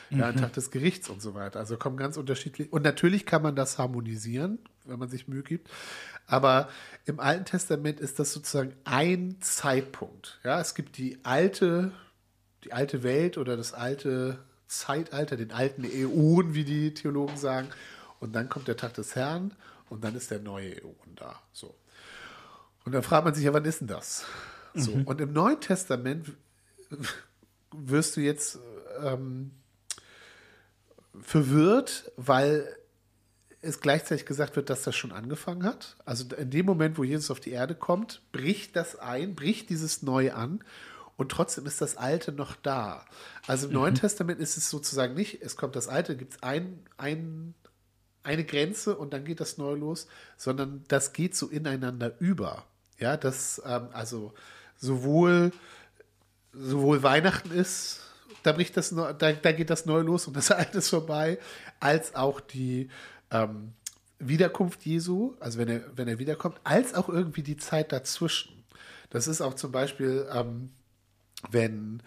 Ja, 0.10 0.28
ein 0.28 0.36
mhm. 0.36 0.40
Tag 0.40 0.54
des 0.54 0.72
Gerichts 0.72 1.10
und 1.10 1.22
so 1.22 1.34
weiter. 1.36 1.60
Also 1.60 1.76
kommen 1.76 1.98
ganz 1.98 2.16
unterschiedlich. 2.16 2.72
Und 2.72 2.84
natürlich 2.84 3.26
kann 3.26 3.42
man 3.42 3.58
das 3.58 3.78
harmonisieren, 3.78 4.58
wenn 4.86 4.98
man 4.98 5.10
sich 5.10 5.28
Mühe 5.28 5.44
gibt. 5.44 5.70
Aber 6.28 6.70
im 7.04 7.20
Alten 7.20 7.44
Testament 7.44 8.00
ist 8.00 8.20
das 8.20 8.32
sozusagen 8.32 8.74
ein 8.86 9.36
Zeitpunkt. 9.42 10.40
Ja, 10.46 10.62
es 10.62 10.74
gibt 10.74 10.98
die 10.98 11.20
alte, 11.24 11.92
die 12.64 12.72
alte 12.72 13.04
Welt 13.04 13.38
oder 13.38 13.58
das 13.58 13.74
alte 13.74 14.40
Zeitalter, 14.68 15.36
den 15.36 15.52
alten 15.52 15.84
Äon, 15.84 16.54
wie 16.54 16.64
die 16.64 16.94
Theologen 16.94 17.36
sagen. 17.36 17.68
Und 18.22 18.34
dann 18.34 18.48
kommt 18.48 18.70
der 18.70 18.78
Tag 18.78 18.94
des 18.94 19.18
Herrn 19.18 19.54
und 19.90 20.06
dann 20.06 20.16
ist 20.16 20.32
der 20.32 20.40
neue 20.40 20.82
Äon 20.82 21.16
da. 21.18 21.38
So. 21.52 21.76
Und 22.86 22.94
dann 22.94 23.04
fragt 23.04 23.26
man 23.26 23.34
sich 23.34 23.44
ja, 23.44 23.54
wann 23.54 23.66
ist 23.66 23.82
denn 23.82 23.88
das? 23.88 24.26
So. 24.74 24.96
Mhm. 24.96 25.04
Und 25.04 25.22
im 25.22 25.34
Neuen 25.34 25.60
Testament 25.60 26.32
wirst 27.72 28.18
du 28.18 28.22
jetzt 28.22 28.60
ähm, 29.04 29.52
verwirrt, 31.22 32.12
weil 32.18 32.76
es 33.62 33.80
gleichzeitig 33.80 34.26
gesagt 34.26 34.56
wird, 34.56 34.70
dass 34.70 34.84
das 34.84 34.96
schon 34.96 35.12
angefangen 35.12 35.64
hat. 35.64 35.96
Also 36.06 36.26
in 36.36 36.50
dem 36.50 36.66
Moment, 36.66 36.98
wo 36.98 37.04
Jesus 37.04 37.30
auf 37.30 37.40
die 37.40 37.52
Erde 37.52 37.76
kommt, 37.76 38.22
bricht 38.32 38.76
das 38.76 38.98
ein, 38.98 39.36
bricht 39.36 39.70
dieses 39.70 40.02
Neue 40.02 40.34
an 40.34 40.64
und 41.16 41.30
trotzdem 41.32 41.68
ist 41.68 41.82
das 41.82 41.98
Alte 41.98 42.32
noch 42.32 42.56
da. 42.56 43.06
Also 43.46 43.68
im 43.68 43.74
mhm. 43.74 43.80
Neuen 43.80 43.96
Testament 43.96 44.40
ist 44.40 44.58
es 44.58 44.70
sozusagen 44.70 45.14
nicht, 45.14 45.42
es 45.42 45.56
kommt 45.56 45.76
das 45.76 45.88
Alte, 45.88 46.18
gibt 46.18 46.34
es 46.34 46.44
ein, 46.44 46.80
ein, 46.98 47.54
eine 48.24 48.44
Grenze 48.44 48.98
und 48.98 49.14
dann 49.14 49.26
geht 49.26 49.40
das 49.40 49.58
Neue 49.58 49.76
los, 49.76 50.08
sondern 50.38 50.84
das 50.88 51.14
geht 51.14 51.36
so 51.36 51.48
ineinander 51.48 52.20
über. 52.20 52.66
Ja, 53.02 53.18
das, 53.18 53.62
ähm, 53.66 53.88
also 53.94 54.34
sowohl, 54.78 55.52
sowohl 56.54 57.02
Weihnachten 57.04 57.52
ist, 57.52 58.02
da 58.44 58.52
bricht 58.52 58.78
das, 58.78 58.90
da, 58.92 59.14
da 59.14 59.52
geht 59.52 59.70
das 59.70 59.86
Neue 59.86 60.04
los 60.04 60.28
und 60.28 60.38
das 60.38 60.52
Alte 60.52 60.78
ist 60.78 60.90
vorbei, 60.90 61.40
als 61.80 62.16
auch 62.16 62.40
die 62.40 62.90
ähm, 63.32 63.74
Wiederkunft 64.20 64.86
Jesu, 64.86 65.34
also 65.40 65.58
wenn 65.58 65.68
er, 65.68 65.98
wenn 65.98 66.08
er 66.08 66.20
wiederkommt, 66.20 66.60
als 66.64 66.94
auch 66.94 67.10
irgendwie 67.10 67.44
die 67.44 67.58
Zeit 67.58 67.92
dazwischen. 67.92 68.64
Das 69.10 69.28
ist 69.28 69.42
auch 69.42 69.56
zum 69.56 69.72
Beispiel, 69.72 70.28
ähm, 70.32 70.70
wenn, 71.50 72.04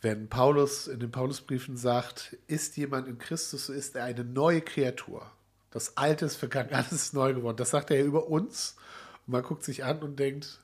wenn 0.00 0.28
Paulus 0.28 0.86
in 0.86 1.00
den 1.00 1.10
Paulusbriefen 1.10 1.76
sagt, 1.76 2.36
ist 2.46 2.76
jemand 2.76 3.08
in 3.08 3.18
Christus, 3.18 3.66
so 3.66 3.72
ist 3.72 3.96
er 3.96 4.04
eine 4.04 4.24
neue 4.24 4.60
Kreatur. 4.60 5.28
Das 5.70 5.96
Alte 5.96 6.24
ist 6.26 6.36
vergangen, 6.36 6.70
alles 6.72 6.92
ist 6.92 7.14
neu 7.14 7.34
geworden. 7.34 7.56
Das 7.56 7.70
sagt 7.70 7.90
er 7.90 7.98
ja 7.98 8.04
über 8.04 8.28
uns. 8.28 8.76
Und 9.26 9.32
man 9.32 9.42
guckt 9.42 9.64
sich 9.64 9.84
an 9.84 10.02
und 10.02 10.18
denkt, 10.18 10.60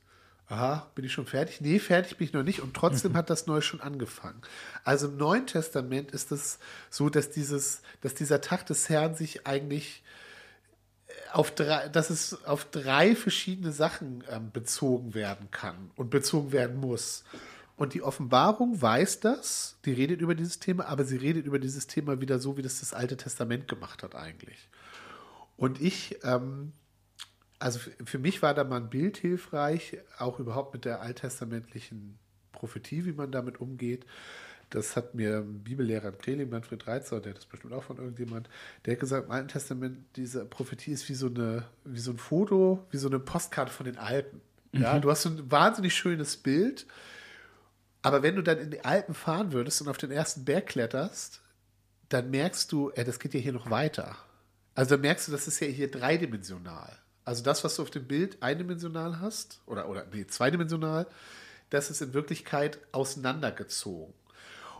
aha, 0.47 0.87
bin 0.95 1.05
ich 1.05 1.13
schon 1.13 1.25
fertig? 1.25 1.61
Nee, 1.61 1.79
fertig 1.79 2.17
bin 2.17 2.27
ich 2.27 2.33
noch 2.33 2.43
nicht. 2.43 2.61
Und 2.61 2.73
trotzdem 2.73 3.13
hat 3.17 3.29
das 3.29 3.47
Neue 3.47 3.61
schon 3.61 3.81
angefangen. 3.81 4.41
Also 4.83 5.07
im 5.07 5.17
Neuen 5.17 5.47
Testament 5.47 6.11
ist 6.11 6.31
es 6.31 6.59
so, 6.89 7.09
dass 7.09 7.29
dieses, 7.29 7.81
dass 8.01 8.13
dieser 8.13 8.41
Tag 8.41 8.65
des 8.65 8.89
Herrn 8.89 9.15
sich 9.15 9.47
eigentlich 9.47 10.03
äh, 11.07 11.11
auf 11.31 11.53
drei, 11.53 11.87
dass 11.89 12.09
es 12.09 12.43
auf 12.45 12.65
drei 12.65 13.15
verschiedene 13.15 13.71
Sachen 13.71 14.23
ähm, 14.29 14.51
bezogen 14.51 15.13
werden 15.13 15.49
kann 15.51 15.91
und 15.95 16.09
bezogen 16.09 16.51
werden 16.51 16.79
muss. 16.79 17.23
Und 17.75 17.95
die 17.95 18.03
Offenbarung 18.03 18.81
weiß 18.81 19.19
das, 19.21 19.77
die 19.85 19.93
redet 19.93 20.21
über 20.21 20.35
dieses 20.35 20.59
Thema, 20.59 20.85
aber 20.85 21.05
sie 21.05 21.17
redet 21.17 21.47
über 21.47 21.57
dieses 21.57 21.87
Thema 21.87 22.21
wieder 22.21 22.37
so, 22.37 22.55
wie 22.55 22.61
das 22.61 22.81
das 22.81 22.93
Alte 22.93 23.17
Testament 23.17 23.67
gemacht 23.67 24.03
hat 24.03 24.13
eigentlich. 24.13 24.69
Und 25.57 25.81
ich 25.81 26.19
ähm, 26.23 26.71
also 27.63 27.79
für 28.03 28.19
mich 28.19 28.41
war 28.41 28.53
da 28.53 28.65
mal 28.65 28.81
ein 28.81 28.89
Bild 28.89 29.15
hilfreich, 29.15 29.97
auch 30.17 30.39
überhaupt 30.39 30.73
mit 30.73 30.83
der 30.83 31.01
alttestamentlichen 31.01 32.19
Prophetie, 32.51 33.05
wie 33.05 33.13
man 33.13 33.31
damit 33.31 33.61
umgeht. 33.61 34.05
Das 34.69 34.97
hat 34.97 35.15
mir 35.15 35.37
ein 35.37 35.63
Bibellehrer 35.63 36.09
in 36.09 36.17
Kreling, 36.17 36.49
Manfred 36.49 36.85
Reitzer, 36.87 37.21
der 37.21 37.29
hat 37.29 37.37
das 37.37 37.45
bestimmt 37.45 37.71
auch 37.71 37.83
von 37.83 37.95
irgendjemand, 37.95 38.49
der 38.85 38.93
hat 38.93 38.99
gesagt, 38.99 39.27
im 39.27 39.31
Alten 39.31 39.47
Testament, 39.47 39.99
diese 40.17 40.43
Prophetie 40.43 40.91
ist 40.91 41.07
wie 41.07 41.13
so, 41.13 41.27
eine, 41.27 41.63
wie 41.85 42.01
so 42.01 42.11
ein 42.11 42.17
Foto, 42.17 42.85
wie 42.91 42.97
so 42.97 43.07
eine 43.07 43.19
Postkarte 43.19 43.71
von 43.71 43.85
den 43.85 43.97
Alpen. 43.97 44.41
Ja, 44.73 44.95
mhm. 44.95 45.01
du 45.01 45.09
hast 45.09 45.21
so 45.21 45.29
ein 45.29 45.49
wahnsinnig 45.49 45.95
schönes 45.95 46.35
Bild, 46.35 46.85
aber 48.01 48.23
wenn 48.23 48.35
du 48.35 48.41
dann 48.41 48.57
in 48.57 48.71
die 48.71 48.83
Alpen 48.83 49.13
fahren 49.13 49.53
würdest 49.53 49.81
und 49.81 49.87
auf 49.87 49.97
den 49.97 50.11
ersten 50.11 50.43
Berg 50.43 50.65
kletterst, 50.65 51.39
dann 52.09 52.29
merkst 52.29 52.69
du, 52.73 52.89
ey, 52.89 53.05
das 53.05 53.19
geht 53.19 53.33
ja 53.33 53.39
hier 53.39 53.53
noch 53.53 53.69
weiter. 53.69 54.17
Also 54.75 54.95
dann 54.95 55.01
merkst 55.01 55.29
du, 55.29 55.31
das 55.31 55.47
ist 55.47 55.61
ja 55.61 55.67
hier 55.67 55.89
dreidimensional. 55.89 56.97
Also 57.25 57.43
das, 57.43 57.63
was 57.63 57.75
du 57.75 57.81
auf 57.81 57.91
dem 57.91 58.05
Bild 58.05 58.41
eindimensional 58.41 59.19
hast, 59.19 59.61
oder, 59.65 59.87
oder 59.87 60.05
nee, 60.11 60.27
zweidimensional, 60.27 61.07
das 61.69 61.89
ist 61.89 62.01
in 62.01 62.13
Wirklichkeit 62.13 62.79
auseinandergezogen. 62.91 64.13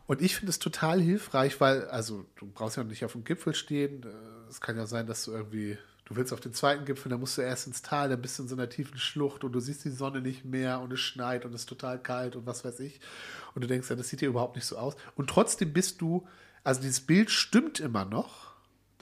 Und 0.06 0.22
ich 0.22 0.36
finde 0.36 0.50
es 0.50 0.60
total 0.60 1.02
hilfreich, 1.02 1.62
weil, 1.62 1.86
also 1.86 2.26
du 2.36 2.46
brauchst 2.46 2.78
ja 2.78 2.84
nicht 2.84 3.06
auf 3.06 3.14
dem 3.14 3.24
Gipfel 3.24 3.56
stehen. 3.56 4.06
Es 4.50 4.60
kann 4.60 4.76
ja 4.76 4.86
sein, 4.86 5.08
dass 5.08 5.24
du 5.24 5.32
irgendwie, 5.32 5.78
du 6.06 6.16
willst 6.18 6.34
auf 6.34 6.42
den 6.42 6.54
zweiten 6.54 6.84
Gipfel, 6.84 7.10
dann 7.10 7.22
musst 7.22 7.38
du 7.38 7.42
erst 7.42 7.68
ins 7.68 7.82
Tal, 7.82 8.10
dann 8.10 8.22
bist 8.22 8.38
du 8.38 8.44
in 8.44 8.50
so 8.50 8.56
einer 8.56 8.68
tiefen 8.68 8.98
Schlucht 8.98 9.46
und 9.46 9.54
du 9.54 9.62
siehst 9.62 9.86
die 9.86 9.92
Sonne 9.92 10.22
nicht 10.22 10.44
mehr 10.44 10.82
und 10.82 10.92
es 10.92 11.00
schneit 11.00 11.46
und 11.46 11.54
es 11.54 11.62
ist 11.62 11.70
total 11.70 12.02
kalt 12.02 12.36
und 12.36 12.46
was 12.46 12.66
weiß 12.66 12.82
ich. 12.82 13.00
Und 13.56 13.64
du 13.64 13.68
denkst 13.68 13.90
ja, 13.90 13.96
das 13.96 14.10
sieht 14.10 14.20
hier 14.20 14.30
überhaupt 14.30 14.58
nicht 14.58 14.66
so 14.66 14.78
aus. 14.78 14.96
Und 15.16 15.30
trotzdem 15.30 15.72
bist 15.72 16.02
du, 16.02 16.28
also 16.66 16.82
dieses 16.82 17.02
Bild 17.02 17.32
stimmt 17.32 17.80
immer 17.80 18.04
noch, 18.04 18.53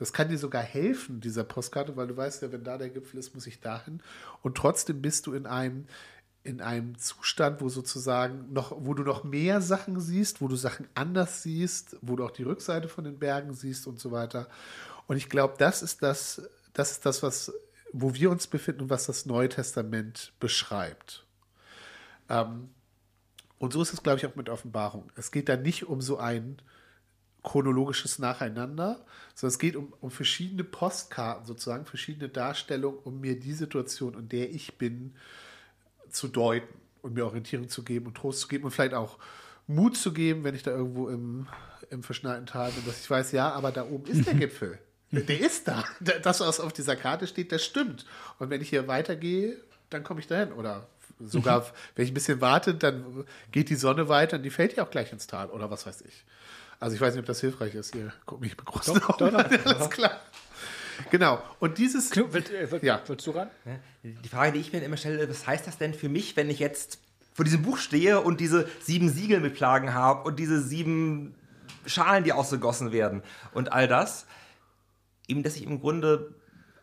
das 0.02 0.14
kann 0.14 0.30
dir 0.30 0.40
sogar 0.40 0.64
helfen, 0.64 1.22
dieser 1.22 1.44
Postkarte, 1.44 1.96
weil 1.96 2.08
du 2.08 2.18
weißt 2.18 2.42
ja, 2.42 2.52
wenn 2.52 2.64
da 2.64 2.80
der 2.80 2.90
Gipfel 2.90 3.20
ist, 3.20 3.36
muss 3.36 3.46
ich 3.46 3.60
dahin. 3.60 4.02
Und 4.42 4.58
trotzdem 4.58 5.00
bist 5.00 5.28
du 5.28 5.34
in 5.34 5.46
einem, 5.46 5.86
in 6.42 6.60
einem 6.60 6.98
Zustand, 6.98 7.62
wo 7.62 7.70
sozusagen 7.70 8.52
noch, 8.52 8.74
wo 8.80 8.96
du 8.96 9.04
noch 9.04 9.24
mehr 9.24 9.62
Sachen 9.62 10.00
siehst, 10.00 10.42
wo 10.42 10.48
du 10.48 10.56
Sachen 10.56 10.88
anders 10.96 11.44
siehst, 11.44 11.98
wo 12.02 12.16
du 12.16 12.26
auch 12.26 12.32
die 12.32 12.42
Rückseite 12.42 12.88
von 12.90 13.04
den 13.04 13.20
Bergen 13.20 13.54
siehst 13.54 13.86
und 13.86 14.00
so 14.00 14.10
weiter. 14.10 14.48
Und 15.06 15.18
ich 15.18 15.30
glaube, 15.30 15.54
das 15.60 15.84
ist 15.84 16.02
das, 16.02 16.50
das 16.74 16.94
ist 16.94 17.06
das, 17.06 17.22
was, 17.22 17.54
wo 17.94 18.16
wir 18.16 18.32
uns 18.32 18.48
befinden 18.48 18.82
und 18.82 18.90
was 18.90 19.06
das 19.06 19.28
Neue 19.28 19.50
Testament 19.50 20.34
beschreibt. 20.40 21.28
Ähm, 22.28 22.72
und 23.60 23.72
so 23.72 23.84
ist 23.84 23.94
es, 23.94 24.02
glaube 24.02 24.18
ich, 24.18 24.26
auch 24.26 24.36
mit 24.36 24.50
Offenbarung. 24.50 25.12
Es 25.16 25.32
geht 25.32 25.48
da 25.48 25.58
nicht 25.58 25.88
um 25.88 26.02
so 26.02 26.18
ein 26.18 26.60
chronologisches 27.44 28.20
Nacheinander, 28.20 29.04
sondern 29.34 29.54
es 29.54 29.60
geht 29.60 29.76
um, 29.76 29.94
um 30.00 30.12
verschiedene 30.12 30.64
Postkarten 30.64 31.46
sozusagen, 31.46 31.86
verschiedene 31.86 32.30
Darstellungen, 32.30 33.00
um 33.04 33.20
mir 33.20 33.40
die 33.40 33.54
Situation, 33.54 34.14
in 34.14 34.30
der 34.30 34.52
ich 34.52 34.78
bin, 34.78 35.16
zu 36.10 36.28
deuten 36.28 36.68
und 37.02 37.14
mir 37.14 37.26
Orientierung 37.26 37.70
zu 37.70 37.84
geben 37.84 38.08
und 38.08 38.16
Trost 38.16 38.42
zu 38.42 38.48
geben 38.48 38.66
und 38.66 38.72
vielleicht 38.72 38.94
auch 38.94 39.18
Mut 39.68 39.98
zu 39.98 40.14
geben, 40.14 40.44
wenn 40.44 40.56
ich 40.56 40.64
da 40.64 40.72
irgendwo 40.72 41.08
im, 41.08 41.48
im 41.90 42.04
verschneiten 42.04 42.46
Tal 42.46 42.72
bin, 42.72 42.86
dass 42.86 43.02
ich 43.02 43.10
weiß, 43.10 43.32
ja, 43.32 43.52
aber 43.52 43.72
da 43.72 43.86
oben 43.86 44.06
ist 44.12 44.28
der 44.28 44.34
Gipfel. 44.36 44.80
Der 45.12 45.40
ist 45.40 45.68
da. 45.68 45.84
Das, 46.00 46.40
was 46.40 46.60
auf 46.60 46.72
dieser 46.72 46.96
Karte 46.96 47.28
steht, 47.28 47.52
das 47.52 47.66
stimmt. 47.66 48.06
Und 48.40 48.50
wenn 48.50 48.62
ich 48.62 48.70
hier 48.70 48.88
weitergehe, 48.88 49.58
dann 49.90 50.04
komme 50.04 50.22
ich 50.22 50.28
dahin. 50.28 50.54
Oder 50.54 50.88
sogar, 51.20 51.66
wenn 51.96 52.06
ich 52.06 52.12
ein 52.12 52.14
bisschen 52.14 52.40
warte, 52.40 52.76
dann 52.76 53.26
geht 53.52 53.70
die 53.70 53.76
Sonne 53.76 54.08
weiter 54.08 54.38
und 54.38 54.44
die 54.44 54.50
fällt 54.50 54.78
ja 54.78 54.86
auch 54.86 54.90
gleich 54.90 55.12
ins 55.12 55.28
Tal. 55.28 55.50
Oder 55.50 55.70
was 55.70 55.86
weiß 55.86 56.02
ich. 56.02 56.24
Also 56.82 56.96
ich 56.96 57.02
weiß 57.02 57.14
nicht, 57.14 57.22
ob 57.22 57.26
das 57.28 57.40
hilfreich 57.40 57.74
ist. 57.76 57.96
Ihr 57.96 58.12
guckt 58.26 58.42
mich 58.42 58.58
begrüßt. 58.58 58.90
Doch, 58.90 59.18
doch, 59.18 59.32
doch, 59.32 59.34
Alles 59.66 59.90
klar. 59.90 60.20
Genau. 61.10 61.42
Und 61.60 61.78
dieses. 61.78 62.10
Knu, 62.10 62.26
willst, 62.32 62.52
äh, 62.52 62.70
willst, 62.70 62.84
ja. 62.84 63.02
willst 63.08 63.26
du 63.26 63.32
ran? 63.32 63.50
Die 64.04 64.28
Frage, 64.28 64.52
die 64.52 64.60
ich 64.60 64.74
mir 64.74 64.84
immer 64.84 64.98
stelle, 64.98 65.30
was 65.30 65.48
heißt 65.48 65.66
das 65.66 65.78
denn 65.78 65.94
für 65.94 66.10
mich, 66.10 66.36
wenn 66.36 66.50
ich 66.50 66.60
jetzt 66.60 67.00
vor 67.34 67.46
diesem 67.46 67.62
Buch 67.62 67.78
stehe 67.78 68.20
und 68.20 68.40
diese 68.42 68.68
sieben 68.82 69.10
Siegel 69.10 69.40
mit 69.40 69.54
Plagen 69.56 69.94
habe 69.94 70.24
und 70.28 70.38
diese 70.38 70.62
sieben 70.62 71.34
Schalen, 71.86 72.24
die 72.26 72.34
ausgegossen 72.34 72.92
werden 72.92 73.24
und 73.54 73.72
all 73.72 73.88
das? 73.88 74.26
eben, 75.28 75.44
dass 75.44 75.56
ich 75.56 75.64
im 75.64 75.80
Grunde 75.80 76.36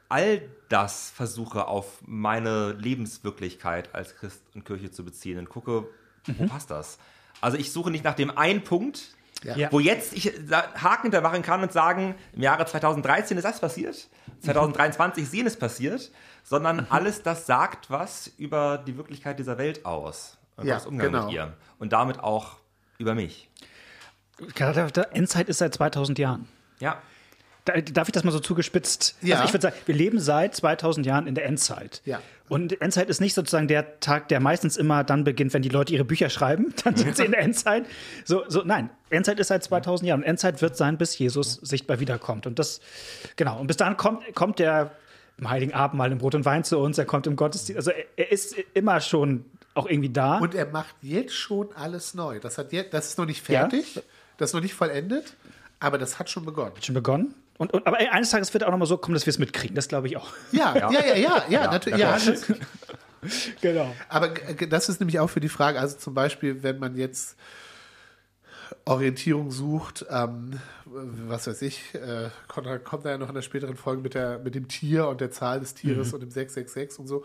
all 0.09 0.41
das 0.71 1.11
versuche 1.11 1.67
auf 1.67 1.99
meine 2.07 2.73
Lebenswirklichkeit 2.73 3.95
als 3.95 4.17
Christ 4.17 4.41
und 4.55 4.65
Kirche 4.65 4.91
zu 4.91 5.05
beziehen 5.05 5.39
und 5.39 5.51
gucke, 5.51 5.87
wo 6.27 6.45
Mhm. 6.45 6.49
passt 6.49 6.71
das? 6.71 6.99
Also 7.43 7.59
ich 7.59 7.73
suche 7.73 7.91
nicht 7.91 8.05
nach 8.05 8.15
dem 8.15 8.31
einen 8.37 8.65
Punkt, 8.65 9.15
Ja. 9.45 9.71
wo 9.71 9.79
jetzt 9.79 10.13
ich 10.15 10.33
da- 10.49 10.73
Haken 10.75 11.03
hintermachen 11.05 11.43
kann 11.43 11.63
und 11.63 11.73
sagen, 11.73 12.17
im 12.33 12.43
Jahre 12.43 12.67
2013 12.67 13.37
ist 13.39 13.45
das 13.45 13.61
passiert, 13.61 14.09
2023 14.43 15.23
ist 15.25 15.33
jenes 15.35 15.57
passiert, 15.57 16.11
sondern 16.43 16.77
Mhm. 16.79 16.87
alles 16.91 17.23
das 17.23 17.47
sagt 17.47 17.89
was 17.91 18.27
über 18.37 18.79
die 18.79 18.97
Wirklichkeit 18.97 19.39
dieser 19.39 19.57
Welt 19.59 19.85
aus 19.87 20.39
und 20.57 20.67
Ja, 20.67 20.75
das 20.75 20.87
Umgang 20.87 21.13
genau. 21.13 21.25
mit 21.27 21.35
ihr 21.35 21.53
und 21.79 21.93
damit 21.93 22.19
auch 22.21 22.57
über 22.99 23.15
mich. 23.15 23.49
Gerade 24.55 24.91
der 24.93 25.15
Endzeit 25.15 25.49
ist 25.49 25.59
seit 25.59 25.75
2000 25.75 26.19
Jahren. 26.19 26.49
Ja, 26.81 26.95
Da- 26.95 27.03
Darf 27.69 28.09
ich 28.09 28.13
das 28.13 28.25
mal 28.25 28.31
so 28.31 28.41
zugespitzt? 28.41 29.17
Ja. 29.23 29.37
Also 29.37 29.47
ich 29.47 29.53
würde 29.53 29.63
sagen, 29.63 29.77
wir 29.87 29.95
leben 29.95 30.21
seit 30.21 30.55
2000 30.55 31.07
Jahren 31.07 31.27
in 31.27 31.35
der 31.35 31.47
Endzeit. 31.47 32.03
Ja. 32.05 32.21
Und 32.49 32.81
Endzeit 32.81 33.11
ist 33.11 33.21
nicht 33.21 33.35
sozusagen 33.35 33.69
der 33.69 34.01
Tag, 34.01 34.29
der 34.29 34.41
meistens 34.41 34.77
immer 34.77 35.05
dann 35.05 35.25
beginnt, 35.25 35.53
wenn 35.53 35.63
die 35.63 35.69
Leute 35.69 35.93
ihre 35.93 36.05
Bücher 36.05 36.31
schreiben. 36.31 36.75
Dann 36.85 36.97
sind 36.97 37.17
sie 37.17 37.25
in 37.25 37.33
der 37.33 37.43
Endzeit. 37.43 37.85
So, 38.25 38.45
so, 38.49 38.63
nein, 38.65 38.89
Endzeit 39.11 39.39
ist 39.39 39.49
seit 39.49 39.63
2000 39.65 40.09
Jahren. 40.09 40.21
Und 40.21 40.27
Endzeit 40.27 40.63
wird 40.63 40.77
sein, 40.77 40.97
bis 40.97 41.19
Jesus 41.19 41.55
sichtbar 41.55 42.01
wiederkommt. 42.01 42.47
Und 42.47 42.59
das, 42.59 42.81
genau. 43.37 43.61
Und 43.61 43.67
bis 43.67 43.77
dahin 43.77 43.97
kommt, 43.99 44.35
kommt 44.35 44.59
der 44.59 44.93
im 45.37 45.51
Heiligen 45.51 45.73
Abendmahl 45.73 46.11
im 46.11 46.19
Brot 46.19 46.35
und 46.35 46.45
Wein 46.45 46.65
zu 46.65 46.79
uns. 46.79 46.99
Er 46.99 47.05
kommt 47.05 47.27
im 47.27 47.37
Gottesdienst. 47.37 47.77
Also 47.77 47.91
er, 47.91 48.05
er 48.17 48.33
ist 48.33 48.57
immer 48.75 49.01
schon 49.01 49.45
auch 49.75 49.87
irgendwie 49.89 50.11
da. 50.11 50.39
Und 50.39 50.55
er 50.55 50.67
macht 50.67 50.97
jetzt 51.03 51.35
schon 51.35 51.69
alles 51.75 52.15
neu. 52.15 52.41
Das, 52.41 52.59
hat 52.59 52.73
jetzt, 52.73 52.93
das 52.93 53.09
ist 53.09 53.19
noch 53.19 53.27
nicht 53.27 53.43
fertig, 53.43 54.01
das 54.37 54.51
ist 54.51 54.55
noch 54.55 54.61
nicht 54.61 54.75
vollendet, 54.75 55.35
aber 55.81 55.99
das 55.99 56.19
hat 56.19 56.29
schon 56.29 56.45
begonnen. 56.45 56.73
schon 56.83 56.95
begonnen. 56.95 57.35
Und, 57.59 57.75
und, 57.75 57.87
aber 57.87 57.99
eines 57.99 58.31
Tages 58.31 58.55
wird 58.55 58.65
auch 58.65 58.71
noch 58.71 58.79
mal 58.79 58.87
so 58.87 58.97
kommen, 58.97 59.15
dass 59.15 59.27
wir 59.27 59.33
es 59.33 59.39
mitkriegen. 59.39 59.75
Das 59.75 59.89
glaube 59.89 60.07
ich 60.07 60.17
auch. 60.17 60.29
Ja, 60.53 60.75
ja, 60.77 60.91
ja, 60.91 61.17
ja, 61.17 61.45
ja, 61.49 61.71
natürlich. 61.71 61.99
Ja, 61.99 62.13
natürlich. 62.13 62.43
Genau. 63.61 63.93
Aber 64.09 64.29
das 64.29 64.89
ist 64.89 65.01
nämlich 65.01 65.19
auch 65.19 65.27
für 65.27 65.41
die 65.41 65.49
Frage, 65.49 65.81
also 65.81 65.97
zum 65.97 66.15
Beispiel, 66.15 66.63
wenn 66.63 66.79
man 66.79 66.97
jetzt 66.97 67.37
Orientierung 68.85 69.51
sucht, 69.51 70.07
ähm, 70.09 70.61
was 70.85 71.47
weiß 71.49 71.63
ich, 71.63 71.95
äh, 71.95 72.29
Konrad 72.47 72.85
kommt 72.85 73.05
da 73.05 73.11
ja 73.11 73.19
noch 73.19 73.29
in 73.29 73.35
der 73.35 73.43
späteren 73.43 73.77
Folge 73.77 74.03
mit, 74.03 74.15
der, 74.15 74.39
mit 74.39 74.55
dem 74.55 74.69
Tier 74.69 75.09
und 75.09 75.21
der 75.21 75.31
Zahl 75.31 75.61
des 75.61 75.75
Tieres 75.75 76.13
und 76.13 76.21
dem 76.21 76.31
666 76.31 77.01
und 77.01 77.07
so. 77.09 77.25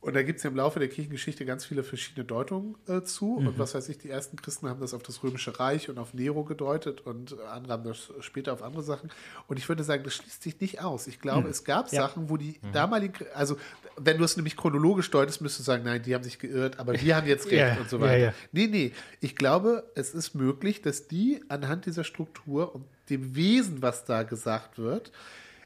Und 0.00 0.14
da 0.14 0.22
gibt 0.22 0.36
es 0.38 0.44
ja 0.44 0.50
im 0.50 0.56
Laufe 0.56 0.78
der 0.78 0.88
Kirchengeschichte 0.88 1.44
ganz 1.44 1.64
viele 1.64 1.82
verschiedene 1.82 2.24
Deutungen 2.24 2.76
äh, 2.86 3.02
zu. 3.02 3.34
Und 3.34 3.58
was 3.58 3.74
weiß 3.74 3.88
ich, 3.88 3.98
die 3.98 4.08
ersten 4.08 4.36
Christen 4.36 4.68
haben 4.68 4.80
das 4.80 4.94
auf 4.94 5.02
das 5.02 5.24
Römische 5.24 5.58
Reich 5.58 5.88
und 5.90 5.98
auf 5.98 6.14
Nero 6.14 6.44
gedeutet 6.44 7.00
und 7.00 7.36
andere 7.40 7.72
haben 7.72 7.82
das 7.84 8.12
später 8.20 8.52
auf 8.52 8.62
andere 8.62 8.84
Sachen. 8.84 9.10
Und 9.48 9.58
ich 9.58 9.68
würde 9.68 9.82
sagen, 9.82 10.04
das 10.04 10.14
schließt 10.14 10.40
sich 10.40 10.60
nicht 10.60 10.80
aus. 10.80 11.08
Ich 11.08 11.18
glaube, 11.20 11.48
es 11.48 11.64
gab 11.64 11.92
Ja. 11.92 12.02
Sachen, 12.02 12.30
wo 12.30 12.36
die 12.36 12.60
damaligen, 12.72 13.26
also 13.34 13.56
wenn 13.96 14.18
du 14.18 14.24
es 14.24 14.36
nämlich 14.36 14.56
chronologisch 14.56 15.10
deutest, 15.10 15.40
müsstest 15.40 15.66
du 15.66 15.72
sagen, 15.72 15.82
nein, 15.82 16.00
die 16.00 16.14
haben 16.14 16.22
sich 16.22 16.38
geirrt, 16.38 16.78
aber 16.78 16.92
wir 17.00 17.16
haben 17.16 17.26
jetzt 17.26 17.46
recht 17.50 17.54
Ja, 17.58 17.76
und 17.78 17.90
so 17.90 18.00
weiter. 18.00 18.18
ja. 18.18 18.34
Nee, 18.52 18.68
nee. 18.68 18.92
Ich 19.18 19.34
glaube, 19.34 19.90
es 19.96 20.14
ist 20.14 20.32
möglich, 20.36 20.80
dass 20.80 21.08
die 21.08 21.42
anhand 21.48 21.86
dieser 21.86 22.04
Struktur 22.04 22.72
und 22.72 22.84
dem 23.10 23.34
Wesen, 23.34 23.82
was 23.82 24.04
da 24.04 24.22
gesagt 24.22 24.78
wird, 24.78 25.10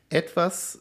etwas 0.09 0.81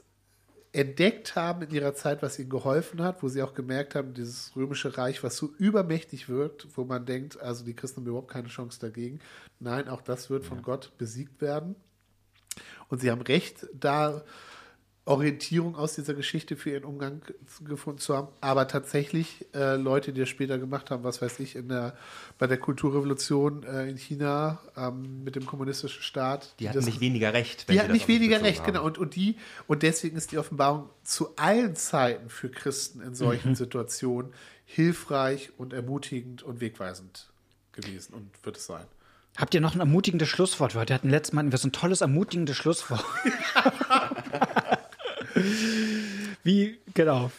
entdeckt 0.73 1.35
haben 1.35 1.63
in 1.63 1.71
ihrer 1.71 1.93
Zeit, 1.93 2.21
was 2.21 2.39
ihnen 2.39 2.49
geholfen 2.49 3.01
hat, 3.03 3.23
wo 3.23 3.27
sie 3.27 3.43
auch 3.43 3.53
gemerkt 3.53 3.95
haben, 3.95 4.13
dieses 4.13 4.55
römische 4.55 4.97
Reich, 4.97 5.21
was 5.23 5.35
so 5.35 5.53
übermächtig 5.57 6.29
wirkt, 6.29 6.67
wo 6.75 6.85
man 6.85 7.05
denkt, 7.05 7.39
also 7.41 7.65
die 7.65 7.73
Christen 7.73 8.01
haben 8.01 8.07
überhaupt 8.07 8.31
keine 8.31 8.47
Chance 8.47 8.79
dagegen. 8.79 9.19
Nein, 9.59 9.89
auch 9.89 10.01
das 10.01 10.29
wird 10.29 10.45
von 10.45 10.61
Gott 10.61 10.91
besiegt 10.97 11.41
werden. 11.41 11.75
Und 12.87 13.01
sie 13.01 13.11
haben 13.11 13.21
recht, 13.21 13.67
da 13.73 14.23
Orientierung 15.05 15.75
aus 15.75 15.95
dieser 15.95 16.13
Geschichte 16.13 16.55
für 16.55 16.69
ihren 16.69 16.83
Umgang 16.83 17.21
gefunden 17.65 17.99
zu 17.99 18.15
haben. 18.15 18.27
Aber 18.39 18.67
tatsächlich 18.67 19.47
äh, 19.55 19.75
Leute, 19.75 20.13
die 20.13 20.19
das 20.19 20.29
später 20.29 20.59
gemacht 20.59 20.91
haben, 20.91 21.03
was 21.03 21.23
weiß 21.23 21.39
ich, 21.39 21.55
in 21.55 21.69
der, 21.69 21.97
bei 22.37 22.45
der 22.45 22.57
Kulturrevolution 22.57 23.63
äh, 23.63 23.89
in 23.89 23.97
China 23.97 24.59
ähm, 24.77 25.23
mit 25.23 25.35
dem 25.35 25.47
kommunistischen 25.47 26.03
Staat. 26.03 26.53
die 26.59 26.69
hatten 26.69 26.77
das- 26.77 26.85
nicht 26.85 27.01
weniger 27.01 27.33
Recht. 27.33 27.67
wenn 27.67 27.73
die 27.73 27.77
sie 27.77 27.79
hat 27.79 27.89
das 27.89 27.93
nicht 27.93 28.07
weniger 28.07 28.43
recht, 28.43 28.59
haben. 28.59 28.73
genau. 28.73 28.85
Und, 28.85 28.99
und, 28.99 29.15
die, 29.15 29.37
und 29.65 29.81
deswegen 29.81 30.17
ist 30.17 30.31
die 30.31 30.37
Offenbarung 30.37 30.87
zu 31.03 31.35
allen 31.35 31.75
Zeiten 31.75 32.29
für 32.29 32.49
Christen 32.49 33.01
in 33.01 33.15
solchen 33.15 33.55
Situationen 33.55 34.31
hilfreich 34.65 35.49
und 35.57 35.73
ermutigend 35.73 36.43
und 36.43 36.61
wegweisend 36.61 37.27
gewesen 37.71 38.13
und 38.13 38.29
wird 38.43 38.57
es 38.57 38.67
sein. 38.67 38.85
Habt 39.35 39.53
ihr 39.55 39.61
noch 39.61 39.73
ein 39.73 39.79
ermutigendes 39.79 40.29
Schlusswort? 40.29 40.75
Wir 40.75 40.81
hatten 40.81 41.09
letztes 41.09 41.33
Mal 41.33 41.49
so 41.57 41.67
ein 41.67 41.71
tolles, 41.71 42.01
ermutigendes 42.01 42.55
Schlusswort. 42.55 43.03
Wie, 46.43 46.79
genau. 46.93 47.31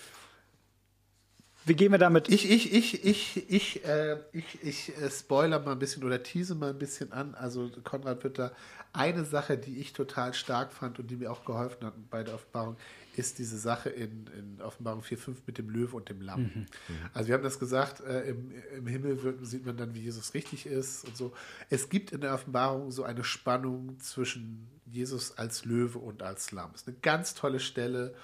Wie 1.64 1.74
gehen 1.74 1.92
wir 1.92 1.98
damit? 1.98 2.28
Ich, 2.28 2.50
ich, 2.50 2.72
ich, 2.72 3.04
ich, 3.04 3.50
ich, 3.50 3.84
äh, 3.84 4.18
ich, 4.32 4.62
ich 4.62 4.98
äh, 5.00 5.10
spoiler 5.10 5.60
mal 5.60 5.72
ein 5.72 5.78
bisschen 5.78 6.02
oder 6.02 6.20
tease 6.22 6.56
mal 6.56 6.70
ein 6.70 6.78
bisschen 6.78 7.12
an. 7.12 7.36
Also 7.36 7.70
Konrad 7.84 8.24
wird 8.24 8.38
da 8.38 8.50
eine 8.92 9.24
Sache, 9.24 9.56
die 9.56 9.78
ich 9.78 9.92
total 9.92 10.34
stark 10.34 10.72
fand 10.72 10.98
und 10.98 11.08
die 11.08 11.16
mir 11.16 11.30
auch 11.30 11.44
geholfen 11.44 11.86
hat 11.86 11.94
bei 12.10 12.24
der 12.24 12.34
Offenbarung, 12.34 12.76
ist 13.14 13.38
diese 13.38 13.58
Sache 13.58 13.90
in, 13.90 14.26
in 14.38 14.60
Offenbarung 14.62 15.02
4.5 15.02 15.36
mit 15.46 15.58
dem 15.58 15.68
Löwe 15.68 15.96
und 15.96 16.08
dem 16.08 16.20
Lamm. 16.20 16.66
Also 17.12 17.28
wir 17.28 17.34
haben 17.34 17.42
das 17.42 17.58
gesagt, 17.58 18.00
äh, 18.00 18.30
im, 18.30 18.52
im 18.76 18.86
Himmel 18.86 19.22
wird, 19.22 19.46
sieht 19.46 19.66
man 19.66 19.76
dann, 19.76 19.94
wie 19.94 20.00
Jesus 20.00 20.34
richtig 20.34 20.66
ist 20.66 21.04
und 21.04 21.16
so. 21.16 21.32
Es 21.70 21.88
gibt 21.88 22.12
in 22.12 22.20
der 22.20 22.34
Offenbarung 22.34 22.90
so 22.90 23.04
eine 23.04 23.24
Spannung 23.24 23.98
zwischen 24.00 24.68
Jesus 24.86 25.36
als 25.38 25.64
Löwe 25.64 25.98
und 25.98 26.22
als 26.22 26.52
Lamm. 26.52 26.70
Das 26.72 26.82
ist 26.82 26.88
eine 26.88 26.98
ganz 27.02 27.34
tolle 27.34 27.60
Stelle, 27.60 28.14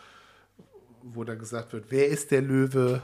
wo 1.03 1.25
dann 1.25 1.39
gesagt 1.39 1.73
wird, 1.73 1.87
wer 1.91 2.09
ist 2.09 2.31
der 2.31 2.43
Löwe? 2.43 3.03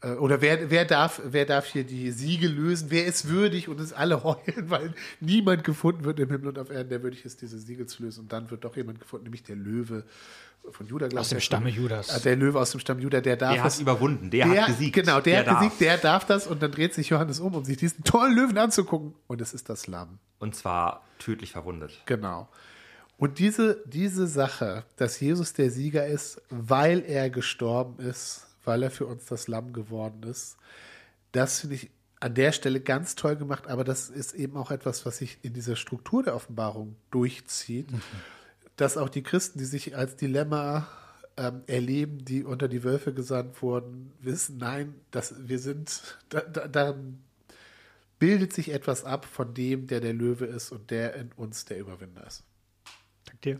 Äh, 0.00 0.12
Oder 0.12 0.40
wer, 0.40 0.70
wer, 0.70 0.84
darf, 0.84 1.20
wer 1.24 1.44
darf 1.44 1.66
hier 1.66 1.82
die 1.84 2.10
Siege 2.12 2.46
lösen? 2.48 2.86
Wer 2.90 3.06
ist 3.06 3.28
würdig? 3.28 3.68
Und 3.68 3.80
es 3.80 3.92
alle 3.92 4.22
heulen, 4.24 4.68
weil 4.70 4.94
niemand 5.20 5.64
gefunden 5.64 6.04
wird 6.04 6.20
im 6.20 6.30
Himmel 6.30 6.48
und 6.48 6.58
auf 6.58 6.70
Erden, 6.70 6.88
der 6.90 7.02
würdig 7.02 7.24
ist, 7.24 7.42
diese 7.42 7.58
Siege 7.58 7.86
zu 7.86 8.02
lösen. 8.04 8.20
Und 8.20 8.32
dann 8.32 8.50
wird 8.50 8.64
doch 8.64 8.76
jemand 8.76 9.00
gefunden, 9.00 9.24
nämlich 9.24 9.42
der 9.42 9.56
Löwe 9.56 10.04
von 10.70 10.86
Juda. 10.86 11.08
glaub 11.08 11.20
Aus 11.20 11.26
ich, 11.26 11.30
dem 11.30 11.36
der- 11.36 11.40
Stamme 11.40 11.70
Judas. 11.70 12.10
Ah, 12.10 12.18
Der 12.20 12.36
Löwe 12.36 12.60
aus 12.60 12.70
dem 12.70 12.80
Stamm 12.80 12.98
Juda, 13.00 13.20
der 13.20 13.36
darf 13.36 13.54
Der 13.54 13.64
hat 13.64 13.72
es. 13.72 13.80
überwunden, 13.80 14.30
der, 14.30 14.46
Der, 14.48 14.60
hat 14.62 14.66
gesiegt. 14.68 14.94
Genau, 14.94 15.20
der, 15.20 15.40
hat 15.40 15.46
darf. 15.48 15.58
gesiegt, 15.60 15.80
der 15.80 15.96
darf 15.98 16.24
das. 16.26 16.46
Und 16.46 16.62
dann 16.62 16.70
dreht 16.70 16.94
sich 16.94 17.08
Johannes 17.08 17.40
um, 17.40 17.54
um 17.54 17.64
sich 17.64 17.76
diesen 17.78 18.04
tollen 18.04 18.36
Löwen 18.36 18.58
anzugucken. 18.58 19.14
Und 19.26 19.40
es 19.40 19.52
ist 19.54 19.68
das 19.68 19.86
Lamm. 19.88 20.18
Und 20.38 20.54
zwar 20.54 21.02
tödlich 21.18 21.52
verwundet. 21.52 22.02
Genau. 22.06 22.48
Und 23.16 23.40
diese, 23.40 23.82
diese 23.86 24.28
Sache, 24.28 24.84
dass 24.96 25.18
Jesus 25.18 25.52
der 25.54 25.70
Sieger 25.72 26.06
ist, 26.06 26.40
weil 26.50 27.02
er 27.04 27.30
gestorben 27.30 27.98
ist, 28.04 28.46
weil 28.68 28.84
er 28.84 28.92
für 28.92 29.06
uns 29.06 29.24
das 29.26 29.48
Lamm 29.48 29.72
geworden 29.72 30.22
ist, 30.22 30.56
das 31.32 31.60
finde 31.60 31.74
ich 31.76 31.90
an 32.20 32.34
der 32.34 32.52
Stelle 32.52 32.80
ganz 32.80 33.14
toll 33.14 33.36
gemacht, 33.36 33.66
aber 33.66 33.82
das 33.82 34.10
ist 34.10 34.34
eben 34.34 34.56
auch 34.56 34.70
etwas, 34.70 35.06
was 35.06 35.18
sich 35.18 35.38
in 35.42 35.54
dieser 35.54 35.74
Struktur 35.74 36.22
der 36.22 36.34
Offenbarung 36.34 36.96
durchzieht, 37.10 37.88
dass 38.76 38.96
auch 38.96 39.08
die 39.08 39.22
Christen, 39.22 39.58
die 39.58 39.64
sich 39.64 39.96
als 39.96 40.16
Dilemma 40.16 40.86
ähm, 41.36 41.62
erleben, 41.66 42.24
die 42.24 42.44
unter 42.44 42.68
die 42.68 42.84
Wölfe 42.84 43.14
gesandt 43.14 43.62
wurden, 43.62 44.12
wissen, 44.20 44.58
nein, 44.58 44.94
dass 45.10 45.34
wir 45.48 45.58
sind, 45.58 46.18
da, 46.28 46.40
da, 46.40 46.68
darin 46.68 47.22
bildet 48.18 48.52
sich 48.52 48.72
etwas 48.72 49.04
ab 49.04 49.24
von 49.24 49.54
dem, 49.54 49.86
der 49.86 50.00
der 50.00 50.12
Löwe 50.12 50.44
ist 50.46 50.72
und 50.72 50.90
der 50.90 51.14
in 51.14 51.32
uns 51.32 51.64
der 51.64 51.78
Überwinder 51.78 52.26
ist. 52.26 52.42
Dank 53.24 53.40
dir. 53.42 53.58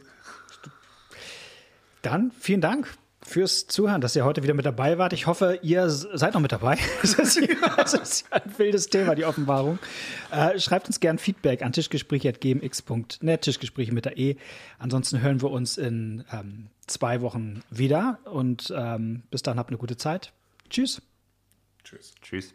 Dann 2.02 2.32
vielen 2.32 2.60
Dank 2.60 2.88
fürs 3.28 3.66
Zuhören, 3.66 4.00
dass 4.00 4.16
ihr 4.16 4.24
heute 4.24 4.42
wieder 4.42 4.54
mit 4.54 4.66
dabei 4.66 4.98
wart. 4.98 5.12
Ich 5.12 5.26
hoffe, 5.26 5.58
ihr 5.62 5.88
seid 5.90 6.34
noch 6.34 6.40
mit 6.40 6.52
dabei. 6.52 6.78
Das 7.78 7.94
ist 7.94 8.26
ja 8.30 8.36
ein 8.38 8.58
wildes 8.58 8.88
Thema, 8.88 9.14
die 9.14 9.24
Offenbarung. 9.24 9.78
Äh, 10.30 10.58
schreibt 10.58 10.86
uns 10.88 11.00
gern 11.00 11.18
Feedback 11.18 11.62
an 11.62 11.72
tischgespräche.gmx.net, 11.72 13.42
Tischgespräche 13.42 13.92
mit 13.92 14.04
der 14.04 14.18
E. 14.18 14.36
Ansonsten 14.78 15.22
hören 15.22 15.42
wir 15.42 15.50
uns 15.50 15.78
in 15.78 16.24
ähm, 16.32 16.68
zwei 16.86 17.20
Wochen 17.20 17.62
wieder 17.70 18.18
und 18.24 18.72
ähm, 18.76 19.22
bis 19.30 19.42
dann 19.42 19.58
habt 19.58 19.70
eine 19.70 19.78
gute 19.78 19.96
Zeit. 19.96 20.32
Tschüss. 20.70 21.02
Tschüss. 21.84 22.14
Tschüss. 22.20 22.54